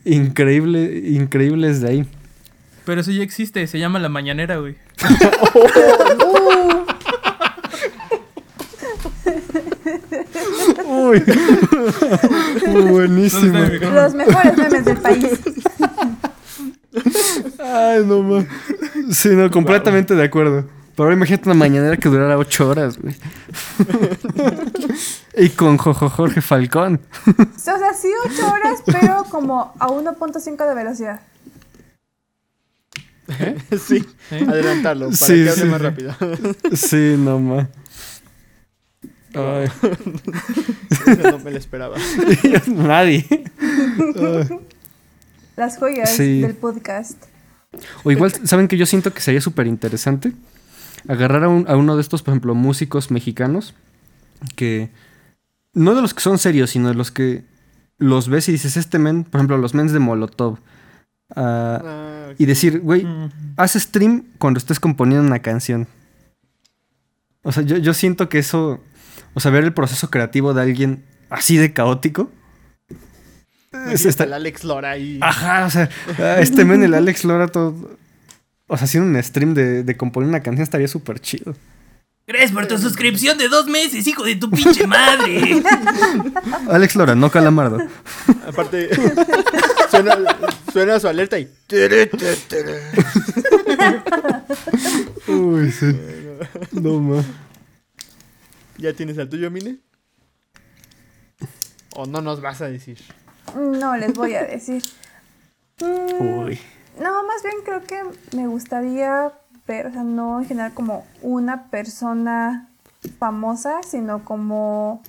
increíble, 0.05 1.03
increíbles 1.09 1.81
de 1.81 1.89
ahí. 1.89 2.07
Pero 2.88 3.01
eso 3.01 3.11
ya 3.11 3.21
existe, 3.21 3.67
se 3.67 3.77
llama 3.79 3.99
La 3.99 4.07
Mañanera, 4.07 4.59
güey. 4.59 4.77
Uy, 10.85 11.21
buenísimo. 12.89 13.59
Los 13.93 14.13
mejores 14.13 14.57
memes 14.57 14.85
del 14.85 14.97
país. 14.99 15.38
Ay, 17.59 18.05
no 18.05 18.23
mames. 18.23 18.47
Sí, 19.11 19.35
no, 19.35 19.51
completamente 19.51 20.15
de 20.15 20.23
acuerdo. 20.23 20.63
Pero 20.95 21.07
ahora 21.07 21.17
imagínate 21.17 21.49
una 21.49 21.59
mañanera 21.59 21.97
que 21.97 22.07
durara 22.07 22.38
ocho 22.38 22.69
horas, 22.69 22.97
güey. 22.97 23.17
y 25.35 25.49
con 25.49 25.77
Jojo 25.77 26.09
Jorge 26.09 26.39
Falcón. 26.39 27.01
O 27.27 27.59
sea, 27.59 27.93
sí 27.93 28.07
8 28.27 28.47
horas, 28.49 28.81
pero 28.85 29.25
como 29.29 29.73
a 29.77 29.89
1.5 29.89 30.69
de 30.69 30.73
velocidad. 30.73 31.19
Sí, 33.86 34.05
¿Eh? 34.32 34.45
adelantarlo 34.47 35.05
para 35.07 35.17
Sí, 35.17 35.34
que 35.43 35.49
hable 35.49 35.61
sí, 35.61 35.67
más 35.67 35.80
sí. 35.80 35.84
rápido. 35.84 36.15
Sí, 36.73 37.15
no 37.17 37.39
mames. 37.39 37.67
Ay, 39.34 39.67
Eso 40.89 41.32
no 41.32 41.39
me 41.39 41.51
lo 41.51 41.57
esperaba. 41.57 41.97
nadie. 42.67 43.25
Ay. 43.30 44.47
Las 45.55 45.78
joyas 45.78 46.09
Sí. 46.15 46.41
del 46.41 46.55
podcast. 46.55 47.21
O 48.03 48.11
igual, 48.11 48.32
¿saben 48.45 48.67
que 48.67 48.78
yo 48.78 48.86
siento 48.86 49.13
que 49.13 49.21
sería 49.21 49.41
súper 49.41 49.67
interesante? 49.67 50.32
Agarrar 51.07 51.43
a, 51.43 51.49
un- 51.49 51.65
a 51.69 51.75
uno 51.75 51.95
de 51.95 52.01
estos, 52.01 52.23
por 52.23 52.32
ejemplo, 52.34 52.55
músicos 52.55 53.11
mexicanos 53.11 53.73
que... 54.55 54.89
No 55.73 55.93
de 55.93 56.01
los 56.01 56.13
que 56.15 56.21
son 56.21 56.39
serios, 56.39 56.71
sino 56.71 56.88
de 56.89 56.95
los 56.95 57.11
que 57.11 57.43
los 57.99 58.30
ves 58.30 58.49
y 58.49 58.53
dices, 58.53 58.78
este 58.78 58.97
men, 58.97 59.23
por 59.23 59.39
ejemplo, 59.39 59.57
los 59.57 59.73
mens 59.75 59.91
de 59.91 59.99
Molotov. 59.99 60.57
Ah, 61.36 61.82
Ah, 61.84 62.34
y 62.38 62.45
decir, 62.45 62.80
güey, 62.80 63.03
Mm. 63.05 63.30
haz 63.57 63.73
stream 63.73 64.23
cuando 64.38 64.57
estés 64.59 64.80
componiendo 64.80 65.25
una 65.25 65.39
canción. 65.39 65.88
O 67.43 67.51
sea, 67.51 67.63
yo, 67.63 67.78
yo 67.78 67.93
siento 67.93 68.28
que 68.30 68.39
eso, 68.39 68.84
o 69.34 69.39
sea, 69.39 69.51
ver 69.51 69.63
el 69.63 69.73
proceso 69.73 70.09
creativo 70.09 70.53
de 70.53 70.61
alguien 70.61 71.05
así 71.30 71.57
de 71.57 71.71
caótico. 71.73 72.32
Es 73.91 74.05
esta- 74.05 74.23
el 74.23 74.34
Alex 74.34 74.63
Lora 74.63 74.91
ahí. 74.91 75.19
Ajá, 75.21 75.65
o 75.65 75.69
sea, 75.69 75.89
ah, 76.19 76.38
este 76.39 76.65
men, 76.65 76.84
el 76.84 76.93
Alex 76.93 77.23
Lora, 77.25 77.47
todo. 77.47 77.97
O 78.67 78.78
sea, 78.78 78.86
haciendo 78.86 79.09
un 79.09 79.23
stream 79.23 79.53
de, 79.53 79.84
de 79.84 79.97
componer 79.97 80.28
una 80.30 80.41
canción 80.41 80.63
estaría 80.63 80.88
súper 80.88 81.19
chido. 81.19 81.55
Gracias 82.28 82.51
por 82.51 82.67
tu 82.67 82.78
suscripción 82.78 83.38
de 83.38 83.47
dos 83.47 83.67
meses, 83.67 84.05
hijo 84.05 84.25
de 84.25 84.36
tu 84.36 84.51
pinche 84.51 84.86
madre. 84.86 85.63
Alex 86.69 86.97
Lora, 86.97 87.15
no 87.15 87.32
Calamardo. 87.32 87.78
Aparte, 88.45 88.89
suena, 89.89 90.17
suena 90.73 90.99
su 90.99 91.07
alerta 91.07 91.39
y. 91.39 91.49
Uy, 95.28 95.71
sí. 95.71 95.97
No 96.73 96.99
más. 96.99 97.25
¿Ya 98.78 98.91
tienes 98.91 99.17
el 99.17 99.30
tuyo, 99.30 99.49
Mine? 99.49 99.78
¿O 101.95 102.05
no 102.07 102.19
nos 102.19 102.41
vas 102.41 102.61
a 102.61 102.67
decir? 102.67 102.99
No 103.55 103.95
les 103.95 104.11
voy 104.13 104.36
a 104.36 104.43
decir. 104.43 104.84
Mm, 105.80 106.43
Uy. 106.43 106.59
No, 106.99 107.23
más 107.25 107.41
bien 107.41 107.55
creo 107.63 107.84
que 107.84 108.03
me 108.36 108.47
gustaría 108.47 109.32
o 109.68 109.91
sea, 109.91 110.03
no 110.03 110.39
en 110.39 110.45
general 110.45 110.74
como 110.74 111.05
una 111.22 111.65
persona 111.65 112.70
famosa, 113.20 113.84
sino 113.84 114.24
como, 114.24 115.01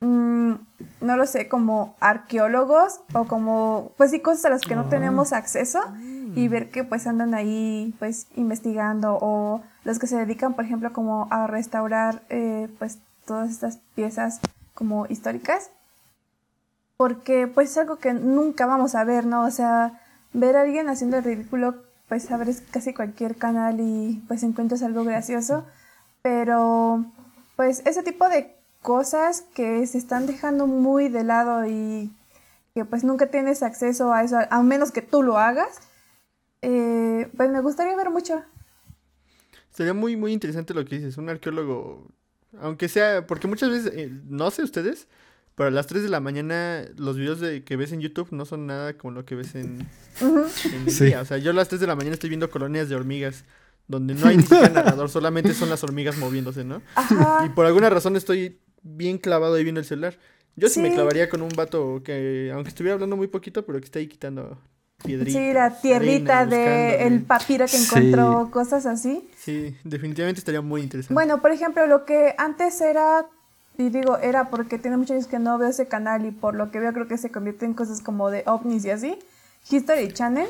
mm, 0.00 0.52
no 1.00 1.16
lo 1.16 1.26
sé, 1.26 1.48
como 1.48 1.96
arqueólogos 2.00 3.00
o 3.12 3.24
como, 3.24 3.92
pues 3.96 4.10
sí, 4.10 4.20
cosas 4.20 4.44
a 4.46 4.50
las 4.50 4.62
que 4.62 4.76
no 4.76 4.86
tenemos 4.86 5.32
acceso 5.32 5.80
y 6.34 6.48
ver 6.48 6.70
que 6.70 6.84
pues 6.84 7.06
andan 7.06 7.34
ahí 7.34 7.94
pues 7.98 8.28
investigando 8.36 9.18
o 9.20 9.62
los 9.84 9.98
que 9.98 10.06
se 10.06 10.16
dedican, 10.16 10.54
por 10.54 10.64
ejemplo, 10.64 10.92
como 10.92 11.26
a 11.30 11.46
restaurar 11.46 12.22
eh, 12.28 12.68
pues 12.78 12.98
todas 13.26 13.50
estas 13.50 13.78
piezas 13.94 14.40
como 14.74 15.06
históricas. 15.06 15.70
Porque 16.96 17.46
pues 17.46 17.70
es 17.70 17.78
algo 17.78 17.96
que 17.96 18.12
nunca 18.12 18.66
vamos 18.66 18.94
a 18.94 19.04
ver, 19.04 19.24
¿no? 19.24 19.44
O 19.44 19.50
sea, 19.50 20.00
ver 20.32 20.56
a 20.56 20.62
alguien 20.62 20.88
haciendo 20.88 21.16
el 21.16 21.24
ridículo, 21.24 21.76
pues 22.10 22.28
abres 22.32 22.64
casi 22.72 22.92
cualquier 22.92 23.36
canal 23.36 23.78
y 23.78 24.20
pues 24.26 24.42
encuentras 24.42 24.82
algo 24.82 25.04
gracioso, 25.04 25.64
pero 26.22 27.04
pues 27.54 27.82
ese 27.86 28.02
tipo 28.02 28.28
de 28.28 28.56
cosas 28.82 29.42
que 29.54 29.86
se 29.86 29.98
están 29.98 30.26
dejando 30.26 30.66
muy 30.66 31.08
de 31.08 31.22
lado 31.22 31.64
y 31.66 32.10
que 32.74 32.84
pues 32.84 33.04
nunca 33.04 33.28
tienes 33.28 33.62
acceso 33.62 34.12
a 34.12 34.24
eso, 34.24 34.38
a 34.50 34.62
menos 34.64 34.90
que 34.90 35.02
tú 35.02 35.22
lo 35.22 35.38
hagas, 35.38 35.78
eh, 36.62 37.30
pues 37.36 37.48
me 37.48 37.60
gustaría 37.60 37.94
ver 37.94 38.10
mucho. 38.10 38.42
Sería 39.70 39.94
muy, 39.94 40.16
muy 40.16 40.32
interesante 40.32 40.74
lo 40.74 40.84
que 40.84 40.96
dices. 40.96 41.16
Un 41.16 41.28
arqueólogo, 41.28 42.08
aunque 42.60 42.88
sea, 42.88 43.24
porque 43.24 43.46
muchas 43.46 43.70
veces, 43.70 43.92
eh, 43.94 44.10
no 44.24 44.50
sé 44.50 44.64
ustedes, 44.64 45.06
pero 45.54 45.68
a 45.68 45.70
las 45.70 45.86
3 45.86 46.02
de 46.02 46.08
la 46.08 46.20
mañana 46.20 46.84
los 46.96 47.16
videos 47.16 47.40
de, 47.40 47.64
que 47.64 47.76
ves 47.76 47.92
en 47.92 48.00
YouTube 48.00 48.28
no 48.32 48.44
son 48.44 48.66
nada 48.66 48.94
como 48.96 49.12
lo 49.12 49.24
que 49.24 49.34
ves 49.34 49.54
en, 49.54 49.86
Ujú. 50.20 50.44
en 50.72 50.82
el 50.86 50.90
Sí. 50.90 51.04
día. 51.06 51.20
O 51.20 51.24
sea, 51.24 51.38
yo 51.38 51.50
a 51.50 51.54
las 51.54 51.68
3 51.68 51.80
de 51.80 51.86
la 51.86 51.96
mañana 51.96 52.14
estoy 52.14 52.30
viendo 52.30 52.50
colonias 52.50 52.88
de 52.88 52.96
hormigas 52.96 53.44
donde 53.88 54.14
no 54.14 54.26
hay 54.28 54.36
ni 54.36 54.42
siquiera 54.44 54.68
narrador, 54.68 55.08
solamente 55.10 55.52
son 55.52 55.68
las 55.68 55.82
hormigas 55.82 56.16
moviéndose, 56.16 56.64
¿no? 56.64 56.80
Ajá. 56.94 57.44
Y 57.46 57.48
por 57.50 57.66
alguna 57.66 57.90
razón 57.90 58.14
estoy 58.16 58.60
bien 58.82 59.18
clavado 59.18 59.54
ahí 59.54 59.64
viendo 59.64 59.80
el 59.80 59.86
celular. 59.86 60.16
Yo 60.56 60.68
sí, 60.68 60.80
me 60.80 60.92
clavaría 60.92 61.28
con 61.28 61.42
un 61.42 61.48
vato 61.50 62.00
que, 62.04 62.50
aunque 62.54 62.68
estuviera 62.68 62.94
hablando 62.94 63.16
muy 63.16 63.26
poquito, 63.28 63.64
pero 63.66 63.78
que 63.80 63.84
está 63.86 63.98
ahí 63.98 64.06
quitando 64.06 64.58
piedritas. 65.04 65.32
Sí, 65.42 65.52
la 65.52 65.80
tierrita 65.80 66.40
arena, 66.40 66.56
de 66.56 67.06
el 67.06 67.22
papiro 67.22 67.64
que 67.66 67.76
Sí. 67.78 67.84
encontró, 67.84 68.50
cosas 68.52 68.84
así. 68.86 69.28
Sí, 69.36 69.74
definitivamente 69.84 70.38
estaría 70.38 70.60
muy 70.60 70.82
interesante. 70.82 71.14
Bueno, 71.14 71.40
por 71.40 71.50
ejemplo, 71.52 71.86
lo 71.86 72.04
que 72.04 72.34
antes 72.38 72.80
era, 72.80 73.26
y 73.80 73.90
digo 73.90 74.18
era 74.18 74.50
porque 74.50 74.78
tiene 74.78 74.96
muchos 74.96 75.12
años 75.12 75.26
que 75.26 75.38
no 75.38 75.58
veo 75.58 75.68
ese 75.68 75.88
canal 75.88 76.24
y 76.26 76.30
por 76.30 76.54
lo 76.54 76.70
que 76.70 76.78
veo 76.80 76.92
creo 76.92 77.08
que 77.08 77.18
se 77.18 77.30
convierte 77.30 77.64
en 77.66 77.74
cosas 77.74 78.00
como 78.00 78.30
de 78.30 78.42
ovnis 78.46 78.84
y 78.84 78.90
así, 78.90 79.18
History 79.70 80.12
Channel, 80.12 80.48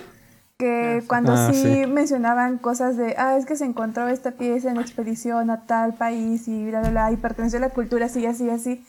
que 0.58 1.00
Ah, 1.02 1.04
cuando 1.06 1.32
Ah, 1.32 1.50
sí, 1.52 1.62
sí. 1.62 1.86
mencionaban 1.86 2.58
cosas 2.58 2.96
de, 2.96 3.14
ah, 3.18 3.36
es 3.36 3.46
que 3.46 3.56
se 3.56 3.64
encontró 3.64 4.08
esta 4.08 4.32
pieza 4.32 4.70
en 4.70 4.78
expedición 4.78 5.50
a 5.50 5.66
tal 5.66 5.94
país 5.94 6.48
y 6.48 6.66
bla, 6.66 6.80
bla, 6.80 6.90
bla, 6.90 7.12
y 7.12 7.16
perteneció 7.16 7.58
a 7.58 7.62
la 7.62 7.70
cultura 7.70 8.06
así, 8.06 8.26
así, 8.26 8.50
así. 8.50 8.84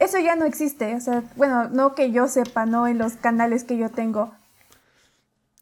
eso 0.00 0.18
ya 0.18 0.34
no 0.36 0.44
existe. 0.44 0.94
O 0.96 1.00
sea, 1.00 1.22
bueno, 1.36 1.68
no 1.68 1.94
que 1.94 2.10
yo 2.10 2.26
sepa, 2.26 2.66
no 2.66 2.88
en 2.88 2.98
los 2.98 3.12
canales 3.14 3.64
que 3.64 3.76
yo 3.78 3.90
tengo. 3.90 4.34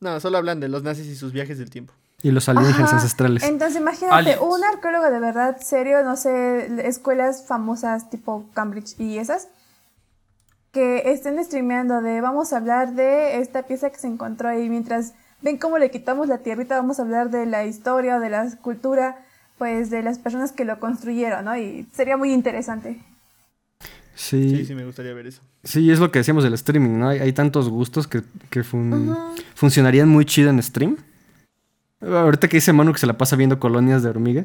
No, 0.00 0.18
solo 0.20 0.38
hablan 0.38 0.58
de 0.60 0.68
los 0.68 0.82
nazis 0.82 1.06
y 1.06 1.14
sus 1.14 1.32
viajes 1.32 1.58
del 1.58 1.70
tiempo. 1.70 1.92
Y 2.22 2.30
los 2.30 2.48
alienígenas 2.48 2.88
Ajá. 2.90 2.96
ancestrales. 2.96 3.42
Entonces, 3.42 3.80
imagínate, 3.80 4.14
Aliens. 4.14 4.40
un 4.42 4.62
arqueólogo 4.64 5.10
de 5.10 5.18
verdad 5.18 5.56
serio, 5.60 6.04
no 6.04 6.16
sé, 6.16 6.86
escuelas 6.88 7.44
famosas 7.46 8.10
tipo 8.10 8.44
Cambridge 8.54 8.94
y 9.00 9.18
esas, 9.18 9.48
que 10.72 11.10
estén 11.12 11.42
streameando 11.44 12.00
de 12.00 12.20
vamos 12.20 12.52
a 12.52 12.58
hablar 12.58 12.94
de 12.94 13.38
esta 13.40 13.64
pieza 13.64 13.90
que 13.90 13.98
se 13.98 14.06
encontró 14.06 14.48
ahí, 14.48 14.68
mientras 14.68 15.14
ven 15.42 15.58
cómo 15.58 15.78
le 15.78 15.90
quitamos 15.90 16.28
la 16.28 16.38
tierrita, 16.38 16.76
vamos 16.76 16.98
a 16.98 17.02
hablar 17.02 17.30
de 17.30 17.44
la 17.46 17.64
historia, 17.66 18.20
de 18.20 18.30
la 18.30 18.48
cultura, 18.62 19.18
pues 19.58 19.90
de 19.90 20.02
las 20.02 20.18
personas 20.18 20.52
que 20.52 20.64
lo 20.64 20.78
construyeron, 20.78 21.44
¿no? 21.44 21.56
Y 21.56 21.86
sería 21.92 22.16
muy 22.16 22.32
interesante. 22.32 23.00
Sí, 24.14 24.56
Sí, 24.56 24.66
sí, 24.66 24.74
me 24.74 24.84
gustaría 24.84 25.12
ver 25.14 25.26
eso. 25.26 25.40
sí, 25.64 25.90
es 25.90 25.98
lo 25.98 26.10
que 26.12 26.20
decíamos 26.20 26.44
del 26.44 26.54
streaming, 26.54 26.98
¿no? 26.98 27.08
Hay, 27.08 27.18
hay 27.18 27.32
tantos 27.32 27.68
gustos 27.68 28.06
que, 28.06 28.22
que 28.50 28.62
fun- 28.62 29.16
funcionarían 29.54 30.08
muy 30.08 30.24
chido 30.24 30.50
en 30.50 30.62
stream. 30.62 30.96
Ahorita 32.06 32.48
que 32.48 32.56
dice 32.56 32.72
Manu 32.72 32.92
que 32.92 32.98
se 32.98 33.06
la 33.06 33.16
pasa 33.18 33.36
viendo 33.36 33.58
colonias 33.58 34.02
de 34.02 34.08
hormiga. 34.10 34.44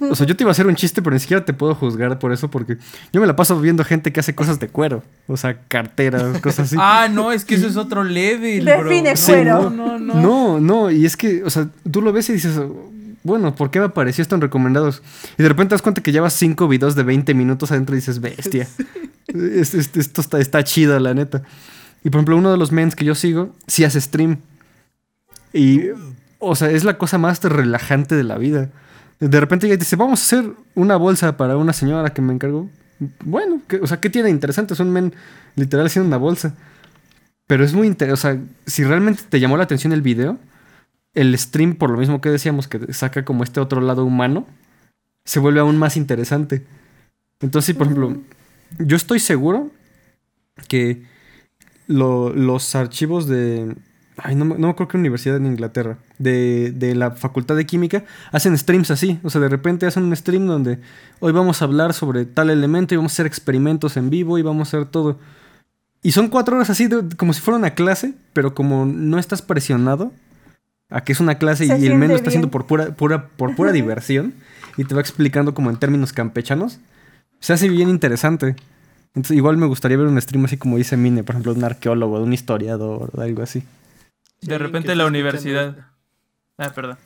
O 0.00 0.14
sea, 0.14 0.26
yo 0.26 0.36
te 0.36 0.44
iba 0.44 0.50
a 0.50 0.52
hacer 0.52 0.68
un 0.68 0.76
chiste, 0.76 1.02
pero 1.02 1.12
ni 1.12 1.18
siquiera 1.20 1.44
te 1.44 1.52
puedo 1.52 1.74
juzgar 1.74 2.16
por 2.20 2.32
eso, 2.32 2.48
porque 2.50 2.78
yo 3.12 3.20
me 3.20 3.26
la 3.26 3.34
paso 3.34 3.58
viendo 3.60 3.82
gente 3.84 4.12
que 4.12 4.20
hace 4.20 4.32
cosas 4.34 4.60
de 4.60 4.68
cuero. 4.68 5.02
O 5.26 5.36
sea, 5.36 5.58
carteras, 5.66 6.40
cosas 6.40 6.66
así. 6.68 6.76
Ah, 6.80 7.08
no, 7.10 7.32
es 7.32 7.44
que 7.44 7.56
eso 7.56 7.66
es 7.66 7.76
otro 7.76 8.04
level, 8.04 8.64
bro. 8.64 8.84
Define 8.84 9.16
Sí, 9.16 9.32
cuero. 9.32 9.70
No, 9.70 9.98
no, 9.98 9.98
no. 9.98 10.14
No, 10.14 10.60
no, 10.60 10.90
y 10.90 11.04
es 11.04 11.16
que, 11.16 11.42
o 11.42 11.50
sea, 11.50 11.68
tú 11.90 12.00
lo 12.00 12.12
ves 12.12 12.30
y 12.30 12.34
dices, 12.34 12.58
bueno, 13.24 13.54
¿por 13.56 13.70
qué 13.72 13.80
me 13.80 13.86
apareció 13.86 14.22
esto 14.22 14.36
en 14.36 14.40
recomendados? 14.40 15.02
Y 15.36 15.42
de 15.42 15.48
repente 15.48 15.70
te 15.70 15.74
das 15.74 15.82
cuenta 15.82 16.00
que 16.00 16.12
llevas 16.12 16.32
cinco 16.34 16.68
videos 16.68 16.94
de 16.94 17.02
20 17.02 17.34
minutos 17.34 17.72
adentro 17.72 17.96
y 17.96 17.98
dices, 17.98 18.20
bestia. 18.20 18.68
Es- 19.26 19.74
es- 19.74 19.96
esto 19.96 20.20
está, 20.20 20.38
está 20.38 20.62
chido, 20.62 20.98
la 21.00 21.12
neta. 21.12 21.42
Y 22.04 22.10
por 22.10 22.18
ejemplo, 22.20 22.36
uno 22.36 22.52
de 22.52 22.56
los 22.56 22.70
mens 22.70 22.94
que 22.94 23.04
yo 23.04 23.16
sigo, 23.16 23.54
sí 23.66 23.82
hace 23.84 24.00
stream. 24.00 24.38
Y, 25.52 25.80
o 26.42 26.54
sea, 26.56 26.70
es 26.70 26.84
la 26.84 26.98
cosa 26.98 27.18
más 27.18 27.42
relajante 27.42 28.14
de 28.16 28.24
la 28.24 28.36
vida. 28.38 28.70
De 29.20 29.40
repente 29.40 29.66
llega 29.66 29.76
y 29.76 29.78
dice, 29.78 29.96
vamos 29.96 30.20
a 30.20 30.24
hacer 30.24 30.52
una 30.74 30.96
bolsa 30.96 31.36
para 31.36 31.56
una 31.56 31.72
señora 31.72 32.12
que 32.12 32.22
me 32.22 32.32
encargó. 32.32 32.68
Bueno, 33.24 33.60
¿qué- 33.68 33.76
o 33.80 33.86
sea, 33.86 34.00
¿qué 34.00 34.10
tiene 34.10 34.30
interesante? 34.30 34.74
Es 34.74 34.80
un 34.80 34.90
men 34.90 35.14
literal 35.56 35.86
haciendo 35.86 36.08
una 36.08 36.16
bolsa. 36.16 36.54
Pero 37.46 37.64
es 37.64 37.72
muy 37.74 37.86
interesante. 37.86 38.12
O 38.12 38.16
sea, 38.16 38.40
si 38.66 38.84
realmente 38.84 39.22
te 39.28 39.40
llamó 39.40 39.56
la 39.56 39.64
atención 39.64 39.92
el 39.92 40.02
video, 40.02 40.38
el 41.14 41.36
stream, 41.38 41.74
por 41.74 41.90
lo 41.90 41.98
mismo 41.98 42.20
que 42.20 42.30
decíamos, 42.30 42.68
que 42.68 42.92
saca 42.92 43.24
como 43.24 43.44
este 43.44 43.60
otro 43.60 43.80
lado 43.80 44.04
humano, 44.04 44.46
se 45.24 45.38
vuelve 45.40 45.60
aún 45.60 45.76
más 45.78 45.96
interesante. 45.96 46.64
Entonces, 47.40 47.74
por 47.76 47.86
ejemplo, 47.88 48.16
yo 48.78 48.96
estoy 48.96 49.20
seguro 49.20 49.70
que 50.68 51.02
lo- 51.86 52.30
los 52.32 52.74
archivos 52.74 53.26
de. 53.26 53.76
Ay, 54.18 54.34
no, 54.34 54.44
me- 54.44 54.54
no 54.56 54.66
me 54.66 54.70
acuerdo 54.70 54.88
qué 54.92 54.98
universidad 54.98 55.36
en 55.36 55.46
Inglaterra. 55.46 55.96
De, 56.18 56.72
de 56.72 56.94
la 56.94 57.12
Facultad 57.12 57.56
de 57.56 57.64
Química. 57.66 58.04
Hacen 58.30 58.56
streams 58.58 58.90
así. 58.90 59.18
O 59.22 59.30
sea, 59.30 59.40
de 59.40 59.48
repente 59.48 59.86
hacen 59.86 60.02
un 60.04 60.14
stream 60.14 60.46
donde 60.46 60.78
hoy 61.20 61.32
vamos 61.32 61.62
a 61.62 61.64
hablar 61.64 61.94
sobre 61.94 62.24
tal 62.26 62.50
elemento 62.50 62.94
y 62.94 62.96
vamos 62.98 63.12
a 63.12 63.14
hacer 63.14 63.26
experimentos 63.26 63.96
en 63.96 64.10
vivo 64.10 64.38
y 64.38 64.42
vamos 64.42 64.68
a 64.68 64.76
hacer 64.76 64.88
todo. 64.90 65.18
Y 66.02 66.12
son 66.12 66.28
cuatro 66.28 66.56
horas 66.56 66.68
así, 66.68 66.88
de- 66.88 67.16
como 67.16 67.32
si 67.32 67.40
fuera 67.40 67.56
una 67.58 67.70
clase, 67.74 68.14
pero 68.32 68.54
como 68.54 68.84
no 68.84 69.18
estás 69.18 69.40
presionado 69.40 70.12
a 70.90 71.02
que 71.04 71.12
es 71.12 71.20
una 71.20 71.36
clase 71.38 71.64
y, 71.64 71.68
Se 71.68 71.78
y 71.78 71.86
el 71.86 71.94
men 71.96 72.10
lo 72.10 72.16
está 72.16 72.28
haciendo 72.28 72.50
por 72.50 72.66
pura, 72.66 72.94
pura, 72.94 73.28
por 73.28 73.54
pura 73.56 73.72
diversión 73.72 74.34
y 74.76 74.84
te 74.84 74.94
va 74.94 75.00
explicando 75.00 75.54
como 75.54 75.70
en 75.70 75.76
términos 75.78 76.12
campechanos, 76.12 76.80
se 77.40 77.54
hace 77.54 77.68
bien 77.70 77.88
interesante. 77.88 78.56
Entonces, 79.14 79.36
igual 79.36 79.56
me 79.56 79.66
gustaría 79.66 79.96
ver 79.96 80.06
un 80.06 80.20
stream 80.20 80.44
así 80.44 80.56
como 80.58 80.76
dice 80.76 80.96
Mine, 80.98 81.24
por 81.24 81.34
ejemplo, 81.34 81.54
de 81.54 81.58
un 81.60 81.64
arqueólogo, 81.64 82.18
de 82.18 82.24
un 82.24 82.32
historiador, 82.34 83.10
de 83.12 83.24
algo 83.24 83.42
así. 83.42 83.62
Si 84.42 84.48
De 84.48 84.58
repente 84.58 84.94
la 84.96 85.06
universidad. 85.06 85.76
Ah, 86.58 86.70
perdón. 86.74 86.98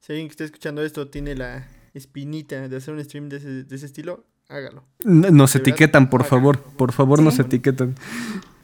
Si 0.00 0.12
alguien 0.12 0.28
que 0.28 0.32
esté 0.32 0.44
escuchando 0.44 0.82
esto 0.82 1.08
tiene 1.08 1.34
la 1.34 1.66
espinita 1.92 2.68
de 2.68 2.76
hacer 2.76 2.94
un 2.94 3.04
stream 3.04 3.28
de 3.28 3.36
ese, 3.38 3.64
de 3.64 3.76
ese 3.76 3.84
estilo, 3.86 4.24
hágalo. 4.48 4.84
N- 5.04 5.30
Nos 5.32 5.52
De 5.52 5.58
verdad, 5.58 5.68
etiquetan, 5.68 6.08
por 6.08 6.24
favor, 6.24 6.60
por 6.62 6.92
favor, 6.92 7.18
Sí. 7.18 7.24
nos 7.24 7.38
etiquetan. 7.38 7.94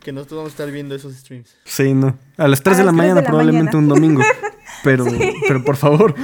Que 0.01 0.13
nosotros 0.13 0.37
vamos 0.39 0.53
a 0.53 0.55
estar 0.55 0.71
viendo 0.71 0.95
esos 0.95 1.15
streams. 1.15 1.57
Sí, 1.65 1.93
no. 1.95 2.17
A 2.37 2.47
las 2.47 2.63
3 2.63 2.77
A 2.77 2.81
de 2.81 2.85
la 2.87 2.93
mañana, 2.93 3.17
de 3.17 3.23
la 3.23 3.27
probablemente 3.27 3.77
mañana. 3.77 3.95
un 3.95 4.01
domingo. 4.01 4.23
Pero, 4.83 5.07
pero 5.49 5.65
por 5.65 5.77
favor. 5.77 6.15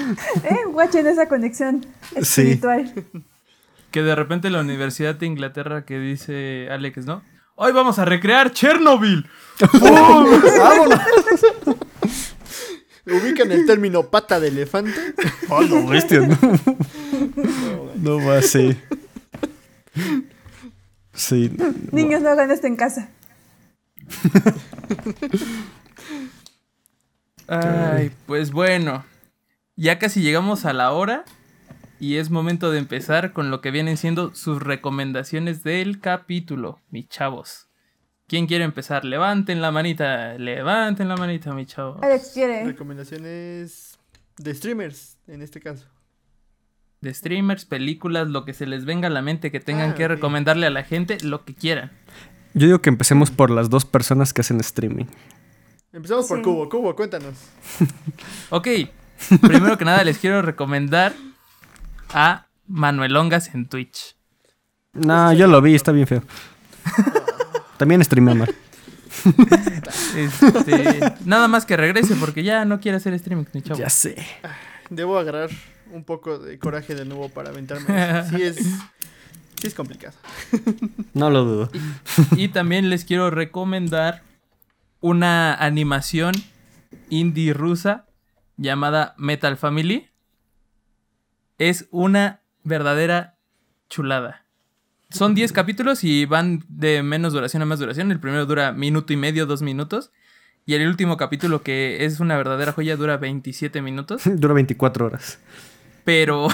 ¿Eh? 0.45 0.67
Watchen 0.71 1.07
esa 1.07 1.29
conexión 1.29 1.87
Sí. 2.21 2.43
espiritual. 2.43 2.93
Que 3.91 4.03
de 4.03 4.15
repente 4.15 4.51
la 4.51 4.61
Universidad 4.61 5.15
de 5.15 5.25
Inglaterra 5.25 5.87
que 5.87 5.99
dice 5.99 6.69
Alex, 6.71 7.07
¿no? 7.07 7.23
Hoy 7.63 7.73
vamos 7.73 7.99
a 7.99 8.07
recrear 8.07 8.53
Chernobyl. 8.53 9.29
¡Vámonos! 9.83 10.99
¿Ubican 13.07 13.53
el 13.53 13.67
término 13.67 14.05
pata 14.05 14.41
de 14.41 14.49
elefante? 14.49 14.99
¡Oh, 15.51 15.61
no, 15.61 15.87
bestia! 15.87 16.21
No, 16.21 16.39
no 17.97 18.27
va 18.27 18.39
así. 18.39 18.75
Sí. 21.13 21.55
Niños, 21.93 22.23
no 22.23 22.31
hagan 22.31 22.51
esto 22.51 22.67
en 22.67 22.77
casa. 22.77 23.11
Ay, 27.47 28.11
pues 28.25 28.53
bueno. 28.53 29.05
Ya 29.77 29.99
casi 29.99 30.23
llegamos 30.23 30.65
a 30.65 30.73
la 30.73 30.93
hora. 30.93 31.27
Y 32.01 32.17
es 32.17 32.31
momento 32.31 32.71
de 32.71 32.79
empezar 32.79 33.33
con 33.33 33.51
lo 33.51 33.61
que 33.61 33.71
vienen 33.71 33.97
siendo 33.99 34.35
sus 34.35 34.63
recomendaciones 34.63 35.63
del 35.63 36.01
capítulo, 36.01 36.81
mis 36.91 37.09
chavos. 37.09 37.69
¿Quién 38.27 38.47
quiere 38.47 38.65
empezar? 38.65 39.05
Levanten 39.05 39.61
la 39.61 39.71
manita, 39.71 40.35
levanten 40.39 41.09
la 41.09 41.17
manita, 41.17 41.53
mi 41.53 41.67
chavo. 41.67 41.99
Alex 42.03 42.31
quiere. 42.33 42.65
Recomendaciones 42.65 43.99
de 44.39 44.55
streamers, 44.55 45.19
en 45.27 45.43
este 45.43 45.61
caso. 45.61 45.87
De 47.03 47.13
streamers, 47.13 47.65
películas, 47.67 48.29
lo 48.29 48.45
que 48.45 48.55
se 48.55 48.67
les 48.67 48.85
venga 48.85 49.09
a 49.09 49.11
la 49.11 49.21
mente 49.23 49.51
que 49.51 49.61
tengan 49.61 49.91
Ah, 49.91 49.95
que 49.95 50.07
recomendarle 50.09 50.67
a 50.67 50.71
la 50.71 50.85
gente, 50.85 51.19
lo 51.23 51.45
que 51.45 51.55
quieran. 51.55 51.91
Yo 52.55 52.67
digo 52.67 52.81
que 52.81 52.89
empecemos 52.91 53.31
por 53.31 53.51
las 53.51 53.69
dos 53.69 53.85
personas 53.85 54.33
que 54.33 54.41
hacen 54.43 54.61
streaming. 54.61 55.07
Empezamos 55.93 56.27
por 56.27 56.39
Sí. 56.39 56.45
Cubo. 56.45 56.69
Cubo, 56.69 56.95
cuéntanos. 56.97 57.35
Ok, 58.51 58.69
primero 59.43 59.77
que 59.77 59.85
nada 59.85 60.03
les 60.05 60.19
quiero 60.19 60.41
recomendar 60.43 61.13
a 62.13 62.47
Manuel 62.67 63.17
Ongas 63.17 63.55
en 63.55 63.67
Twitch. 63.69 64.17
No, 64.93 65.33
yo 65.33 65.47
lo 65.47 65.63
vi, 65.63 65.75
está 65.75 65.93
bien 65.93 66.07
feo. 66.07 66.23
También 67.77 68.05
streamea 68.05 68.35
mal. 68.35 68.55
Este, 70.17 71.15
nada 71.25 71.49
más 71.49 71.67
que 71.67 71.77
regrese 71.77 72.17
porque 72.17 72.43
ya 72.43 72.65
no 72.65 72.81
quiere 72.81 72.97
hacer 72.97 73.15
streaming, 73.15 73.45
mi 73.53 73.63
chavo. 73.63 73.79
Ya 73.79 73.91
sé. 73.91 74.17
Debo 74.89 75.19
agarrar 75.19 75.51
un 75.93 76.05
poco 76.05 76.39
de 76.39 76.59
coraje 76.59 76.95
de 76.95 77.05
nuevo 77.05 77.29
para 77.29 77.51
aventarme. 77.51 78.25
Sí 78.31 78.43
es, 78.43 78.57
sí 78.57 79.67
es 79.67 79.75
complicado. 79.75 80.17
No 81.15 81.31
lo 81.31 81.45
dudo. 81.45 81.71
Y 82.37 82.49
también 82.49 82.91
les 82.91 83.05
quiero 83.05 83.31
recomendar 83.31 84.23
una 85.01 85.55
animación 85.55 86.35
indie 87.09 87.55
rusa 87.55 88.07
llamada 88.57 89.15
Metal 89.17 89.57
Family. 89.57 90.10
Es 91.61 91.89
una 91.91 92.41
verdadera 92.65 93.37
chulada. 93.91 94.47
Son 95.11 95.35
10 95.35 95.53
capítulos 95.53 96.05
y 96.05 96.25
van 96.25 96.65
de 96.69 97.03
menos 97.03 97.35
duración 97.35 97.61
a 97.61 97.67
más 97.67 97.79
duración. 97.79 98.11
El 98.11 98.19
primero 98.19 98.47
dura 98.47 98.73
minuto 98.73 99.13
y 99.13 99.19
medio, 99.19 99.45
dos 99.45 99.61
minutos. 99.61 100.11
Y 100.65 100.73
el 100.73 100.89
último 100.89 101.19
capítulo, 101.19 101.63
que 101.63 102.07
es 102.07 102.19
una 102.19 102.39
verdadera 102.39 102.73
joya, 102.73 102.97
dura 102.97 103.19
27 103.19 103.83
minutos. 103.83 104.23
Dura 104.41 104.55
24 104.55 105.05
horas. 105.05 105.39
Pero. 106.05 106.49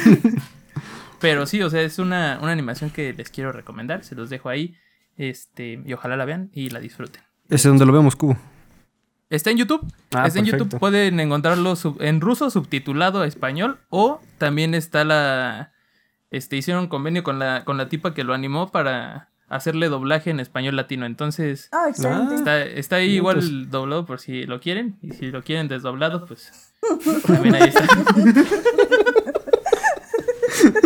pero 1.18 1.46
sí, 1.46 1.62
o 1.62 1.70
sea, 1.70 1.80
es 1.80 1.98
una, 1.98 2.38
una 2.42 2.52
animación 2.52 2.90
que 2.90 3.14
les 3.14 3.30
quiero 3.30 3.52
recomendar. 3.52 4.04
Se 4.04 4.14
los 4.14 4.28
dejo 4.28 4.50
ahí. 4.50 4.76
Este, 5.16 5.80
y 5.82 5.94
ojalá 5.94 6.18
la 6.18 6.26
vean 6.26 6.50
y 6.52 6.68
la 6.68 6.80
disfruten. 6.80 7.22
Ese 7.46 7.56
es 7.56 7.64
donde 7.64 7.86
lo 7.86 7.92
vemos, 7.94 8.16
Cubo. 8.16 8.36
Está 9.32 9.50
en 9.50 9.56
YouTube. 9.56 9.80
Ah, 10.14 10.26
está 10.26 10.38
en 10.40 10.44
perfecto. 10.44 10.64
YouTube. 10.64 10.78
Pueden 10.78 11.18
encontrarlo 11.20 11.74
sub- 11.74 12.00
en 12.02 12.20
ruso 12.20 12.50
subtitulado 12.50 13.22
a 13.22 13.26
español. 13.26 13.78
O 13.88 14.20
también 14.38 14.74
está 14.74 15.04
la. 15.04 15.72
Este, 16.30 16.56
hicieron 16.56 16.84
un 16.84 16.88
convenio 16.88 17.22
con 17.22 17.38
la, 17.38 17.64
con 17.64 17.76
la 17.78 17.88
tipa 17.88 18.12
que 18.14 18.24
lo 18.24 18.34
animó 18.34 18.70
para 18.70 19.30
hacerle 19.48 19.88
doblaje 19.88 20.30
en 20.30 20.38
español 20.40 20.76
latino. 20.76 21.06
Entonces. 21.06 21.68
Ah, 21.72 21.86
excelente. 21.88 22.34
Está, 22.34 22.62
está 22.62 22.96
ahí 22.96 23.06
Bien, 23.06 23.16
igual 23.16 23.36
pues. 23.36 23.70
doblado 23.70 24.04
por 24.06 24.20
si 24.20 24.44
lo 24.44 24.60
quieren. 24.60 24.98
Y 25.02 25.12
si 25.12 25.30
lo 25.30 25.42
quieren 25.42 25.66
desdoblado, 25.68 26.26
pues. 26.26 26.72
También 27.26 27.54
ahí 27.54 27.68
está. 27.70 27.86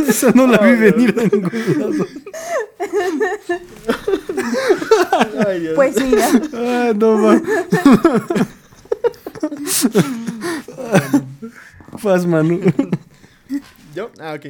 Esa 0.09 0.31
no 0.33 0.47
la 0.47 0.59
vi 0.59 0.77
venir 0.77 1.15
de 1.15 1.29
ningún 1.29 1.81
lado. 1.81 2.07
Ay, 5.47 5.61
Dios. 5.61 5.75
Pues 5.75 5.97
mira. 6.03 6.29
Ah, 6.55 6.93
no 6.97 7.23
va. 7.23 7.41
Faz, 11.99 12.27
Manu. 12.27 12.61
¿Yo? 13.95 14.11
Ah, 14.21 14.35
ok. 14.35 14.47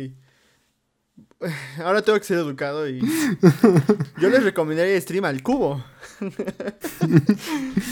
ahora 1.85 2.01
tengo 2.03 2.19
que 2.19 2.25
ser 2.25 2.39
educado 2.39 2.89
y 2.89 2.99
yo 4.19 4.31
les 4.31 4.43
recomendaría 4.43 4.99
stream 5.01 5.25
al 5.27 5.43
cubo. 5.43 5.85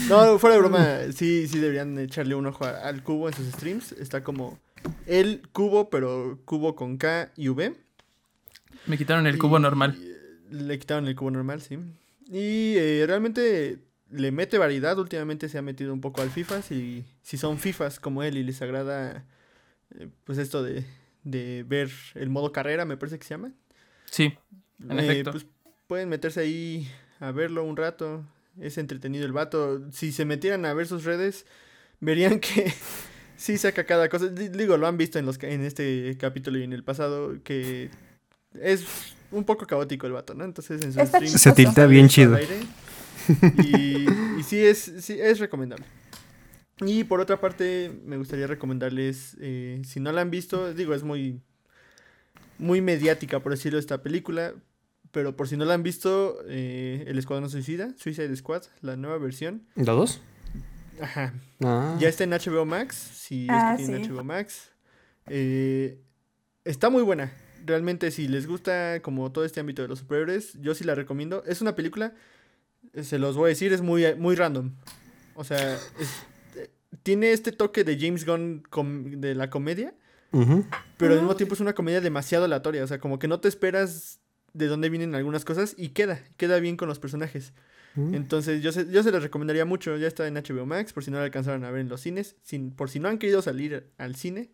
no, 0.09 0.39
fuera 0.39 0.55
de 0.55 0.59
broma, 0.61 0.97
sí, 1.15 1.47
sí 1.47 1.59
deberían 1.59 1.97
echarle 1.99 2.33
un 2.35 2.47
ojo 2.47 2.65
al 2.65 3.03
cubo 3.03 3.27
en 3.29 3.35
sus 3.35 3.47
streams. 3.53 3.91
Está 3.93 4.23
como 4.23 4.57
el 5.05 5.43
cubo, 5.53 5.89
pero 5.89 6.39
cubo 6.45 6.75
con 6.75 6.97
K 6.97 7.31
y 7.37 7.49
V. 7.49 7.75
Me 8.87 8.97
quitaron 8.97 9.27
el 9.27 9.37
cubo 9.37 9.57
Y- 9.57 9.61
normal. 9.61 9.97
Le 10.49 10.77
quitaron 10.79 11.07
el 11.07 11.15
cubo 11.15 11.31
normal, 11.31 11.61
sí. 11.61 11.77
Y 12.27 12.75
eh, 12.77 13.03
realmente 13.07 13.79
le 14.11 14.31
mete 14.31 14.57
variedad. 14.57 14.97
Últimamente 14.99 15.49
se 15.49 15.57
ha 15.57 15.61
metido 15.61 15.93
un 15.93 16.01
poco 16.01 16.21
al 16.21 16.29
FIFA. 16.29 16.61
Si, 16.61 17.03
si 17.21 17.37
son 17.37 17.57
FIFAs 17.57 17.99
como 17.99 18.23
él 18.23 18.37
y 18.37 18.43
les 18.43 18.61
agrada, 18.61 19.25
eh, 19.99 20.07
pues 20.23 20.37
esto 20.37 20.63
de, 20.63 20.85
de 21.23 21.63
ver 21.67 21.89
el 22.15 22.29
modo 22.29 22.51
carrera, 22.51 22.85
me 22.85 22.97
parece 22.97 23.17
que 23.19 23.25
se 23.25 23.33
llama. 23.33 23.51
Sí, 24.09 24.33
En 24.87 24.99
efecto. 24.99 25.31
Pues 25.31 25.45
pueden 25.87 26.09
meterse 26.09 26.39
ahí 26.41 26.87
a 27.19 27.31
verlo 27.31 27.63
un 27.63 27.77
rato. 27.77 28.23
Es 28.59 28.77
entretenido 28.77 29.25
el 29.25 29.31
vato. 29.33 29.91
Si 29.91 30.11
se 30.11 30.25
metieran 30.25 30.65
a 30.65 30.73
ver 30.73 30.87
sus 30.87 31.03
redes, 31.03 31.45
verían 31.99 32.39
que 32.39 32.71
sí 33.37 33.57
saca 33.57 33.85
cada 33.85 34.09
cosa. 34.09 34.27
Di- 34.27 34.49
Digo, 34.49 34.77
lo 34.77 34.87
han 34.87 34.97
visto 34.97 35.19
en, 35.19 35.25
los, 35.25 35.41
en 35.43 35.61
este 35.65 36.15
capítulo 36.19 36.57
y 36.59 36.63
en 36.63 36.73
el 36.73 36.83
pasado, 36.83 37.41
que 37.43 37.89
es 38.59 38.85
un 39.35 39.43
poco 39.43 39.65
caótico 39.67 40.07
el 40.07 40.13
vato, 40.13 40.33
¿no? 40.33 40.43
Entonces 40.45 40.81
en 40.81 40.93
sus 40.93 41.01
Está 41.01 41.17
streams 41.19 41.41
Se 41.41 41.51
tiltea 41.51 41.73
sale 41.73 41.87
bien 41.87 42.07
chido. 42.07 42.35
aire. 42.35 42.59
Y, 43.63 44.05
y 44.39 44.43
sí, 44.43 44.59
es, 44.63 44.93
sí 44.99 45.17
es 45.19 45.39
recomendable. 45.39 45.85
Y 46.81 47.05
por 47.05 47.19
otra 47.21 47.39
parte, 47.39 47.91
me 48.05 48.17
gustaría 48.17 48.47
recomendarles, 48.47 49.37
eh, 49.39 49.81
si 49.85 49.99
no 49.99 50.11
la 50.11 50.21
han 50.21 50.29
visto, 50.29 50.73
digo, 50.73 50.93
es 50.93 51.03
muy, 51.03 51.39
muy 52.57 52.81
mediática, 52.81 53.39
por 53.39 53.51
decirlo, 53.53 53.79
esta 53.79 54.01
película. 54.03 54.53
Pero 55.11 55.35
por 55.37 55.47
si 55.47 55.55
no 55.55 55.63
la 55.63 55.73
han 55.75 55.83
visto, 55.83 56.39
eh, 56.49 57.05
El 57.07 57.17
Escuadrón 57.17 57.49
Suicida, 57.49 57.93
Suicide 57.97 58.35
Squad, 58.35 58.63
la 58.81 58.97
nueva 58.97 59.17
versión. 59.17 59.63
¿La 59.75 59.93
dos? 59.93 60.19
Ajá. 61.01 61.33
Ah. 61.63 61.95
Ya 61.99 62.09
está 62.09 62.25
en 62.25 62.31
HBO 62.31 62.65
Max, 62.65 62.95
si 62.95 63.47
Ah, 63.49 63.75
es 63.75 63.79
que 63.81 63.85
tienen 63.85 64.03
sí. 64.05 64.11
HBO 64.11 64.23
Max. 64.25 64.69
Eh, 65.27 65.99
está 66.65 66.89
muy 66.89 67.01
buena. 67.03 67.31
Realmente, 67.65 68.11
si 68.11 68.27
les 68.27 68.47
gusta 68.47 69.01
como 69.01 69.31
todo 69.31 69.43
este 69.45 69.59
ámbito 69.59 69.81
de 69.81 69.87
los 69.87 69.99
superhéroes, 69.99 70.53
yo 70.61 70.75
sí 70.75 70.83
la 70.83 70.95
recomiendo. 70.95 71.43
Es 71.45 71.61
una 71.61 71.75
película, 71.75 72.13
eh, 72.93 73.03
se 73.03 73.17
los 73.19 73.35
voy 73.35 73.45
a 73.45 73.49
decir, 73.49 73.73
es 73.73 73.81
muy, 73.81 74.03
muy 74.15 74.35
random. 74.35 74.73
O 75.35 75.43
sea, 75.43 75.75
es- 75.99 76.23
eh, 76.57 76.69
tiene 77.03 77.31
este 77.31 77.51
toque 77.51 77.83
de 77.83 77.97
James 77.99 78.25
Gunn 78.25 78.63
com- 78.69 79.19
de 79.19 79.35
la 79.35 79.49
comedia, 79.49 79.93
pero 80.97 81.13
al 81.13 81.19
mismo 81.19 81.35
tiempo 81.37 81.55
es 81.55 81.61
una 81.61 81.73
comedia 81.73 82.01
demasiado 82.01 82.45
aleatoria. 82.45 82.83
O 82.83 82.87
sea, 82.87 82.99
como 82.99 83.19
que 83.19 83.27
no 83.27 83.39
te 83.39 83.47
esperas 83.47 84.19
de 84.53 84.67
dónde 84.67 84.89
vienen 84.89 85.15
algunas 85.15 85.43
cosas 85.45 85.75
y 85.77 85.89
queda, 85.89 86.21
queda 86.37 86.59
bien 86.59 86.77
con 86.77 86.87
los 86.87 86.99
personajes. 86.99 87.53
Mm. 87.95 88.13
Entonces 88.15 88.61
yo 88.61 88.71
se, 88.73 88.89
yo 88.91 89.01
se 89.03 89.11
les 89.11 89.23
recomendaría 89.23 89.63
mucho, 89.65 89.95
ya 89.97 90.07
está 90.07 90.27
en 90.27 90.35
HBO 90.35 90.65
Max, 90.65 90.91
por 90.93 91.03
si 91.03 91.11
no 91.11 91.17
la 91.17 91.23
alcanzaron 91.23 91.63
a 91.63 91.71
ver 91.71 91.81
en 91.81 91.89
los 91.89 92.01
cines, 92.01 92.35
sin, 92.43 92.71
por 92.71 92.89
si 92.89 92.99
no 92.99 93.07
han 93.07 93.17
querido 93.17 93.41
salir 93.41 93.87
al 93.97 94.15
cine, 94.15 94.51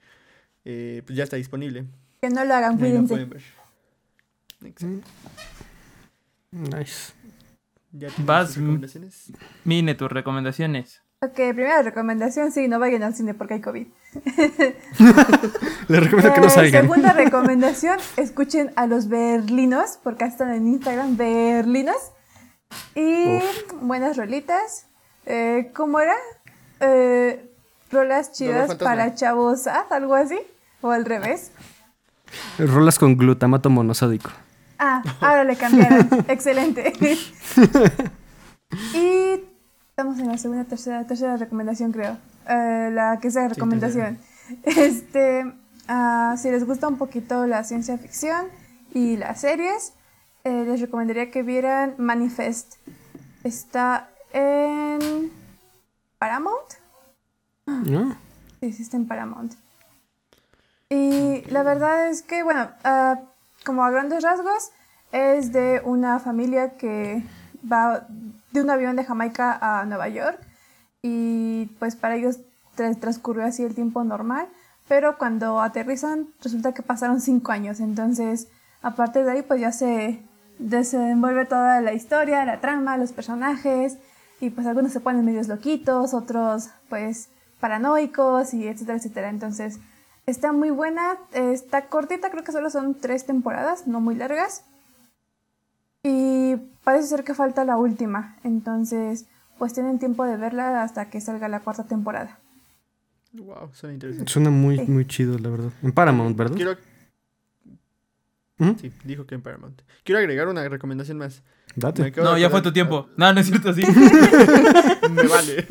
eh, 0.66 1.02
pues 1.06 1.18
ya 1.18 1.24
está 1.24 1.38
disponible. 1.38 1.86
Que 2.22 2.30
no 2.30 2.46
lo 2.46 2.54
hagan, 2.54 2.78
cuídense. 2.78 3.14
pueden 3.16 3.30
ver. 3.32 3.42
Exacto. 4.64 5.08
Nice. 6.52 7.14
¿Ya 7.94 8.08
tienes 8.10 8.26
Vas, 8.26 8.56
recomendaciones? 8.58 9.32
Mine, 9.66 9.96
tus 9.96 10.12
recomendaciones. 10.12 11.02
Ok, 11.24 11.34
primera 11.36 11.82
recomendación, 11.82 12.52
sí, 12.52 12.68
no 12.68 12.80
vayan 12.80 13.04
al 13.04 13.16
cine 13.16 13.34
porque 13.34 13.56
hay 13.56 13.62
COVID. 13.62 13.88
Les 15.88 16.04
recomiendo 16.04 16.34
que 16.34 16.42
no 16.42 16.48
Eh, 16.48 16.50
salgan. 16.50 16.82
Segunda 16.84 17.14
recomendación, 17.14 18.00
escuchen 18.18 18.72
a 18.76 18.88
los 18.88 19.08
berlinos, 19.08 20.00
porque 20.04 20.26
están 20.26 20.52
en 20.54 20.68
Instagram, 20.68 21.18
berlinos. 21.18 21.98
Y 22.96 23.40
buenas 23.82 24.18
rolitas. 24.18 24.88
Eh, 25.26 25.72
¿Cómo 25.76 26.00
era? 26.00 26.16
Eh, 26.80 27.52
rolas 27.92 28.32
chidas 28.32 28.76
para 28.76 29.14
chavos, 29.16 29.68
ah, 29.68 29.86
algo 29.92 30.16
así. 30.16 30.40
O 30.82 30.90
al 30.92 31.06
revés. 31.06 31.52
Rolas 32.58 33.00
con 33.00 33.18
glutamato 33.18 33.70
monosódico. 33.70 34.30
Ah, 34.80 35.04
ahora 35.22 35.44
le 35.44 35.56
cambiaron. 35.56 36.08
Excelente. 36.28 36.94
y 38.94 39.42
estamos 39.90 40.18
en 40.20 40.28
la 40.28 40.38
segunda, 40.38 40.64
tercera, 40.64 41.06
tercera 41.06 41.38
recomendación, 41.38 41.92
creo. 41.92 42.18
Eh, 42.50 42.90
la 42.92 43.20
que 43.22 43.30
sea 43.30 43.48
recomendación. 43.48 44.18
Este, 44.64 45.54
ah, 45.88 46.36
si 46.38 46.50
les 46.50 46.66
gusta 46.66 46.88
un 46.88 46.98
poquito 46.98 47.46
la 47.46 47.64
ciencia 47.64 47.98
ficción 47.98 48.48
y 48.94 49.18
las 49.18 49.42
series, 49.42 49.94
eh, 50.44 50.66
les 50.68 50.82
recomendaría 50.82 51.30
que 51.30 51.44
vieran 51.44 51.96
Manifest. 51.98 52.76
Está 53.44 54.10
en 54.34 55.32
Paramount. 56.18 56.74
¿No? 57.66 58.16
Sí, 58.60 58.74
sí 58.74 58.84
está 58.84 58.98
en 58.98 59.08
Paramount. 59.08 59.54
Y 60.92 61.44
la 61.50 61.64
verdad 61.64 62.10
es 62.10 62.22
que, 62.22 62.44
bueno, 62.44 62.68
ah, 62.84 63.22
como 63.66 63.86
a 63.86 63.92
grandes 63.92 64.24
rasgos, 64.24 64.72
es 65.14 65.54
de 65.54 65.82
una 65.86 66.20
familia 66.20 66.72
que 66.72 67.24
va 67.72 68.06
de 68.52 68.62
un 68.62 68.70
avión 68.70 68.98
de 68.98 69.06
Jamaica 69.06 69.58
a 69.62 69.86
Nueva 69.86 70.10
York 70.10 70.38
y 71.02 71.68
pues 71.80 71.96
para 71.96 72.16
ellos 72.16 72.40
tra- 72.76 73.00
transcurrió 73.00 73.46
así 73.46 73.64
el 73.64 73.74
tiempo 73.74 74.04
normal, 74.04 74.50
pero 74.90 75.18
cuando 75.18 75.62
aterrizan 75.62 76.28
resulta 76.44 76.74
que 76.74 76.82
pasaron 76.82 77.22
cinco 77.22 77.54
años, 77.54 77.80
entonces 77.80 78.50
a 78.82 78.92
partir 78.96 79.24
de 79.24 79.32
ahí 79.32 79.42
pues 79.44 79.62
ya 79.62 79.72
se 79.72 80.22
desenvuelve 80.60 81.46
toda 81.46 81.80
la 81.80 81.94
historia, 81.94 82.44
la 82.44 82.60
trama, 82.60 82.98
los 82.98 83.14
personajes 83.14 83.98
y 84.42 84.50
pues 84.50 84.68
algunos 84.68 84.92
se 84.92 85.00
ponen 85.00 85.24
medios 85.24 85.48
loquitos, 85.48 86.14
otros 86.14 86.70
pues 86.90 87.30
paranoicos 87.62 88.54
y 88.54 88.68
etcétera, 88.68 88.98
etcétera. 88.98 89.30
Entonces 89.30 89.80
está 90.26 90.52
muy 90.54 90.70
buena, 90.70 91.18
está 91.34 91.88
cortita, 91.88 92.30
creo 92.32 92.44
que 92.44 92.52
solo 92.52 92.70
son 92.70 92.96
tres 92.96 93.26
temporadas, 93.26 93.88
no 93.88 94.00
muy 94.02 94.16
largas. 94.16 94.64
Y 96.04 96.56
parece 96.84 97.08
ser 97.08 97.24
que 97.24 97.34
falta 97.36 97.64
la 97.66 97.78
última, 97.78 98.38
entonces 98.44 99.26
pues 99.60 99.74
tienen 99.74 100.00
tiempo 100.00 100.26
de 100.26 100.38
verla 100.38 100.82
hasta 100.82 101.10
que 101.12 101.22
salga 101.22 101.48
la 101.48 101.60
cuarta 101.60 101.84
temporada. 101.86 102.40
Wow, 103.34 103.70
suena 103.74 103.94
interesante. 103.94 104.32
Suena 104.32 104.50
muy, 104.50 104.78
Sí. 104.80 104.86
muy 104.92 105.06
chido, 105.06 105.38
la 105.38 105.50
verdad. 105.50 105.70
En 105.84 105.92
Paramount, 105.92 106.36
¿verdad? 106.36 106.56
Quiero... 106.56 106.76
Ujú. 108.60 108.76
Sí, 108.80 108.92
dijo 109.06 109.26
que 109.26 109.36
en 109.36 109.42
Paramount. 109.42 109.82
Quiero 110.04 110.20
agregar 110.20 110.48
una 110.48 110.68
recomendación 110.68 111.18
más. 111.18 111.42
Date. 111.76 112.12
No, 112.18 112.38
ya 112.38 112.50
fue 112.50 112.62
tu 112.62 112.74
tiempo. 112.74 113.08
No, 113.18 113.32
no 113.34 113.40
es 113.40 113.48
cierto, 113.48 113.72
sí. 113.74 113.84
Me 115.10 115.24
vale. 115.28 115.66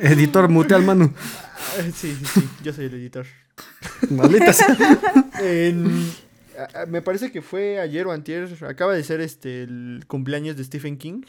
Editor, 0.00 0.48
mute 0.48 0.74
al 0.74 0.84
Manu. 0.84 1.12
sí, 1.94 2.14
sí, 2.14 2.24
sí, 2.24 2.48
yo 2.62 2.72
soy 2.72 2.86
el 2.86 2.94
editor. 2.94 3.26
Maldita 4.10 4.52
sea. 4.52 4.76
En- 5.40 6.10
a- 6.58 6.82
a- 6.82 6.86
me 6.86 7.02
parece 7.02 7.30
que 7.30 7.42
fue 7.42 7.78
ayer 7.80 8.06
o 8.06 8.12
antier, 8.12 8.48
acaba 8.66 8.94
de 8.94 9.04
ser 9.04 9.20
este 9.20 9.62
el 9.62 10.04
cumpleaños 10.08 10.56
de 10.56 10.64
Stephen 10.64 10.98
King. 10.98 11.22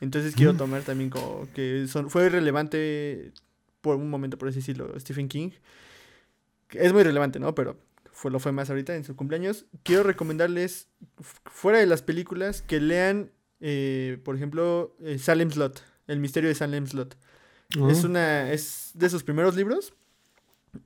Entonces 0.00 0.34
quiero 0.34 0.54
tomar 0.54 0.82
también 0.82 1.10
como 1.10 1.48
que 1.54 1.86
son, 1.88 2.08
fue 2.08 2.28
relevante 2.28 3.32
por 3.80 3.96
un 3.96 4.08
momento, 4.10 4.38
por 4.38 4.48
así 4.48 4.58
decirlo, 4.60 4.98
Stephen 5.00 5.28
King. 5.28 5.50
Es 6.70 6.92
muy 6.92 7.02
relevante, 7.02 7.38
¿no? 7.40 7.54
Pero 7.54 7.76
fue, 8.12 8.30
lo 8.30 8.38
fue 8.38 8.52
más 8.52 8.70
ahorita 8.70 8.94
en 8.94 9.04
su 9.04 9.16
cumpleaños. 9.16 9.66
Quiero 9.82 10.04
recomendarles, 10.04 10.88
fuera 11.44 11.78
de 11.78 11.86
las 11.86 12.00
películas, 12.00 12.62
que 12.62 12.80
lean, 12.80 13.32
eh, 13.60 14.18
por 14.24 14.36
ejemplo, 14.36 14.96
eh, 15.04 15.18
Salem 15.18 15.50
Slot, 15.50 15.82
El 16.06 16.20
misterio 16.20 16.48
de 16.48 16.54
Salem 16.54 16.86
Slot. 16.86 17.16
Es 17.88 18.04
una. 18.04 18.52
Es 18.52 18.90
de 18.94 19.08
sus 19.08 19.22
primeros 19.22 19.56
libros. 19.56 19.94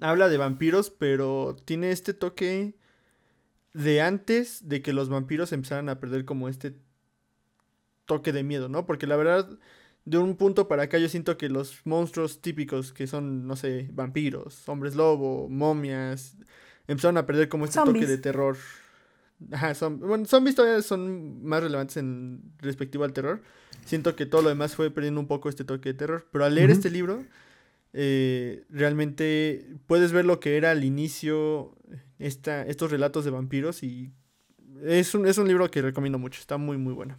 Habla 0.01 0.28
de 0.28 0.37
vampiros, 0.37 0.91
pero 0.91 1.57
tiene 1.64 1.91
este 1.93 2.14
toque 2.14 2.76
de 3.72 4.01
antes 4.01 4.68
de 4.68 4.82
que 4.82 4.93
los 4.93 5.09
vampiros 5.09 5.53
empezaran 5.53 5.89
a 5.89 6.01
perder 6.01 6.24
como 6.24 6.49
este 6.49 6.74
toque 8.07 8.32
de 8.32 8.43
miedo, 8.43 8.68
¿no? 8.68 8.87
Porque 8.87 9.07
la 9.07 9.16
verdad, 9.16 9.59
de 10.05 10.18
un 10.18 10.37
punto 10.37 10.66
para 10.66 10.84
acá 10.84 10.99
yo 10.99 11.09
siento 11.09 11.37
que 11.37 11.49
los 11.49 11.80
monstruos 11.84 12.41
típicos 12.41 12.93
que 12.93 13.07
son, 13.07 13.47
no 13.47 13.55
sé, 13.57 13.89
vampiros, 13.93 14.68
hombres 14.68 14.95
lobo, 14.95 15.49
momias, 15.49 16.37
empezaron 16.87 17.18
a 17.18 17.26
perder 17.26 17.49
como 17.49 17.64
este 17.64 17.74
Zombies. 17.74 18.05
toque 18.05 18.07
de 18.07 18.18
terror. 18.18 18.57
Ajá, 19.53 19.74
son, 19.74 20.01
bueno, 20.01 20.24
zombies 20.24 20.57
todavía 20.57 20.82
son 20.82 21.45
más 21.45 21.62
relevantes 21.62 21.97
en 21.99 22.41
respectivo 22.59 23.05
al 23.05 23.12
terror. 23.12 23.43
Siento 23.84 24.16
que 24.16 24.26
todo 24.26 24.43
lo 24.43 24.49
demás 24.49 24.74
fue 24.74 24.91
perdiendo 24.91 25.20
un 25.20 25.26
poco 25.26 25.49
este 25.49 25.64
toque 25.64 25.91
de 25.91 25.95
terror. 25.95 26.26
Pero 26.32 26.45
al 26.45 26.55
leer 26.55 26.70
este 26.70 26.91
libro, 26.91 27.22
eh, 27.93 28.64
realmente 28.70 29.66
puedes 29.87 30.12
ver 30.12 30.24
lo 30.24 30.41
que 30.41 30.57
era 30.57 30.70
al 30.70 30.84
inicio 30.84 31.74
esta, 32.18 32.62
estos 32.62 32.91
relatos 32.91 33.24
de 33.24 33.30
vampiros 33.30 33.82
y 33.82 34.11
es 34.84 35.14
un, 35.14 35.26
es 35.26 35.39
un 35.39 35.49
libro 35.49 35.70
que 35.70 35.82
recomiendo 35.82 36.18
mucho. 36.18 36.41
Está 36.41 36.57
muy, 36.57 36.76
muy 36.78 36.95
bueno. 36.95 37.16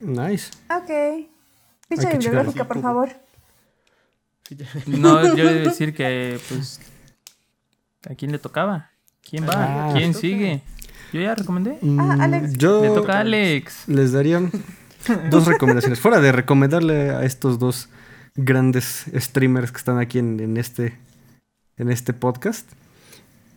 Nice. 0.00 0.50
Ok. 0.70 1.28
Ficha 1.88 2.10
bibliográfica, 2.10 2.66
por 2.66 2.80
favor. 2.80 3.08
No, 4.86 5.34
yo 5.36 5.48
he 5.48 5.54
de 5.54 5.60
decir 5.68 5.94
que, 5.94 6.38
pues. 6.48 6.80
¿A 8.08 8.14
quién 8.14 8.32
le 8.32 8.38
tocaba? 8.38 8.90
¿Quién 9.22 9.48
va? 9.48 9.90
Ah. 9.90 9.92
¿Quién 9.94 10.12
sigue? 10.12 10.62
Yo 11.12 11.20
ya 11.20 11.34
recomendé. 11.34 11.78
Ah, 11.98 12.16
Alex. 12.20 12.52
Mm, 12.52 12.56
Yo 12.56 12.82
Le 12.82 12.88
toca 12.90 13.18
a 13.18 13.20
Alex. 13.20 13.88
les 13.88 14.12
daría 14.12 14.40
dos 15.30 15.46
recomendaciones. 15.46 16.00
Fuera 16.00 16.20
de 16.20 16.32
recomendarle 16.32 17.10
a 17.10 17.24
estos 17.24 17.58
dos 17.58 17.88
grandes 18.34 19.04
streamers 19.14 19.70
que 19.70 19.78
están 19.78 19.98
aquí 19.98 20.18
en, 20.18 20.40
en 20.40 20.56
este, 20.56 20.98
en 21.76 21.90
este 21.90 22.12
podcast. 22.12 22.68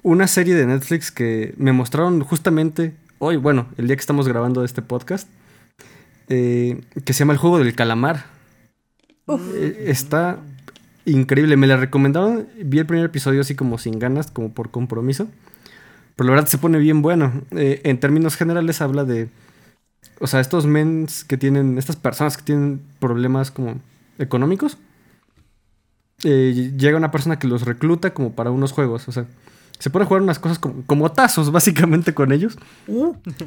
Una 0.04 0.28
serie 0.28 0.56
de 0.56 0.66
Netflix 0.68 1.12
que 1.12 1.54
me 1.58 1.72
mostraron 1.74 2.22
justamente 2.22 2.96
hoy, 3.20 3.38
bueno, 3.38 3.68
el 3.78 3.88
día 3.88 3.96
que 3.96 4.02
estamos 4.02 4.28
grabando 4.28 4.64
este 4.64 4.82
podcast, 4.82 5.28
eh, 6.30 6.82
que 7.04 7.14
se 7.14 7.20
llama 7.20 7.34
El 7.34 7.40
Juego 7.40 7.58
del 7.60 7.74
Calamar. 7.76 8.26
Eh, 9.28 9.86
está 9.88 10.38
increíble, 11.06 11.58
me 11.58 11.68
la 11.68 11.78
recomendaron, 11.78 12.48
vi 12.64 12.80
el 12.80 12.86
primer 12.86 13.06
episodio 13.06 13.42
así 13.42 13.56
como 13.56 13.78
sin 13.78 13.98
ganas, 14.00 14.30
como 14.32 14.54
por 14.54 14.72
compromiso, 14.72 15.28
pero 16.18 16.28
la 16.30 16.36
verdad 16.36 16.50
se 16.50 16.58
pone 16.58 16.78
bien 16.80 17.02
bueno. 17.02 17.32
Eh, 17.52 17.80
en 17.86 17.98
términos 18.02 18.36
generales 18.36 18.82
habla 18.82 19.06
de, 19.06 19.30
o 20.20 20.28
sea, 20.28 20.42
estos 20.42 20.66
mens 20.66 21.24
que 21.24 21.38
tienen, 21.38 21.78
estas 21.78 21.96
personas 21.96 22.36
que 22.36 22.44
tienen 22.44 22.82
problemas 23.00 23.50
como 23.52 23.80
económicos, 24.20 24.78
eh, 26.24 26.74
llega 26.78 26.98
una 26.98 27.12
persona 27.12 27.38
que 27.40 27.48
los 27.48 27.62
recluta 27.64 28.14
como 28.14 28.34
para 28.34 28.52
unos 28.52 28.72
juegos, 28.72 29.08
o 29.08 29.12
sea, 29.12 29.26
se 29.78 29.90
pone 29.92 30.04
a 30.04 30.08
jugar 30.08 30.24
unas 30.24 30.40
cosas 30.40 30.58
como, 30.58 30.82
como 30.88 31.12
tazos 31.12 31.52
básicamente 31.54 32.14
con 32.16 32.32
ellos 32.32 32.58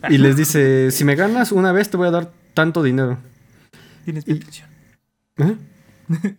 y 0.08 0.18
les 0.18 0.36
dice, 0.36 0.90
si 0.92 1.04
me 1.04 1.16
ganas 1.16 1.50
una 1.52 1.72
vez 1.72 1.90
te 1.90 1.96
voy 1.96 2.06
a 2.08 2.12
dar 2.12 2.30
tanto 2.54 2.82
dinero. 2.82 3.18
Tienes 4.04 4.26
mi 4.26 4.34
Y- 4.34 4.36
atención. 4.36 4.68
¿Eh? 5.38 5.56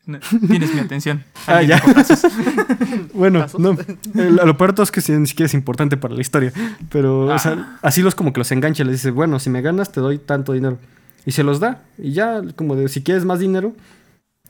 No, 0.05 0.19
Tienes 0.47 0.73
mi 0.73 0.79
atención. 0.81 1.23
Ah, 1.47 1.61
ya. 1.61 1.81
Bueno, 3.13 3.39
Tazos. 3.39 3.59
no. 3.61 3.77
El- 4.15 4.35
lo 4.35 4.57
peor 4.57 4.73
todo 4.73 4.83
es 4.83 4.91
que 4.91 5.01
ni 5.17 5.27
siquiera 5.27 5.45
es 5.47 5.53
importante 5.53 5.97
para 5.97 6.13
la 6.13 6.21
historia. 6.21 6.51
Pero, 6.89 7.27
o 7.27 7.39
sea, 7.39 7.77
así 7.81 8.01
los 8.01 8.15
como 8.15 8.33
que 8.33 8.39
los 8.39 8.51
engancha. 8.51 8.83
Les 8.83 8.93
dice, 8.95 9.11
bueno, 9.11 9.39
si 9.39 9.49
me 9.49 9.61
ganas, 9.61 9.91
te 9.91 10.01
doy 10.01 10.17
tanto 10.17 10.53
dinero. 10.53 10.77
Y 11.25 11.31
se 11.31 11.43
los 11.43 11.59
da. 11.59 11.83
Y 11.97 12.11
ya, 12.13 12.41
como 12.55 12.75
de, 12.75 12.89
si 12.89 13.01
quieres 13.03 13.25
más 13.25 13.39
dinero, 13.39 13.73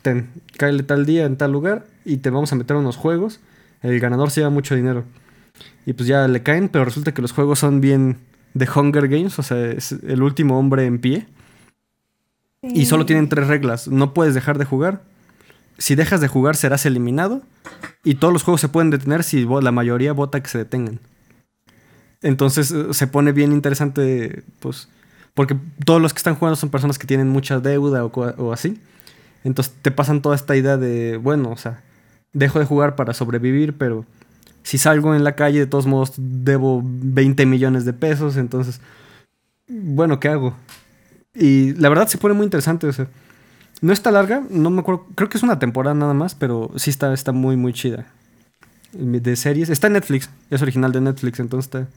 ten, 0.02 0.30
cáele 0.58 0.84
tal 0.84 1.06
día 1.06 1.26
en 1.26 1.38
tal 1.38 1.52
lugar 1.52 1.86
y 2.06 2.18
te 2.18 2.30
vamos 2.30 2.52
a 2.52 2.56
meter 2.56 2.76
a 2.78 2.80
unos 2.80 2.96
juegos. 2.98 3.40
El 3.82 4.00
ganador 4.00 4.32
se 4.32 4.42
lleva 4.42 4.50
mucho 4.52 4.76
dinero. 4.76 5.04
Y 5.86 5.94
pues 5.94 6.08
ya 6.08 6.28
le 6.28 6.42
caen, 6.44 6.70
pero 6.70 6.86
resulta 6.86 7.14
que 7.14 7.22
los 7.22 7.32
juegos 7.32 7.60
son 7.60 7.82
bien 7.82 8.18
de 8.54 8.68
Hunger 8.74 9.08
Games. 9.08 9.38
O 9.40 9.44
sea, 9.44 9.66
es 9.72 9.92
el 9.92 10.24
último 10.24 10.58
hombre 10.58 10.86
en 10.86 11.00
pie. 11.00 11.28
Y 12.64 12.86
solo 12.86 13.06
tienen 13.08 13.28
tres 13.28 13.48
reglas. 13.48 13.88
No 13.88 14.14
puedes 14.14 14.34
dejar 14.36 14.58
de 14.60 14.66
jugar. 14.66 15.02
Si 15.82 15.96
dejas 15.96 16.22
de 16.22 16.28
jugar 16.28 16.56
serás 16.56 16.86
eliminado. 16.86 17.42
Y 18.04 18.16
todos 18.16 18.32
los 18.32 18.44
juegos 18.44 18.62
se 18.62 18.70
pueden 18.70 18.92
detener 18.92 19.24
si 19.24 19.46
la 19.46 19.72
mayoría 19.72 20.14
vota 20.14 20.42
que 20.42 20.50
se 20.50 20.60
detengan. 20.60 21.00
Entonces 22.22 22.72
eh, 22.72 22.94
se 22.94 23.08
pone 23.08 23.32
bien 23.32 23.52
interesante, 23.52 24.44
pues, 24.60 24.90
porque 25.34 25.58
todos 25.84 26.00
los 26.00 26.14
que 26.14 26.20
están 26.20 26.36
jugando 26.36 26.56
son 26.56 26.70
personas 26.70 27.00
que 27.00 27.08
tienen 27.08 27.30
mucha 27.30 27.60
deuda 27.60 28.06
o 28.06 28.54
así. 28.54 28.80
Entonces 29.44 29.74
te 29.82 29.90
pasan 29.90 30.22
toda 30.22 30.36
esta 30.36 30.56
idea 30.56 30.78
de, 30.78 31.18
bueno, 31.18 31.50
o 31.50 31.58
sea, 31.58 31.82
dejo 32.32 32.60
de 32.60 32.66
jugar 32.66 32.96
para 32.96 33.16
sobrevivir, 33.16 33.74
pero 33.76 34.06
si 34.62 34.78
salgo 34.78 35.16
en 35.16 35.24
la 35.24 35.36
calle, 35.36 35.60
de 35.60 35.66
todos 35.66 35.88
modos 35.88 36.14
debo 36.18 36.84
20 36.86 37.48
millones 37.48 37.86
de 37.86 37.94
pesos, 37.94 38.38
entonces, 38.38 38.82
bueno, 39.68 40.20
¿qué 40.20 40.28
hago? 40.28 40.56
Y 41.34 41.74
la 41.74 41.90
verdad 41.90 42.08
se 42.08 42.20
pone 42.20 42.36
muy 42.36 42.44
interesante, 42.44 42.86
o 42.86 42.94
sea, 42.94 43.08
no 43.82 43.94
está 43.94 44.12
larga, 44.12 44.44
no 44.50 44.70
me 44.70 44.82
acuerdo, 44.82 45.06
creo 45.16 45.30
que 45.30 45.38
es 45.38 45.44
una 45.44 45.60
temporada 45.60 45.96
nada 45.96 46.14
más, 46.14 46.36
pero 46.36 46.72
sí 46.76 46.90
está, 46.90 47.14
está 47.14 47.32
muy, 47.32 47.58
muy 47.58 47.74
chida. 47.74 48.06
De 48.94 49.36
series, 49.36 49.70
está 49.70 49.88
en 49.88 49.94
Netflix, 49.94 50.30
es 50.50 50.62
original 50.62 50.92
de 50.92 51.02
Netflix, 51.02 51.40
entonces 51.40 51.66
está, 51.68 51.88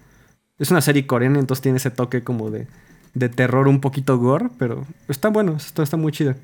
es 0.58 0.70
una 0.70 0.80
serie 0.80 1.06
coreana, 1.06 1.38
entonces 1.40 1.62
tiene 1.62 1.78
ese 1.78 1.90
toque 1.90 2.22
como 2.22 2.50
de, 2.50 2.68
de 3.14 3.28
terror 3.28 3.66
un 3.68 3.80
poquito 3.80 4.16
gore, 4.18 4.48
pero 4.58 4.86
está 5.08 5.28
bueno, 5.28 5.56
está, 5.56 5.82
está 5.82 5.96
muy 5.96 6.12
chida. 6.12 6.36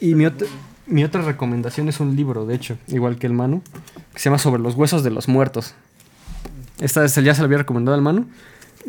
Y 0.00 0.14
mi, 0.14 0.24
ot- 0.24 0.46
mi 0.86 1.04
otra 1.04 1.22
recomendación 1.22 1.88
es 1.88 2.00
un 2.00 2.16
libro, 2.16 2.46
de 2.46 2.54
hecho, 2.54 2.78
igual 2.88 3.18
que 3.18 3.26
el 3.26 3.34
Manu, 3.34 3.62
que 4.12 4.18
se 4.18 4.24
llama 4.24 4.38
Sobre 4.38 4.62
los 4.62 4.74
huesos 4.74 5.04
de 5.04 5.10
los 5.10 5.28
muertos. 5.28 5.74
Esta 6.80 7.04
es- 7.04 7.14
ya 7.14 7.34
se 7.34 7.40
la 7.42 7.46
había 7.46 7.58
recomendado 7.58 7.94
al 7.94 8.02
Manu. 8.02 8.26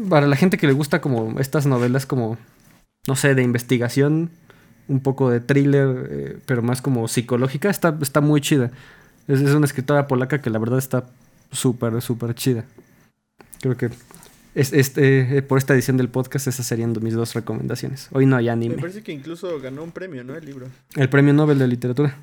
Para 0.10 0.26
la 0.28 0.36
gente 0.36 0.58
que 0.58 0.68
le 0.68 0.74
gusta 0.74 1.02
como 1.02 1.40
estas 1.40 1.66
novelas 1.66 2.06
como, 2.06 2.38
no 3.08 3.16
sé, 3.16 3.36
de 3.36 3.44
investigación, 3.44 4.30
un 4.88 5.00
poco 5.00 5.30
de 5.30 5.40
thriller, 5.40 6.08
eh, 6.10 6.38
pero 6.46 6.62
más 6.62 6.82
como 6.82 7.08
psicológica, 7.08 7.70
está, 7.70 7.98
está 8.02 8.22
muy 8.22 8.42
chida. 8.42 8.72
Es, 9.28 9.42
es 9.42 9.52
una 9.54 9.66
escritora 9.66 10.08
polaca 10.08 10.42
que 10.42 10.50
la 10.50 10.60
verdad 10.60 10.78
está 10.80 11.06
súper, 11.52 12.02
súper 12.02 12.36
chida. 12.36 12.64
Creo 13.62 13.76
que 13.78 13.90
es, 14.54 14.72
este, 14.74 15.38
eh, 15.38 15.42
por 15.42 15.58
esta 15.58 15.74
edición 15.74 15.98
del 15.98 16.10
podcast 16.10 16.48
esas 16.48 16.66
serían 16.66 16.94
mis 17.02 17.14
dos 17.14 17.34
recomendaciones. 17.34 18.08
Hoy 18.12 18.26
no 18.26 18.36
hay 18.36 18.46
Me 18.46 18.52
anime. 18.52 18.76
parece 18.78 19.02
que 19.04 19.12
incluso 19.12 19.60
ganó 19.60 19.84
un 19.84 19.92
premio, 19.92 20.24
¿no? 20.24 20.36
El 20.36 20.46
libro. 20.46 20.68
El 20.96 21.10
premio 21.10 21.34
Nobel 21.34 21.58
de 21.60 21.68
literatura. 21.68 22.16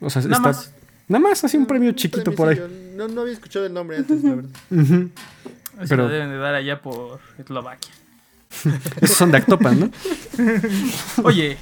O 0.00 0.08
sea, 0.10 0.22
Nada 0.22 0.36
está... 0.36 0.48
más. 0.48 0.74
Nada 1.08 1.20
más, 1.28 1.42
así 1.42 1.56
un 1.56 1.66
premio 1.66 1.88
Un 1.90 1.96
chiquito 1.96 2.32
por 2.32 2.48
ahí. 2.48 2.92
No, 2.96 3.08
no 3.08 3.22
había 3.22 3.32
escuchado 3.32 3.66
el 3.66 3.72
nombre 3.74 3.96
antes, 3.96 4.22
la 4.22 4.34
verdad. 4.36 4.50
Ujú. 4.70 5.10
Se 5.82 5.88
Pero- 5.88 6.04
lo 6.04 6.08
deben 6.08 6.28
de 6.30 6.36
dar 6.36 6.54
allá 6.54 6.80
por 6.80 7.18
Eslovaquia. 7.38 7.90
Esos 9.00 9.16
son 9.16 9.30
de 9.30 9.38
Actopan, 9.38 9.80
¿no? 9.80 9.90
Oye, 11.22 11.56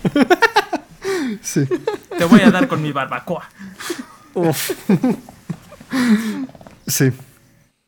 Sí. 1.42 1.66
te 2.16 2.24
voy 2.24 2.40
a 2.40 2.50
dar 2.50 2.68
con 2.68 2.82
mi 2.82 2.92
barbacoa. 2.92 3.48
Uf. 4.34 4.70
sí. 6.86 7.12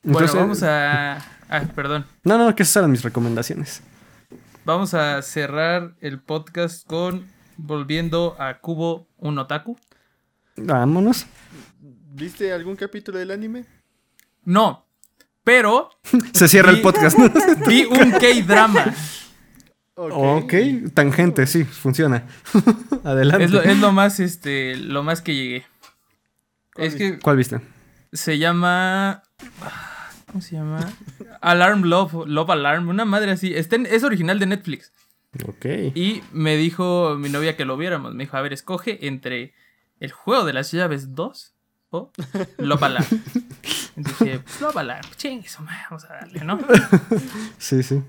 Bueno, 0.03 0.33
vamos 0.35 0.63
a... 0.63 1.17
Ah, 1.49 1.63
perdón. 1.75 2.07
No, 2.25 2.39
no, 2.39 2.55
que 2.55 2.63
esas 2.63 2.77
eran 2.77 2.91
mis 2.91 3.03
recomendaciones. 3.03 3.83
Vamos 4.65 4.95
a 4.95 5.21
cerrar 5.23 5.95
el 6.01 6.21
podcast 6.21 6.87
con 6.87 7.27
volviendo 7.57 8.37
a 8.39 8.59
Cubo 8.61 9.09
un 9.19 9.39
otaku. 9.39 9.77
Vámonos. 10.57 11.27
¿Viste 11.81 12.53
algún 12.53 12.77
capítulo 12.77 13.19
del 13.19 13.31
anime? 13.31 13.65
No, 14.45 14.87
pero 15.45 15.91
Se 16.33 16.49
cierra 16.49 16.71
el 16.71 16.81
podcast. 16.81 17.19
¿no? 17.19 17.31
vi 17.69 17.85
un 17.85 18.11
K-drama. 18.13 18.95
ok, 19.97 20.55
tangente, 20.95 21.47
sí, 21.47 21.65
funciona. 21.65 22.25
Adelante. 23.05 23.45
Es 23.45 23.51
lo, 23.51 23.63
es 23.63 23.79
lo 23.79 23.93
más, 23.93 24.21
este, 24.21 24.77
lo 24.77 25.03
más 25.03 25.21
que 25.23 25.35
llegué. 25.35 25.67
¿Cuál 26.75 26.87
Es 26.87 26.95
que 26.95 27.19
¿Cuál 27.19 27.37
viste? 27.37 27.61
se 28.13 28.39
llama... 28.39 29.23
¿Cómo 30.27 30.41
se 30.43 30.55
llama? 30.57 30.89
Alarm 31.41 31.83
Love, 31.83 32.27
Love 32.27 32.51
Alarm, 32.51 32.89
una 32.89 33.05
madre 33.05 33.33
así. 33.33 33.53
Está 33.55 33.77
en- 33.77 33.87
es 33.87 34.05
original 34.05 34.39
de 34.39 34.47
Netflix. 34.47 34.93
Ok. 35.47 35.67
Y 35.95 36.23
me 36.33 36.57
dijo 36.57 37.17
mi 37.19 37.29
novia 37.29 37.57
que 37.57 37.65
lo 37.65 37.77
viéramos. 37.77 38.15
Me 38.15 38.25
dijo, 38.25 38.37
a 38.37 38.41
ver, 38.43 38.53
escoge 38.53 39.07
entre 39.09 39.55
el 39.99 40.13
juego 40.13 40.45
de 40.45 40.53
las 40.53 40.71
llaves 40.71 41.15
2 41.17 41.55
o. 41.91 42.11
Entonces 43.97 44.19
dije, 44.21 44.43
chingue 45.17 45.49
su 45.49 45.63
madre, 45.63 45.81
vamos 45.91 46.05
a 46.05 46.15
darle, 46.15 46.45
¿no? 46.45 46.59
Sí, 47.59 47.83
sí. 47.83 48.03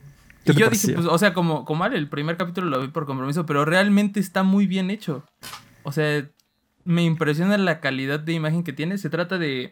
¿Qué 0.45 0.53
Y 0.53 0.55
yo 0.55 0.69
dije, 0.69 0.93
pues, 0.93 1.05
o 1.05 1.17
sea, 1.17 1.33
como, 1.33 1.65
como 1.65 1.85
el 1.85 2.09
primer 2.09 2.37
capítulo 2.37 2.69
lo 2.69 2.81
vi 2.81 2.87
por 2.87 3.05
compromiso, 3.05 3.45
pero 3.45 3.65
realmente 3.65 4.19
está 4.19 4.43
muy 4.43 4.65
bien 4.65 4.89
hecho. 4.89 5.25
O 5.83 5.91
sea, 5.91 6.25
me 6.83 7.03
impresiona 7.03 7.57
la 7.57 7.79
calidad 7.79 8.19
de 8.19 8.33
imagen 8.33 8.63
que 8.63 8.73
tiene. 8.73 8.97
Se 8.97 9.09
trata 9.09 9.37
de 9.37 9.71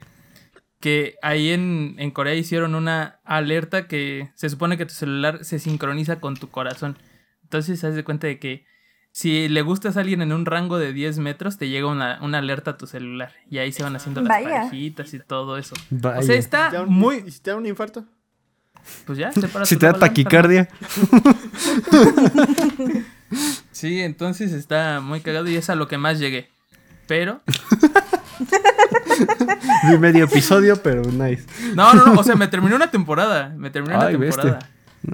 que 0.80 1.16
ahí 1.22 1.50
en, 1.50 1.96
en 1.98 2.12
Corea 2.12 2.36
hicieron 2.36 2.76
una 2.76 3.20
alerta 3.24 3.88
que 3.88 4.32
se 4.36 4.50
supone 4.50 4.78
que 4.78 4.86
tu 4.86 4.94
celular 4.94 5.44
se 5.44 5.60
sincroniza 5.60 6.20
con 6.20 6.36
tu 6.36 6.50
corazón. 6.50 6.98
Entonces, 7.44 7.84
haz 7.84 7.96
de 7.96 8.04
cuenta 8.04 8.28
de 8.28 8.40
que 8.40 8.66
si 9.12 9.50
le 9.50 9.62
gustas 9.62 9.98
a 9.98 10.02
alguien 10.02 10.22
en 10.22 10.32
un 10.32 10.46
rango 10.46 10.78
de 10.78 10.94
10 10.94 11.18
metros, 11.20 11.58
te 11.58 11.68
llega 11.70 11.88
una, 11.88 12.20
una 12.22 12.38
alerta 12.38 12.72
a 12.72 12.78
tu 12.78 12.88
celular. 12.88 13.34
Y 13.50 13.58
ahí 13.58 13.72
se 13.72 13.84
van 13.84 13.96
haciendo 13.96 14.22
las 14.22 14.30
Vaya. 14.30 14.50
parejitas 14.64 15.14
y 15.14 15.20
todo 15.20 15.58
eso. 15.58 15.76
Vaya. 15.90 16.20
O 16.20 16.24
sea, 16.24 16.36
está 16.36 16.72
¿Ya 16.72 16.82
un- 16.84 16.90
muy... 16.94 17.24
¿Y 17.28 17.32
si 17.32 17.40
te 17.42 17.52
da 17.52 17.58
un 17.58 17.66
infarto? 17.66 18.06
Pues 19.06 19.18
ya, 19.18 19.32
se 19.34 19.48
para 19.48 19.66
si 19.66 19.76
te 19.78 19.86
da 19.88 19.94
taquicardia. 19.94 20.70
Sí, 23.72 24.02
entonces 24.02 24.52
está 24.54 25.00
muy 25.02 25.22
cagado 25.22 25.48
y 25.48 25.56
es 25.56 25.70
a 25.70 25.76
lo 25.76 25.88
que 25.88 25.98
más 26.00 26.18
llegué. 26.20 26.50
Pero, 27.08 27.42
Vi 29.90 29.98
medio 30.00 30.26
episodio, 30.26 30.82
pero 30.82 31.04
nice. 31.04 31.46
no, 31.76 31.94
no, 31.94 32.06
no, 32.08 32.20
o 32.20 32.24
sea, 32.24 32.36
me 32.36 32.48
terminé 32.48 32.76
una 32.76 32.90
temporada. 32.92 33.50
Me 33.56 33.70
terminé 33.70 33.96
una 33.96 34.06
bestia. 34.08 34.42
temporada. 34.44 34.70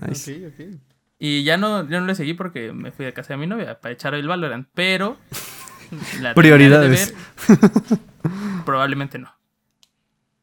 Nice. 0.07 0.47
Ok, 0.47 0.53
ok. 0.53 0.79
Y 1.17 1.43
ya 1.43 1.57
no, 1.57 1.87
ya 1.89 1.99
no 1.99 2.05
le 2.07 2.15
seguí 2.15 2.33
porque 2.33 2.73
me 2.73 2.91
fui 2.91 3.05
a 3.05 3.13
casa 3.13 3.33
de 3.33 3.37
mi 3.37 3.47
novia 3.47 3.79
para 3.79 3.93
echar 3.93 4.13
el 4.15 4.27
Valorant. 4.27 4.67
Pero, 4.73 5.17
la 6.21 6.33
Prioridades. 6.33 7.13
de 7.47 7.55
ver, 7.55 7.99
probablemente 8.65 9.17
no. 9.17 9.33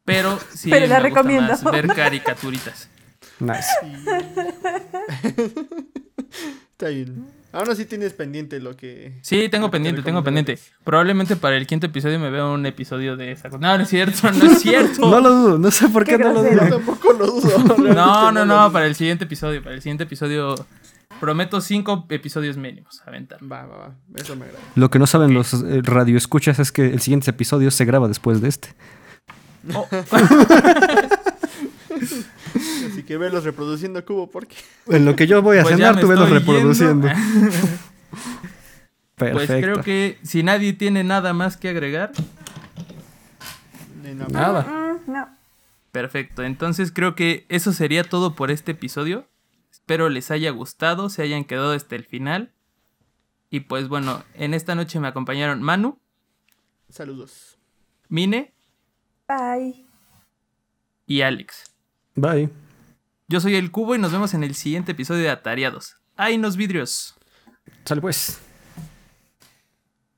Pero 0.04 0.38
sí, 0.50 0.70
Pero 0.70 0.86
la 0.86 0.98
me 1.00 1.08
gusta 1.10 1.20
recomiendo. 1.20 1.48
más 1.52 1.64
ver 1.64 1.86
caricaturitas. 1.88 2.88
Nice. 3.38 3.68
Está 6.72 6.88
bien. 6.88 7.26
Aún 7.52 7.70
así 7.70 7.84
tienes 7.84 8.14
pendiente 8.14 8.60
lo 8.60 8.76
que. 8.76 9.18
Sí, 9.20 9.48
tengo 9.50 9.70
pendiente, 9.70 10.02
tengo 10.02 10.24
pendiente. 10.24 10.58
Probablemente 10.84 11.36
para 11.36 11.56
el 11.56 11.66
quinto 11.66 11.86
episodio 11.86 12.18
me 12.18 12.30
vea 12.30 12.46
un 12.46 12.64
episodio 12.64 13.16
de 13.16 13.32
esa 13.32 13.50
cosa. 13.50 13.60
No, 13.60 13.76
no 13.76 13.82
es 13.82 13.90
cierto, 13.90 14.32
no 14.32 14.50
es 14.50 14.60
cierto. 14.60 15.00
No 15.10 15.20
lo 15.20 15.30
dudo, 15.30 15.58
no 15.58 15.70
sé 15.70 15.88
por 15.88 16.04
qué, 16.04 16.16
Qué 16.16 16.24
no 16.24 16.32
lo 16.32 16.42
dudo. 16.42 16.68
tampoco 16.68 17.12
lo 17.12 17.26
dudo. 17.26 17.76
No, 17.94 18.32
no, 18.32 18.46
no, 18.46 18.72
para 18.72 18.86
el 18.86 18.94
siguiente 18.94 19.24
episodio. 19.24 19.62
Para 19.62 19.74
el 19.74 19.82
siguiente 19.82 20.04
episodio 20.04 20.54
prometo 21.20 21.60
cinco 21.60 22.06
episodios 22.08 22.56
mínimos. 22.56 23.02
Aventar. 23.06 23.38
Va, 23.40 23.66
va, 23.66 23.76
va. 23.76 23.94
Eso 24.16 24.34
me 24.34 24.46
agrada. 24.46 24.64
Lo 24.74 24.90
que 24.90 24.98
no 24.98 25.06
saben 25.06 25.34
los 25.34 25.52
eh, 25.52 25.80
radioescuchas 25.82 26.58
es 26.58 26.72
que 26.72 26.86
el 26.86 27.00
siguiente 27.00 27.30
episodio 27.30 27.70
se 27.70 27.84
graba 27.84 28.08
después 28.08 28.40
de 28.40 28.48
este. 28.48 28.74
Oh, 29.74 29.86
Así 33.02 33.08
que 33.08 33.18
velos 33.18 33.42
reproduciendo 33.42 34.04
cubo 34.04 34.30
porque. 34.30 34.54
En 34.86 35.04
lo 35.04 35.16
que 35.16 35.26
yo 35.26 35.42
voy 35.42 35.58
a 35.58 35.62
pues 35.62 35.74
cenar, 35.74 35.98
tú 36.00 36.06
velos 36.06 36.30
reproduciendo. 36.30 37.08
Perfecto. 37.08 37.68
Pues 39.16 39.46
creo 39.46 39.82
que 39.82 40.18
si 40.24 40.42
nadie 40.42 40.72
tiene 40.72 41.04
nada 41.04 41.32
más 41.32 41.56
que 41.56 41.68
agregar, 41.68 42.10
no, 44.02 44.26
Nada. 44.26 44.62
Mm, 45.06 45.12
no. 45.12 45.28
perfecto. 45.92 46.42
Entonces 46.42 46.90
creo 46.90 47.14
que 47.14 47.46
eso 47.48 47.72
sería 47.72 48.02
todo 48.02 48.34
por 48.34 48.50
este 48.50 48.72
episodio. 48.72 49.28
Espero 49.70 50.08
les 50.08 50.32
haya 50.32 50.50
gustado, 50.50 51.08
se 51.08 51.22
hayan 51.22 51.44
quedado 51.44 51.70
hasta 51.70 51.94
el 51.94 52.04
final. 52.04 52.50
Y 53.48 53.60
pues 53.60 53.86
bueno, 53.86 54.24
en 54.34 54.54
esta 54.54 54.74
noche 54.74 54.98
me 54.98 55.06
acompañaron 55.06 55.62
Manu, 55.62 55.98
Saludos. 56.88 57.58
Mine 58.08 58.52
Bye. 59.28 59.84
y 61.06 61.20
Alex. 61.20 61.72
Bye. 62.16 62.50
Yo 63.32 63.40
soy 63.40 63.54
el 63.54 63.70
Cubo 63.70 63.94
y 63.94 63.98
nos 63.98 64.12
vemos 64.12 64.34
en 64.34 64.44
el 64.44 64.54
siguiente 64.54 64.92
episodio 64.92 65.22
de 65.22 65.30
Atareados. 65.30 65.96
¡Ay, 66.18 66.36
nos 66.36 66.58
vidrios! 66.58 67.14
Sale 67.86 68.02
pues. 68.02 68.38